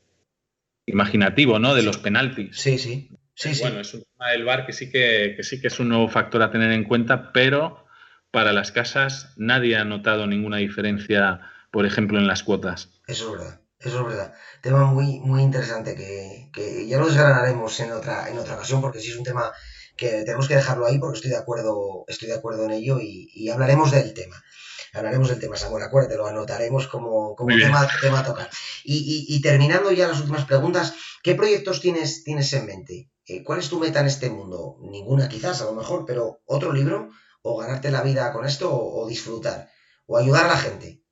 imaginativo, 0.85 1.59
¿no? 1.59 1.75
De 1.75 1.83
los 1.83 1.97
penaltis. 1.97 2.55
Sí, 2.55 2.77
sí. 2.77 3.09
Sí, 3.33 3.51
bueno, 3.59 3.81
es 3.81 3.93
un 3.93 4.03
tema 4.03 4.29
del 4.31 4.45
bar 4.45 4.65
que 4.65 4.71
sí 4.71 4.89
que, 4.89 5.33
que 5.35 5.43
sí 5.43 5.59
que 5.59 5.67
es 5.67 5.77
un 5.81 5.89
nuevo 5.89 6.07
factor 6.07 6.41
a 6.41 6.51
tener 6.51 6.71
en 6.71 6.85
cuenta, 6.85 7.33
pero 7.33 7.85
para 8.31 8.53
las 8.53 8.71
casas 8.71 9.33
nadie 9.35 9.75
ha 9.75 9.83
notado 9.83 10.25
ninguna 10.25 10.55
diferencia, 10.55 11.41
por 11.69 11.85
ejemplo, 11.85 12.17
en 12.17 12.27
las 12.27 12.43
cuotas. 12.43 13.01
Eso 13.07 13.35
es 13.35 13.41
verdad. 13.41 13.64
Eso 13.85 13.99
es 13.99 14.05
verdad. 14.07 14.33
Tema 14.61 14.83
muy, 14.85 15.19
muy 15.19 15.43
interesante 15.43 15.93
que, 15.95 16.87
ya 16.87 16.97
lo 16.97 17.05
desgranaremos 17.05 17.79
en 17.79 17.91
otra, 17.91 18.27
en 18.29 18.39
otra 18.39 18.55
ocasión 18.55 18.81
porque 18.81 18.99
sí 18.99 19.11
es 19.11 19.17
un 19.17 19.23
tema 19.23 19.51
que 19.95 20.23
tenemos 20.23 20.47
que 20.47 20.55
dejarlo 20.55 20.87
ahí 20.87 20.97
porque 20.97 21.17
estoy 21.17 21.29
de 21.29 21.37
acuerdo, 21.37 22.03
estoy 22.07 22.29
de 22.29 22.33
acuerdo 22.33 22.65
en 22.65 22.71
ello 22.71 22.97
y, 22.99 23.47
hablaremos 23.49 23.91
del 23.91 24.15
tema. 24.15 24.43
Hablaremos 24.91 25.29
del 25.29 25.39
tema, 25.39 25.55
Samuel, 25.55 25.83
acuérdate, 25.83 26.17
lo 26.17 26.25
anotaremos 26.25 26.87
como, 26.87 27.35
como 27.35 27.55
tema, 27.55 27.87
tema, 28.01 28.19
a 28.19 28.25
tocar. 28.25 28.49
Y, 28.83 29.39
terminando 29.41 29.91
ya 29.91 30.07
las 30.07 30.19
últimas 30.19 30.45
preguntas, 30.45 30.95
¿qué 31.21 31.35
proyectos 31.35 31.79
tienes, 31.79 32.23
tienes 32.23 32.51
en 32.53 32.65
mente? 32.65 33.11
Eh, 33.27 33.43
¿Cuál 33.43 33.59
es 33.59 33.69
tu 33.69 33.79
meta 33.79 33.99
en 33.99 34.07
este 34.07 34.31
mundo? 34.31 34.77
Ninguna 34.81 35.29
quizás, 35.29 35.61
a 35.61 35.65
lo 35.65 35.73
mejor, 35.73 36.05
pero 36.07 36.41
otro 36.45 36.73
libro, 36.73 37.09
o 37.43 37.57
ganarte 37.57 37.91
la 37.91 38.01
vida 38.01 38.33
con 38.33 38.47
esto, 38.47 38.71
o 38.73 39.07
disfrutar, 39.07 39.69
o 40.07 40.17
ayudar 40.17 40.45
a 40.45 40.49
la 40.49 40.57
gente. 40.57 41.03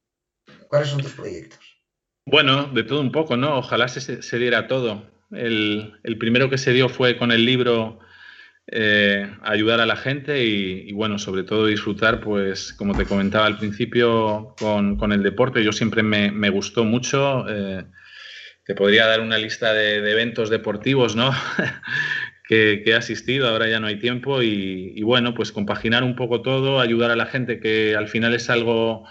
¿Cuáles 0.70 0.90
son 0.90 1.02
tus 1.02 1.14
proyectos? 1.14 1.73
Bueno, 2.26 2.70
de 2.74 2.84
todo 2.84 3.02
un 3.02 3.12
poco, 3.12 3.36
¿no? 3.38 3.58
Ojalá 3.58 3.88
se, 3.88 4.40
diera 4.40 4.68
todo. 4.68 5.10
El, 5.32 5.94
primero 6.20 6.50
que 6.50 6.58
se 6.58 6.72
dio 6.72 6.88
fue 6.88 7.18
con 7.18 7.32
el 7.32 7.46
libro 7.46 8.00
eh, 8.68 9.30
ayudar 9.44 9.82
a 9.82 9.86
la 9.86 9.98
gente 9.98 10.46
y, 10.46 10.92
bueno, 10.94 11.20
sobre 11.20 11.44
todo 11.44 11.66
disfrutar, 11.68 12.22
pues 12.22 12.74
como 12.74 12.96
te 12.96 13.06
comentaba 13.06 13.46
al 13.46 13.58
principio, 13.58 14.56
con, 14.58 15.12
el 15.12 15.22
deporte. 15.22 15.64
Yo 15.64 15.74
siempre 15.74 16.02
me, 16.02 16.50
gustó 16.50 16.86
mucho. 16.86 17.46
Eh, 17.50 17.84
te 18.66 18.74
podría 18.74 19.06
dar 19.06 19.20
una 19.20 19.38
lista 19.38 19.74
de, 19.74 19.98
eventos 20.10 20.50
deportivos, 20.50 21.18
¿no? 21.18 21.32
que, 22.48 22.84
he 22.86 22.96
asistido, 22.96 23.50
ahora 23.50 23.68
ya 23.68 23.82
no 23.82 23.88
hay 23.88 24.00
tiempo 24.00 24.42
y, 24.42 24.94
y 24.96 25.04
bueno, 25.04 25.34
pues 25.34 25.52
compaginar 25.52 26.04
un 26.04 26.16
poco 26.16 26.42
todo, 26.42 26.80
ayudar 26.80 27.12
a 27.12 27.18
la 27.18 27.26
gente, 27.26 27.60
que 27.60 27.98
al 27.98 28.08
final 28.08 28.34
es 28.34 28.50
algo 28.50 29.06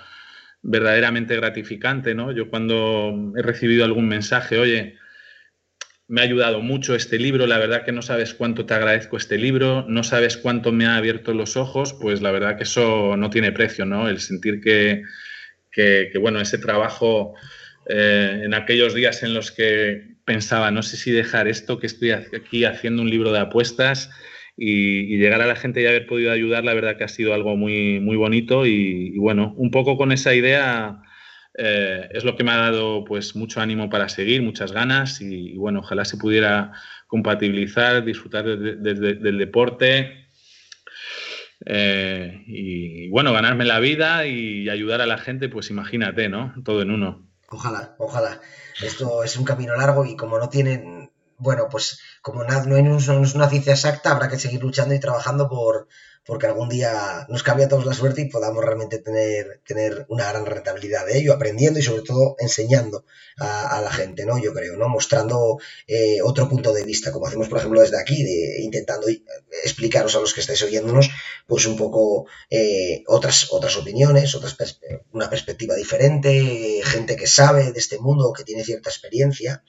verdaderamente 0.63 1.37
gratificante, 1.37 2.15
¿no? 2.15 2.33
Yo 2.33 2.49
cuando 2.49 3.33
he 3.37 3.43
recibido 3.43 3.85
algún 3.85 4.09
mensaje, 4.09 4.59
oye, 4.59 4.97
me 6.09 6.21
ha 6.21 6.25
ayudado 6.25 6.61
mucho 6.61 6.95
este 6.95 7.19
libro, 7.19 7.47
la 7.47 7.59
verdad 7.59 7.85
que 7.85 7.93
no 7.93 8.03
sabes 8.03 8.35
cuánto 8.35 8.67
te 8.67 8.75
agradezco 8.75 9.17
este 9.17 9.39
libro, 9.39 9.85
no 9.89 10.05
sabes 10.05 10.37
cuánto 10.37 10.71
me 10.71 10.87
ha 10.87 10.97
abierto 10.97 11.33
los 11.33 11.57
ojos, 11.57 11.95
pues 11.95 12.21
la 12.21 12.31
verdad 12.31 12.57
que 12.57 12.65
eso 12.65 13.17
no 13.17 13.31
tiene 13.31 13.51
precio, 13.53 13.87
¿no? 13.87 14.09
El 14.09 14.21
sentir 14.21 14.61
que, 14.61 15.03
bueno, 16.21 16.41
ese 16.41 16.59
trabajo 16.59 17.35
eh, 17.87 18.43
en 18.45 18.55
aquellos 18.55 18.95
días 18.95 19.23
en 19.23 19.35
los 19.35 19.51
que 19.51 20.17
pensaba, 20.25 20.71
no 20.71 20.83
sé 20.83 20.97
si 20.97 21.11
dejar 21.11 21.49
esto, 21.49 21.79
que 21.79 21.87
estoy 21.87 22.11
aquí 22.11 22.65
haciendo 22.65 23.03
un 23.03 23.11
libro 23.11 23.33
de 23.33 23.41
apuestas, 23.41 24.11
y, 24.57 25.17
llegar 25.17 25.41
a 25.41 25.47
la 25.47 25.57
gente 25.57 25.83
y 25.83 25.87
haber 25.87 26.07
podido 26.07 26.33
ayudar, 26.33 26.65
la 26.65 26.75
verdad 26.75 26.97
que 26.97 27.05
ha 27.05 27.09
sido 27.09 27.35
algo 27.35 27.57
muy, 27.57 28.01
muy 28.01 28.17
bonito 28.17 28.67
y, 28.67 29.17
bueno, 29.19 29.55
un 29.57 29.71
poco 29.71 29.97
con 29.97 30.13
esa 30.13 30.35
idea 30.35 31.03
eh, 31.59 32.09
es 32.13 32.25
lo 32.25 32.37
que 32.37 32.45
me 32.45 32.53
ha 32.53 32.57
dado 32.57 33.05
pues 33.05 33.37
mucho 33.37 33.61
ánimo 33.61 33.91
para 33.91 34.09
seguir, 34.09 34.43
muchas 34.43 34.73
ganas 34.73 35.21
y, 35.21 35.57
bueno, 35.57 35.81
ojalá 35.81 36.05
se 36.05 36.17
pudiera 36.17 36.73
compatibilizar, 37.07 38.05
disfrutar 38.05 38.45
del 38.45 39.39
deporte 39.39 40.29
eh, 41.65 42.43
y, 42.47 43.09
bueno, 43.11 43.33
ganarme 43.33 43.65
la 43.65 43.81
vida 43.81 44.27
y 44.27 44.69
ayudar 44.69 45.01
a 45.01 45.07
la 45.07 45.19
gente, 45.19 45.49
pues 45.49 45.71
imagínate, 45.71 46.29
¿no? 46.29 46.55
Todo 46.65 46.83
en 46.83 46.91
uno. 46.91 47.29
Ojalá, 47.49 47.95
ojalá. 47.99 48.41
Esto 48.83 49.23
es 49.23 49.37
un 49.37 49.45
camino 49.45 49.77
largo 49.77 50.05
y 50.07 50.17
como 50.17 50.39
no 50.39 50.49
tienen 50.49 51.02
bueno, 51.43 51.69
pues 51.69 52.01
como 52.23 52.45
no, 52.45 52.63
no, 52.65 52.97
es 52.97 53.09
una 53.35 53.49
ciencia 53.49 53.73
exacta, 53.73 54.13
habrá 54.13 54.29
que 54.29 54.39
seguir 54.39 54.63
luchando 54.63 54.95
y 54.95 55.01
trabajando 55.01 55.49
por, 55.49 55.89
porque 56.25 56.47
algún 56.47 56.69
día 56.69 57.27
nos 57.29 57.43
cambie 57.43 57.67
a 57.67 57.69
todos 57.69 57.85
la 57.85 57.95
suerte 57.95 58.23
y 58.23 58.29
podamos 58.29 58.65
realmente 58.65 58.99
tener, 58.99 59.61
tener 59.67 60.07
una 60.09 60.31
gran 60.31 60.47
rentabilidad 60.47 61.07
de 61.07 61.19
ello, 61.19 61.33
aprendiendo 61.33 61.79
y 61.79 61.83
sobre 61.83 62.03
todo 62.03 62.37
enseñando 62.39 63.05
a, 63.39 63.81
la 63.83 63.91
gente, 63.91 64.25
¿no? 64.25 64.39
Yo 64.39 64.53
creo, 64.53 64.77
¿no? 64.77 64.89
Mostrando 64.89 65.59
eh, 65.87 66.19
otro 66.23 66.49
punto 66.49 66.73
de 66.73 66.85
vista, 66.85 67.11
como 67.11 67.27
hacemos, 67.27 67.49
por 67.49 67.59
ejemplo, 67.59 67.81
desde 67.81 67.99
aquí, 67.99 68.23
de, 68.23 68.63
intentando 68.63 69.09
explicaros 69.65 70.15
a 70.15 70.21
los 70.21 70.33
que 70.35 70.41
estáis 70.41 70.63
oyéndonos, 70.63 71.11
pues 71.47 71.67
un 71.67 71.77
poco 71.77 72.27
eh, 72.51 73.03
otras, 73.07 73.49
otras 73.51 73.77
opiniones, 73.77 74.35
otras 74.35 74.57
una 75.13 75.29
perspectiva 75.29 75.75
diferente, 75.75 76.81
gente 76.85 77.17
que 77.17 77.27
sabe 77.27 77.73
de 77.73 77.79
este 77.79 77.99
mundo, 77.99 78.33
que 78.33 78.45
tiene 78.45 78.65
cierta 78.65 78.91
experiencia, 78.91 79.65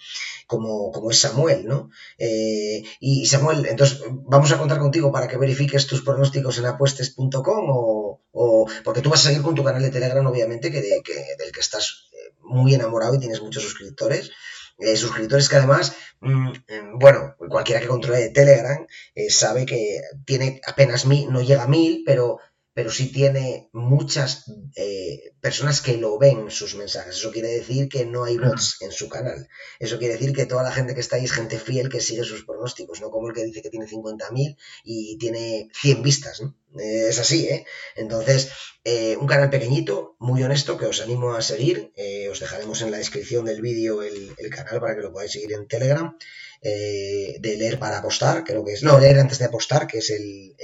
como, 0.45 0.91
como 0.91 1.09
es 1.11 1.19
Samuel, 1.19 1.65
¿no? 1.65 1.89
Eh, 2.17 2.83
y 2.99 3.25
Samuel, 3.25 3.65
entonces 3.65 4.01
vamos 4.09 4.51
a 4.51 4.57
contar 4.57 4.79
contigo 4.79 5.11
para 5.11 5.27
que 5.27 5.37
verifiques 5.37 5.87
tus 5.87 6.01
pronósticos 6.01 6.42
en 6.57 6.65
apuestes.com 6.65 7.65
o, 7.69 8.67
porque 8.83 9.01
tú 9.01 9.09
vas 9.09 9.25
a 9.25 9.29
seguir 9.29 9.41
con 9.41 9.55
tu 9.55 9.63
canal 9.63 9.81
de 9.81 9.89
Telegram, 9.89 10.25
obviamente, 10.25 10.71
que, 10.71 10.81
del 10.81 11.51
que 11.51 11.59
estás 11.59 12.09
eh, 12.11 12.33
muy 12.41 12.73
enamorado 12.73 13.15
y 13.15 13.19
tienes 13.19 13.41
muchos 13.41 13.63
suscriptores. 13.63 14.31
Eh, 14.79 14.97
suscriptores 14.97 15.49
que 15.49 15.57
además, 15.57 15.95
mm, 16.19 16.47
mm, 16.49 16.99
bueno, 16.99 17.35
cualquiera 17.49 17.79
que 17.79 17.87
controle 17.87 18.29
Telegram 18.29 18.85
eh, 19.13 19.29
sabe 19.29 19.65
que 19.65 20.01
tiene 20.25 20.61
apenas 20.65 21.05
mil, 21.05 21.31
no 21.31 21.41
llega 21.41 21.63
a 21.63 21.67
mil, 21.67 22.03
pero 22.05 22.39
pero 22.73 22.89
sí 22.89 23.11
tiene 23.11 23.69
muchas 23.71 24.45
eh, 24.75 25.35
personas 25.39 25.81
que 25.81 25.97
lo 25.97 26.17
ven 26.17 26.49
sus 26.49 26.75
mensajes. 26.75 27.17
Eso 27.17 27.31
quiere 27.31 27.49
decir 27.49 27.87
que 27.87 28.05
no 28.05 28.23
hay 28.23 28.37
bots 28.37 28.77
en 28.81 28.91
su 28.91 29.07
canal. 29.09 29.47
Eso 29.79 29.99
quiere 29.99 30.15
decir 30.15 30.33
que 30.33 30.45
toda 30.45 30.63
la 30.63 30.71
gente 30.71 30.95
que 30.95 31.01
está 31.01 31.17
ahí 31.17 31.25
es 31.25 31.31
gente 31.31 31.59
fiel 31.59 31.89
que 31.89 32.01
sigue 32.01 32.23
sus 32.23 32.45
pronósticos, 32.45 32.99
no 33.01 33.11
como 33.11 33.27
el 33.29 33.35
que 33.35 33.45
dice 33.45 33.61
que 33.61 33.69
tiene 33.69 33.87
50.000 33.87 34.57
y 34.83 35.17
tiene 35.17 35.69
100 35.73 36.01
vistas. 36.01 36.41
Eh, 36.79 37.07
es 37.09 37.19
así, 37.19 37.47
¿eh? 37.47 37.65
Entonces, 37.95 38.51
eh, 38.83 39.15
un 39.17 39.27
canal 39.27 39.49
pequeñito, 39.49 40.15
muy 40.19 40.43
honesto, 40.43 40.77
que 40.77 40.85
os 40.85 41.01
animo 41.01 41.33
a 41.33 41.41
seguir. 41.41 41.93
os 42.31 42.39
dejaremos 42.39 42.81
en 42.81 42.91
la 42.91 42.97
descripción 42.97 43.45
del 43.45 43.61
vídeo 43.61 44.01
el, 44.01 44.35
canal 44.49 44.79
para 44.79 44.95
que 44.95 45.01
lo 45.01 45.11
podáis 45.11 45.31
seguir 45.31 45.53
en 45.53 45.67
Telegram. 45.67 46.17
Eh, 46.65 47.35
de 47.41 47.57
leer 47.57 47.77
para 47.77 47.97
apostar, 47.97 48.45
creo 48.45 48.63
que 48.63 48.71
es, 48.71 48.83
no, 48.83 48.97
leer 48.97 49.19
antes 49.19 49.37
de 49.37 49.45
apostar, 49.45 49.85
que 49.85 49.97
es 49.97 50.09
el, 50.09 50.55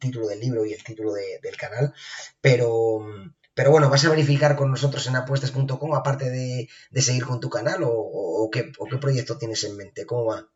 título 0.00 0.26
del 0.26 0.40
libro 0.40 0.66
y 0.66 0.72
el 0.72 0.82
título 0.82 1.12
del 1.12 1.56
canal, 1.56 1.94
pero, 2.40 3.06
pero 3.54 3.70
bueno, 3.70 3.88
vas 3.88 4.04
a 4.04 4.10
verificar 4.10 4.56
con 4.56 4.72
nosotros 4.72 5.06
en 5.06 5.14
apuestas.com, 5.14 5.94
aparte 5.94 6.30
de, 6.30 6.68
seguir 7.00 7.24
con 7.24 7.38
tu 7.38 7.48
canal, 7.48 7.82
o, 7.84 8.50
qué, 8.50 8.72
proyecto 9.00 9.38
tienes 9.38 9.62
en 9.62 9.76
mente, 9.76 10.04
¿cómo 10.04 10.24
va? 10.26 10.50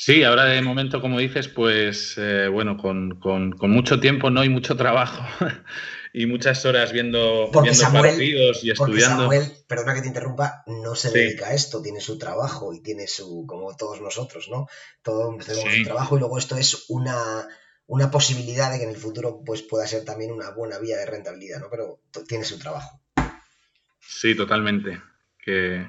Sí, 0.00 0.22
ahora 0.22 0.44
de 0.44 0.62
momento, 0.62 1.00
como 1.00 1.18
dices, 1.18 1.48
pues 1.48 2.14
eh, 2.18 2.46
bueno, 2.46 2.76
con, 2.76 3.18
mucho 3.62 3.98
tiempo 3.98 4.30
no 4.30 4.40
hay 4.40 4.48
mucho 4.48 4.76
trabajo. 4.76 5.24
y 6.12 6.26
muchas 6.26 6.64
horas 6.64 6.92
viendo, 6.92 7.50
partidos 7.52 8.62
y 8.62 8.70
estudiando. 8.70 9.22
Samuel, 9.22 9.52
perdona 9.66 9.94
que 9.94 10.02
te 10.02 10.06
interrumpa, 10.06 10.62
no 10.68 10.94
se 10.94 11.10
dedica 11.10 11.48
a 11.48 11.52
esto, 11.52 11.82
tiene 11.82 12.00
su 12.00 12.16
trabajo 12.16 12.72
y 12.72 12.80
tiene 12.80 13.08
su, 13.08 13.44
como 13.44 13.74
todos 13.76 14.00
nosotros, 14.00 14.48
¿no? 14.48 14.68
Todos 15.02 15.44
tenemos 15.44 15.74
su 15.74 15.82
trabajo 15.82 16.16
y 16.16 16.20
luego 16.20 16.38
esto 16.38 16.56
es 16.56 16.84
una, 16.90 17.48
una 17.88 18.08
posibilidad 18.08 18.70
de 18.70 18.78
que 18.78 18.84
en 18.84 18.90
el 18.90 18.96
futuro 18.96 19.42
pues, 19.44 19.62
pueda 19.62 19.84
ser 19.88 20.04
también 20.04 20.30
una 20.30 20.50
buena 20.50 20.78
vía 20.78 20.96
de 20.98 21.06
rentabilidad, 21.06 21.58
¿no? 21.58 21.70
Pero 21.70 22.02
tiene 22.28 22.44
su 22.44 22.56
trabajo. 22.56 23.00
Sí, 23.98 24.36
totalmente. 24.36 25.02
Que, 25.44 25.84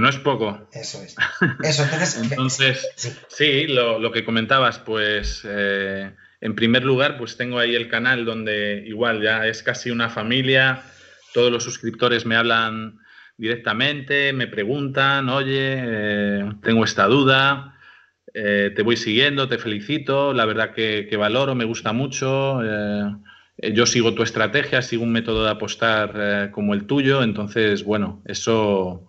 no 0.00 0.08
es 0.08 0.16
poco. 0.16 0.68
Eso 0.72 1.02
es. 1.02 1.16
Eso, 1.62 1.84
entonces. 1.84 2.16
entonces, 2.22 2.88
sí, 3.28 3.66
lo, 3.66 4.10
que 4.12 4.24
comentabas, 4.24 4.78
pues. 4.78 5.42
Eh, 5.44 6.10
en 6.44 6.54
primer 6.54 6.84
lugar, 6.84 7.16
pues 7.16 7.38
tengo 7.38 7.58
ahí 7.58 7.74
el 7.74 7.88
canal 7.88 8.26
donde 8.26 8.84
igual 8.86 9.22
ya 9.22 9.46
es 9.46 9.62
casi 9.62 9.90
una 9.90 10.10
familia, 10.10 10.82
todos 11.32 11.50
los 11.50 11.64
suscriptores 11.64 12.26
me 12.26 12.36
hablan 12.36 12.98
directamente, 13.38 14.32
me 14.34 14.46
preguntan, 14.46 15.30
oye, 15.30 15.74
eh, 15.78 16.52
tengo 16.62 16.84
esta 16.84 17.06
duda, 17.06 17.78
eh, 18.34 18.72
te 18.76 18.82
voy 18.82 18.98
siguiendo, 18.98 19.48
te 19.48 19.56
felicito, 19.56 20.34
la 20.34 20.44
verdad 20.44 20.74
que, 20.74 21.16
valoro, 21.16 21.54
me 21.54 21.64
gusta 21.64 21.94
mucho, 21.94 22.60
eh, 22.62 23.72
yo 23.72 23.86
sigo 23.86 24.14
tu 24.14 24.22
estrategia, 24.22 24.82
sigo 24.82 25.02
un 25.02 25.12
método 25.12 25.44
de 25.44 25.50
apostar 25.50 26.50
como 26.50 26.74
el 26.74 26.86
tuyo, 26.86 27.22
entonces, 27.22 27.84
bueno, 27.84 28.22
eso 28.26 29.08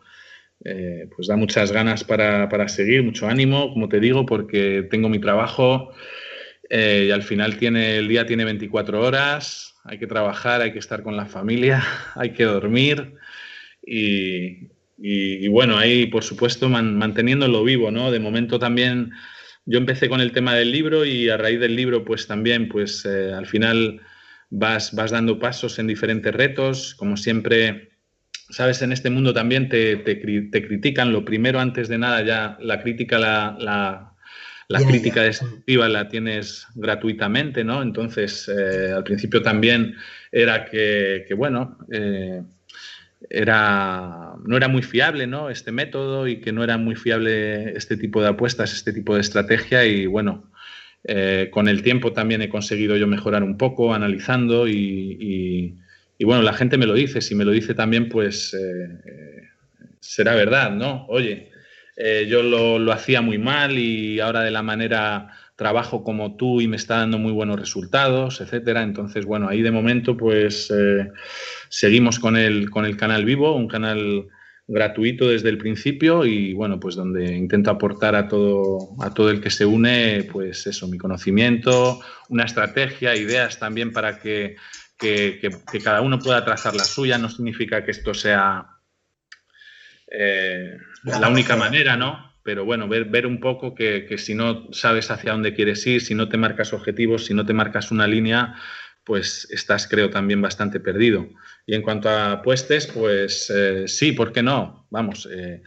pues 1.16 1.28
da 1.28 1.36
muchas 1.36 1.72
ganas 1.72 2.04
para, 2.04 2.50
para 2.50 2.68
seguir, 2.68 3.04
mucho 3.04 3.28
ánimo, 3.28 3.72
como 3.72 3.88
te 3.88 4.00
digo, 4.00 4.26
porque 4.26 4.88
tengo 4.90 5.10
mi 5.10 5.20
trabajo 5.20 5.92
eh, 6.70 7.06
y 7.08 7.12
al 7.12 7.24
final 7.24 7.58
tiene, 7.58 7.98
el 7.98 8.08
día 8.08 8.26
tiene 8.26 8.46
24 8.46 9.02
horas, 9.02 9.76
hay 9.84 10.00
que 10.00 10.08
trabajar, 10.08 10.62
hay 10.62 10.74
que 10.74 10.80
estar 10.80 11.04
con 11.04 11.16
la 11.16 11.26
familia, 11.26 11.84
hay 12.16 12.32
que 12.32 12.44
dormir 12.44 13.14
y, 13.88 15.48
bueno, 15.50 15.78
ahí 15.78 16.08
por 16.08 16.24
supuesto 16.24 16.70
manteniéndolo 16.70 17.64
vivo, 17.64 17.92
¿no? 17.92 18.12
De 18.12 18.20
momento 18.20 18.58
también 18.58 19.12
yo 19.66 19.78
empecé 19.78 20.10
con 20.10 20.22
el 20.22 20.32
tema 20.32 20.56
del 20.56 20.72
libro 20.72 21.06
y 21.06 21.30
a 21.30 21.38
raíz 21.38 21.60
del 21.60 21.76
libro 21.76 22.04
pues 22.04 22.28
también 22.28 22.68
pues 22.68 23.06
eh, 23.06 23.32
al 23.34 23.46
final 23.46 24.02
vas, 24.50 24.96
vas 24.96 25.12
dando 25.12 25.38
pasos 25.38 25.78
en 25.78 25.88
diferentes 25.88 26.34
retos, 26.34 26.96
como 26.96 27.18
siempre 27.18 27.95
sabes, 28.50 28.82
en 28.82 28.92
este 28.92 29.10
mundo 29.10 29.34
también 29.34 29.70
te, 29.70 29.98
te, 29.98 30.20
critican. 30.20 31.12
Lo 31.12 31.26
primero, 31.26 31.60
antes 31.60 31.88
de 31.88 31.98
nada, 31.98 32.24
ya 32.24 32.58
la 32.60 32.82
crítica 32.82 33.20
la, 33.20 34.16
la 34.68 34.84
crítica 34.84 35.22
destructiva 35.22 35.88
la 35.88 36.08
tienes 36.08 36.68
gratuitamente, 36.76 37.64
¿no? 37.64 37.82
Entonces, 37.82 38.50
eh, 38.50 38.92
al 38.96 39.04
principio 39.04 39.42
también 39.42 39.96
era 40.32 40.66
que, 40.66 41.28
bueno, 41.38 41.78
eh, 41.92 42.42
era, 43.30 44.34
no 44.44 44.58
era 44.58 44.68
muy 44.68 44.82
fiable, 44.82 45.28
¿no? 45.28 45.50
Este 45.50 45.72
método 45.72 46.28
y 46.28 46.40
que 46.40 46.52
no 46.52 46.64
era 46.64 46.78
muy 46.78 46.96
fiable 46.96 47.78
este 47.78 47.96
tipo 47.98 48.22
de 48.22 48.30
apuestas, 48.30 48.74
este 48.74 48.92
tipo 48.92 49.16
de 49.16 49.22
estrategia 49.22 49.86
y, 49.86 50.08
bueno, 50.08 50.52
eh, 51.04 51.50
con 51.52 51.68
el 51.68 51.84
tiempo 51.84 52.14
también 52.14 52.42
he 52.42 52.50
conseguido 52.50 52.98
yo 52.98 53.06
mejorar 53.06 53.44
un 53.44 53.58
poco, 53.58 53.94
analizando 53.94 54.68
y, 54.68 55.18
y, 55.20 55.76
bueno, 56.24 56.42
la 56.42 56.54
gente 56.54 56.78
me 56.78 56.86
lo 56.86 56.94
dice, 56.94 57.20
si 57.22 57.36
me 57.36 57.44
lo 57.44 57.52
dice 57.52 57.74
también, 57.74 58.08
pues 58.08 58.56
será 60.00 60.36
verdad, 60.36 60.72
¿no? 60.72 61.06
Oye, 61.08 61.52
eh, 61.98 62.28
yo 62.30 62.44
lo, 62.44 62.92
hacía 62.92 63.22
muy 63.22 63.38
mal 63.38 63.78
y 63.78 64.20
ahora 64.20 64.42
de 64.42 64.52
la 64.52 64.62
manera 64.62 65.30
trabajo 65.56 66.04
como 66.04 66.36
tú 66.36 66.60
y 66.60 66.68
me 66.68 66.76
está 66.76 66.98
dando 66.98 67.18
muy 67.18 67.32
buenos 67.32 67.60
resultados, 67.60 68.42
etcétera. 68.42 68.84
Entonces, 68.84 69.26
bueno, 69.26 69.48
ahí 69.48 69.62
de 69.62 69.72
momento 69.72 70.18
pues 70.18 70.72
eh, 70.76 71.10
seguimos 71.70 72.20
con 72.20 72.36
el, 72.36 72.70
con 72.70 72.86
el 72.86 72.98
canal 72.98 73.24
vivo, 73.24 73.56
un 73.56 73.68
canal 73.68 74.28
gratuito 74.68 75.30
desde 75.30 75.50
el 75.50 75.58
principio 75.58 76.26
y 76.26 76.54
bueno, 76.54 76.80
pues 76.80 76.96
donde 76.96 77.36
intento 77.36 77.72
aportar 77.72 78.16
a 78.16 78.28
todo, 78.28 78.90
a 79.02 79.14
todo 79.14 79.30
el 79.30 79.40
que 79.40 79.52
se 79.52 79.66
une, 79.66 80.28
pues 80.30 80.68
eso, 80.68 80.88
mi 80.88 80.98
conocimiento, 80.98 82.02
una 82.30 82.44
estrategia, 82.44 83.16
ideas 83.16 83.60
también 83.60 83.94
para 83.94 84.20
que, 84.20 84.56
que 84.98 85.40
cada 85.84 86.02
uno 86.02 86.20
pueda 86.20 86.44
trazar 86.46 86.76
la 86.76 86.84
suya. 86.84 87.18
No 87.18 87.30
significa 87.30 87.84
que 87.84 87.92
esto 87.92 88.14
sea 88.14 88.76
eh, 90.12 90.78
la 91.04 91.30
única 91.30 91.56
manera, 91.56 91.98
¿no? 91.98 92.34
Pero 92.44 92.64
bueno, 92.64 92.88
ver, 92.88 93.06
ver 93.06 93.26
un 93.26 93.40
poco 93.40 93.74
que, 93.74 94.18
si 94.18 94.36
no 94.36 94.72
sabes 94.72 95.10
hacia 95.10 95.32
dónde 95.32 95.54
quieres 95.54 95.86
ir, 95.88 96.02
si 96.02 96.14
no 96.14 96.30
te 96.30 96.38
marcas 96.38 96.74
objetivos, 96.74 97.26
si 97.26 97.34
no 97.34 97.46
te 97.46 97.54
marcas 97.54 97.92
una 97.92 98.08
línea, 98.08 98.56
pues 99.04 99.48
estás, 99.52 99.88
creo, 99.88 100.10
también 100.10 100.42
bastante 100.42 100.80
perdido. 100.80 101.28
Y 101.66 101.74
en 101.74 101.82
cuanto 101.82 102.10
a 102.10 102.34
apuestes, 102.34 102.88
pues 102.88 103.52
eh, 103.54 103.88
sí, 103.88 104.12
¿por 104.12 104.32
qué 104.32 104.44
no? 104.44 104.88
Vamos, 104.92 105.28
eh, 105.32 105.64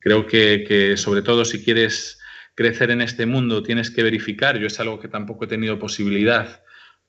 creo 0.00 0.26
que, 0.26 0.64
que, 0.66 0.96
sobre 0.96 1.22
todo 1.22 1.44
si 1.44 1.64
quieres 1.64 2.18
crecer 2.54 2.90
en 2.90 3.00
este 3.00 3.26
mundo, 3.26 3.62
tienes 3.62 3.90
que 3.90 4.02
verificar. 4.02 4.58
Yo 4.58 4.66
es 4.66 4.80
algo 4.80 4.98
que 4.98 5.08
tampoco 5.08 5.44
he 5.44 5.48
tenido 5.48 5.78
posibilidad 5.78 6.62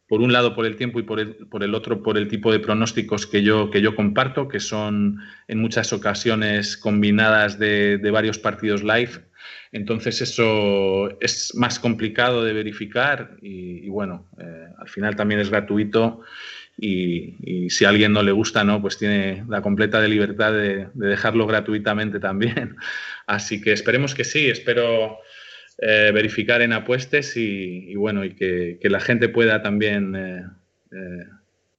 por 0.08 0.22
un 0.22 0.32
lado 0.32 0.56
por 0.56 0.66
el 0.66 0.76
tiempo 0.76 1.00
y 1.00 1.04
por 1.04 1.20
el, 1.20 1.36
por 1.36 1.64
el 1.64 1.76
otro 1.76 2.02
por 2.02 2.18
el 2.18 2.28
tipo 2.28 2.52
de 2.52 2.60
pronósticos 2.60 3.28
que 3.28 3.44
yo, 3.44 3.70
que 3.70 3.82
yo 3.82 3.96
comparto, 3.96 4.48
que 4.48 4.60
son 4.60 5.20
en 5.48 5.60
muchas 5.60 5.92
ocasiones 5.94 6.78
combinadas 6.78 7.60
de, 7.60 8.00
varios 8.12 8.40
partidos 8.40 8.84
live. 8.84 9.12
Entonces 9.72 10.22
eso 10.22 11.20
es 11.20 11.54
más 11.56 11.78
complicado 11.80 12.44
de 12.44 12.54
verificar 12.54 13.38
y, 13.42 13.90
bueno, 13.90 14.26
eh, 14.40 14.68
al 14.78 14.88
final 14.88 15.16
también 15.16 15.42
es 15.42 15.50
gratuito 15.50 16.22
y, 16.78 17.70
si 17.70 17.84
a 17.84 17.90
alguien 17.90 18.14
no 18.14 18.24
le 18.24 18.32
gusta, 18.32 18.64
¿no? 18.64 18.82
pues 18.82 18.98
tiene 18.98 19.44
la 19.50 19.62
completa 19.62 20.00
de 20.00 20.08
libertad 20.08 20.54
de, 20.54 20.88
de 20.94 21.08
dejarlo 21.08 21.46
gratuitamente 21.48 22.20
también. 22.20 22.78
Así 23.28 23.60
que 23.60 23.74
esperemos 23.74 24.16
que 24.16 24.24
sí, 24.24 24.50
espero 24.50 25.20
eh, 25.80 26.12
verificar 26.12 26.62
en 26.62 26.74
apuestes 26.74 27.38
y, 27.38 27.96
bueno, 27.96 28.26
y 28.26 28.36
que, 28.36 28.80
la 28.84 29.00
gente 29.00 29.30
pueda 29.30 29.62
también 29.62 30.16
eh, 30.16 30.44
eh, 30.92 31.26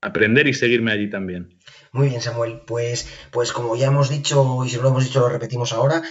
aprender 0.01 0.47
y 0.47 0.55
seguirme 0.55 0.93
allí 0.93 1.11
también. 1.11 1.59
Muy 1.93 2.09
bien, 2.09 2.21
Samuel. 2.21 2.61
Pues, 2.67 3.09
pues 3.33 3.53
como 3.53 3.77
ya 3.77 3.89
hemos 3.89 4.09
dicho, 4.09 4.65
y 4.65 4.69
si 4.69 4.77
lo 4.77 4.89
hemos 4.89 5.05
dicho, 5.05 5.21
lo 5.21 5.29
repetimos 5.29 5.73
ahora, 5.73 6.03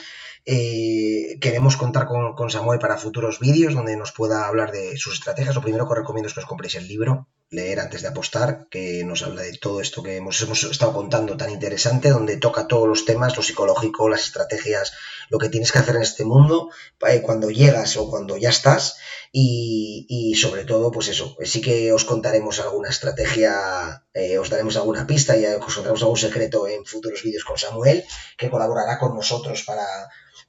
queremos 0.46 1.78
contar 1.78 2.08
con, 2.08 2.34
con, 2.36 2.50
Samuel 2.50 2.80
para 2.80 2.98
futuros 2.98 3.40
vídeos 3.40 3.74
donde 3.74 3.96
nos 3.98 4.12
pueda 4.12 4.48
hablar 4.48 4.72
de 4.72 4.98
sus 4.98 5.16
estrategias. 5.16 5.56
Lo 5.56 5.62
primero 5.62 5.86
que 5.86 5.94
os 5.94 6.00
recomiendo 6.00 6.28
es 6.28 6.34
que 6.34 6.42
os 6.42 6.46
compréis 6.46 6.76
el 6.76 6.88
libro 6.88 7.28
leer 7.50 7.80
antes 7.80 8.02
de 8.02 8.10
apostar, 8.10 8.68
que 8.70 9.04
nos 9.06 9.24
habla 9.24 9.42
de 9.42 9.58
todo 9.58 9.80
esto 9.80 10.04
que 10.04 10.18
hemos, 10.18 10.42
hemos, 10.42 10.64
estado 10.64 10.94
contando 10.94 11.38
tan 11.38 11.50
interesante, 11.50 12.10
donde 12.10 12.38
toca 12.38 12.68
todos 12.68 12.88
los 12.88 13.06
temas, 13.06 13.38
lo 13.38 13.44
psicológico, 13.44 14.10
las 14.10 14.26
estrategias, 14.26 14.92
lo 15.30 15.38
que 15.38 15.50
tienes 15.50 15.72
que 15.72 15.80
hacer 15.80 15.96
en 15.96 16.02
este 16.02 16.26
mundo 16.26 16.70
eh, 17.08 17.22
cuando 17.22 17.50
llegas 17.50 17.96
o 17.96 18.10
cuando 18.10 18.36
ya 18.38 18.50
estás 18.50 18.98
y, 19.32 20.36
sobre 20.36 20.66
todo, 20.66 20.92
pues 20.92 21.08
eso, 21.10 21.38
sí 21.44 21.62
que 21.62 21.94
os 21.94 22.06
contaremos 22.06 22.60
alguna 22.60 22.90
estrategia, 22.90 24.04
eh, 24.14 24.40
os 24.40 24.50
daremos 24.50 24.76
alguna 24.78 25.06
pista 25.06 25.38
y 25.38 25.46
os 25.46 25.74
contaremos 25.76 26.02
algún 26.02 26.18
secreto 26.18 26.68
en 26.68 26.86
futuros 26.86 27.24
vídeos 27.24 27.44
con 27.44 27.58
Samuel, 27.58 28.04
que 28.38 28.50
colaborará 28.50 28.98
con 28.98 29.16
nosotros 29.16 29.64
para 29.64 29.86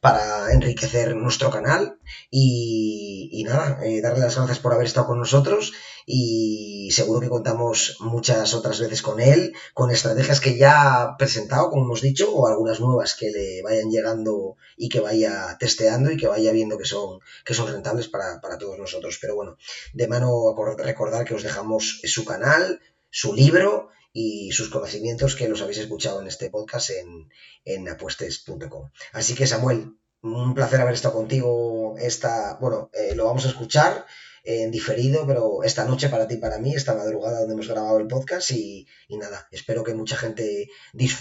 para 0.01 0.53
enriquecer 0.53 1.17
nuestro 1.17 1.51
canal. 1.51 1.99
Y, 2.31 3.45
nada, 3.47 3.79
eh, 3.85 4.01
darle 4.01 4.21
las 4.21 4.37
gracias 4.37 4.59
por 4.59 4.73
haber 4.73 4.87
estado 4.87 5.07
con 5.07 5.19
nosotros 5.19 5.73
y 6.11 6.89
seguro 6.91 7.21
que 7.21 7.29
contamos 7.29 7.99
muchas 8.01 8.55
otras 8.55 8.81
veces 8.81 9.03
con 9.03 9.21
él, 9.21 9.53
con 9.75 9.91
estrategias 9.91 10.41
que 10.41 10.57
ya 10.57 11.03
ha 11.03 11.17
presentado, 11.19 11.69
como 11.69 11.85
hemos 11.85 12.01
dicho, 12.01 12.33
o 12.33 12.49
algunas 12.49 12.81
nuevas 12.81 13.15
que 13.15 13.31
le 13.31 13.61
vayan 13.61 13.91
llegando 13.91 14.57
y 14.79 14.89
que 14.89 15.01
vaya 15.01 15.59
testeando 15.61 16.11
y 16.11 16.17
que 16.17 16.27
vaya 16.27 16.51
viendo 16.51 16.79
que 16.79 16.87
son, 16.87 17.21
que 17.45 17.53
son 17.53 17.71
rentables 17.71 18.09
para, 18.09 18.41
para 18.41 18.57
todos 18.57 18.79
nosotros. 18.79 19.19
Pero 19.21 19.35
bueno, 19.35 19.59
de 19.93 20.09
mano 20.09 20.57
recordar 20.79 21.27
que 21.27 21.35
os 21.35 21.43
dejamos 21.43 22.01
su 22.05 22.25
canal, 22.25 22.81
su 23.11 23.35
libro 23.35 23.91
y 24.15 24.51
sus 24.53 24.71
conocimientos 24.71 25.37
que 25.37 25.47
los 25.47 25.61
habéis 25.61 25.77
escuchado 25.77 26.23
en 26.23 26.29
este 26.29 26.49
podcast 26.49 26.89
en, 26.89 27.29
en 27.67 27.87
apuestes.com. 27.87 28.89
Así 29.13 29.35
que 29.35 29.47
Samuel, 29.47 29.99
un 30.23 30.55
placer 30.55 30.81
haber 30.81 30.95
estado 30.95 31.17
contigo. 31.17 31.97
Esta, 31.99 32.57
bueno, 32.63 32.89
eh, 32.95 33.15
lo 33.15 33.27
vamos 33.27 33.45
a 33.45 33.49
escuchar 33.49 34.07
en 34.51 34.71
diferido, 34.71 35.27
pero 35.27 35.63
esta 35.63 35.85
noche 35.85 36.09
para 36.09 36.27
ti 36.27 36.37
y 36.37 36.39
para 36.39 36.59
mí, 36.59 36.75
esta 36.75 36.95
madrugada 36.95 37.41
donde 37.41 37.53
hemos 37.53 37.69
grabado 37.69 37.99
el 37.99 38.07
podcast 38.07 38.51
y, 38.53 38.87
nada, 39.11 39.47
espero 39.51 39.85
que 39.85 39.93
mucha 39.93 40.17
gente 40.17 40.71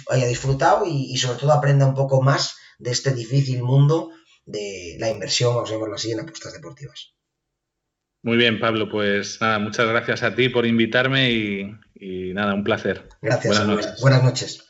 haya 0.10 0.28
disfrutado 0.28 0.86
y, 0.86 1.12
y, 1.12 1.18
sobre 1.18 1.38
todo 1.38 1.52
aprenda 1.52 1.86
un 1.86 1.94
poco 1.94 2.22
más 2.22 2.56
de 2.80 2.92
este 2.92 3.14
difícil 3.14 3.64
mundo 3.64 4.12
de 4.46 4.96
la 5.00 5.10
inversión, 5.10 5.54
vamos 5.54 5.70
a 5.70 5.74
llamarlo 5.74 5.96
así, 5.96 6.14
en 6.14 6.22
apuestas 6.22 6.54
deportivas. 6.54 7.18
Muy 8.24 8.38
bien, 8.38 8.62
Pablo, 8.62 8.90
pues 8.90 9.40
nada, 9.42 9.60
muchas 9.60 9.88
gracias 9.90 10.24
a 10.24 10.34
ti 10.34 10.48
por 10.48 10.66
invitarme 10.66 11.32
y, 11.32 12.34
nada, 12.34 12.54
un 12.54 12.64
placer. 12.64 13.10
Gracias, 13.22 13.58
buenas 13.58 13.68
noches. 13.68 14.02
Buenas 14.02 14.24
noches. 14.24 14.67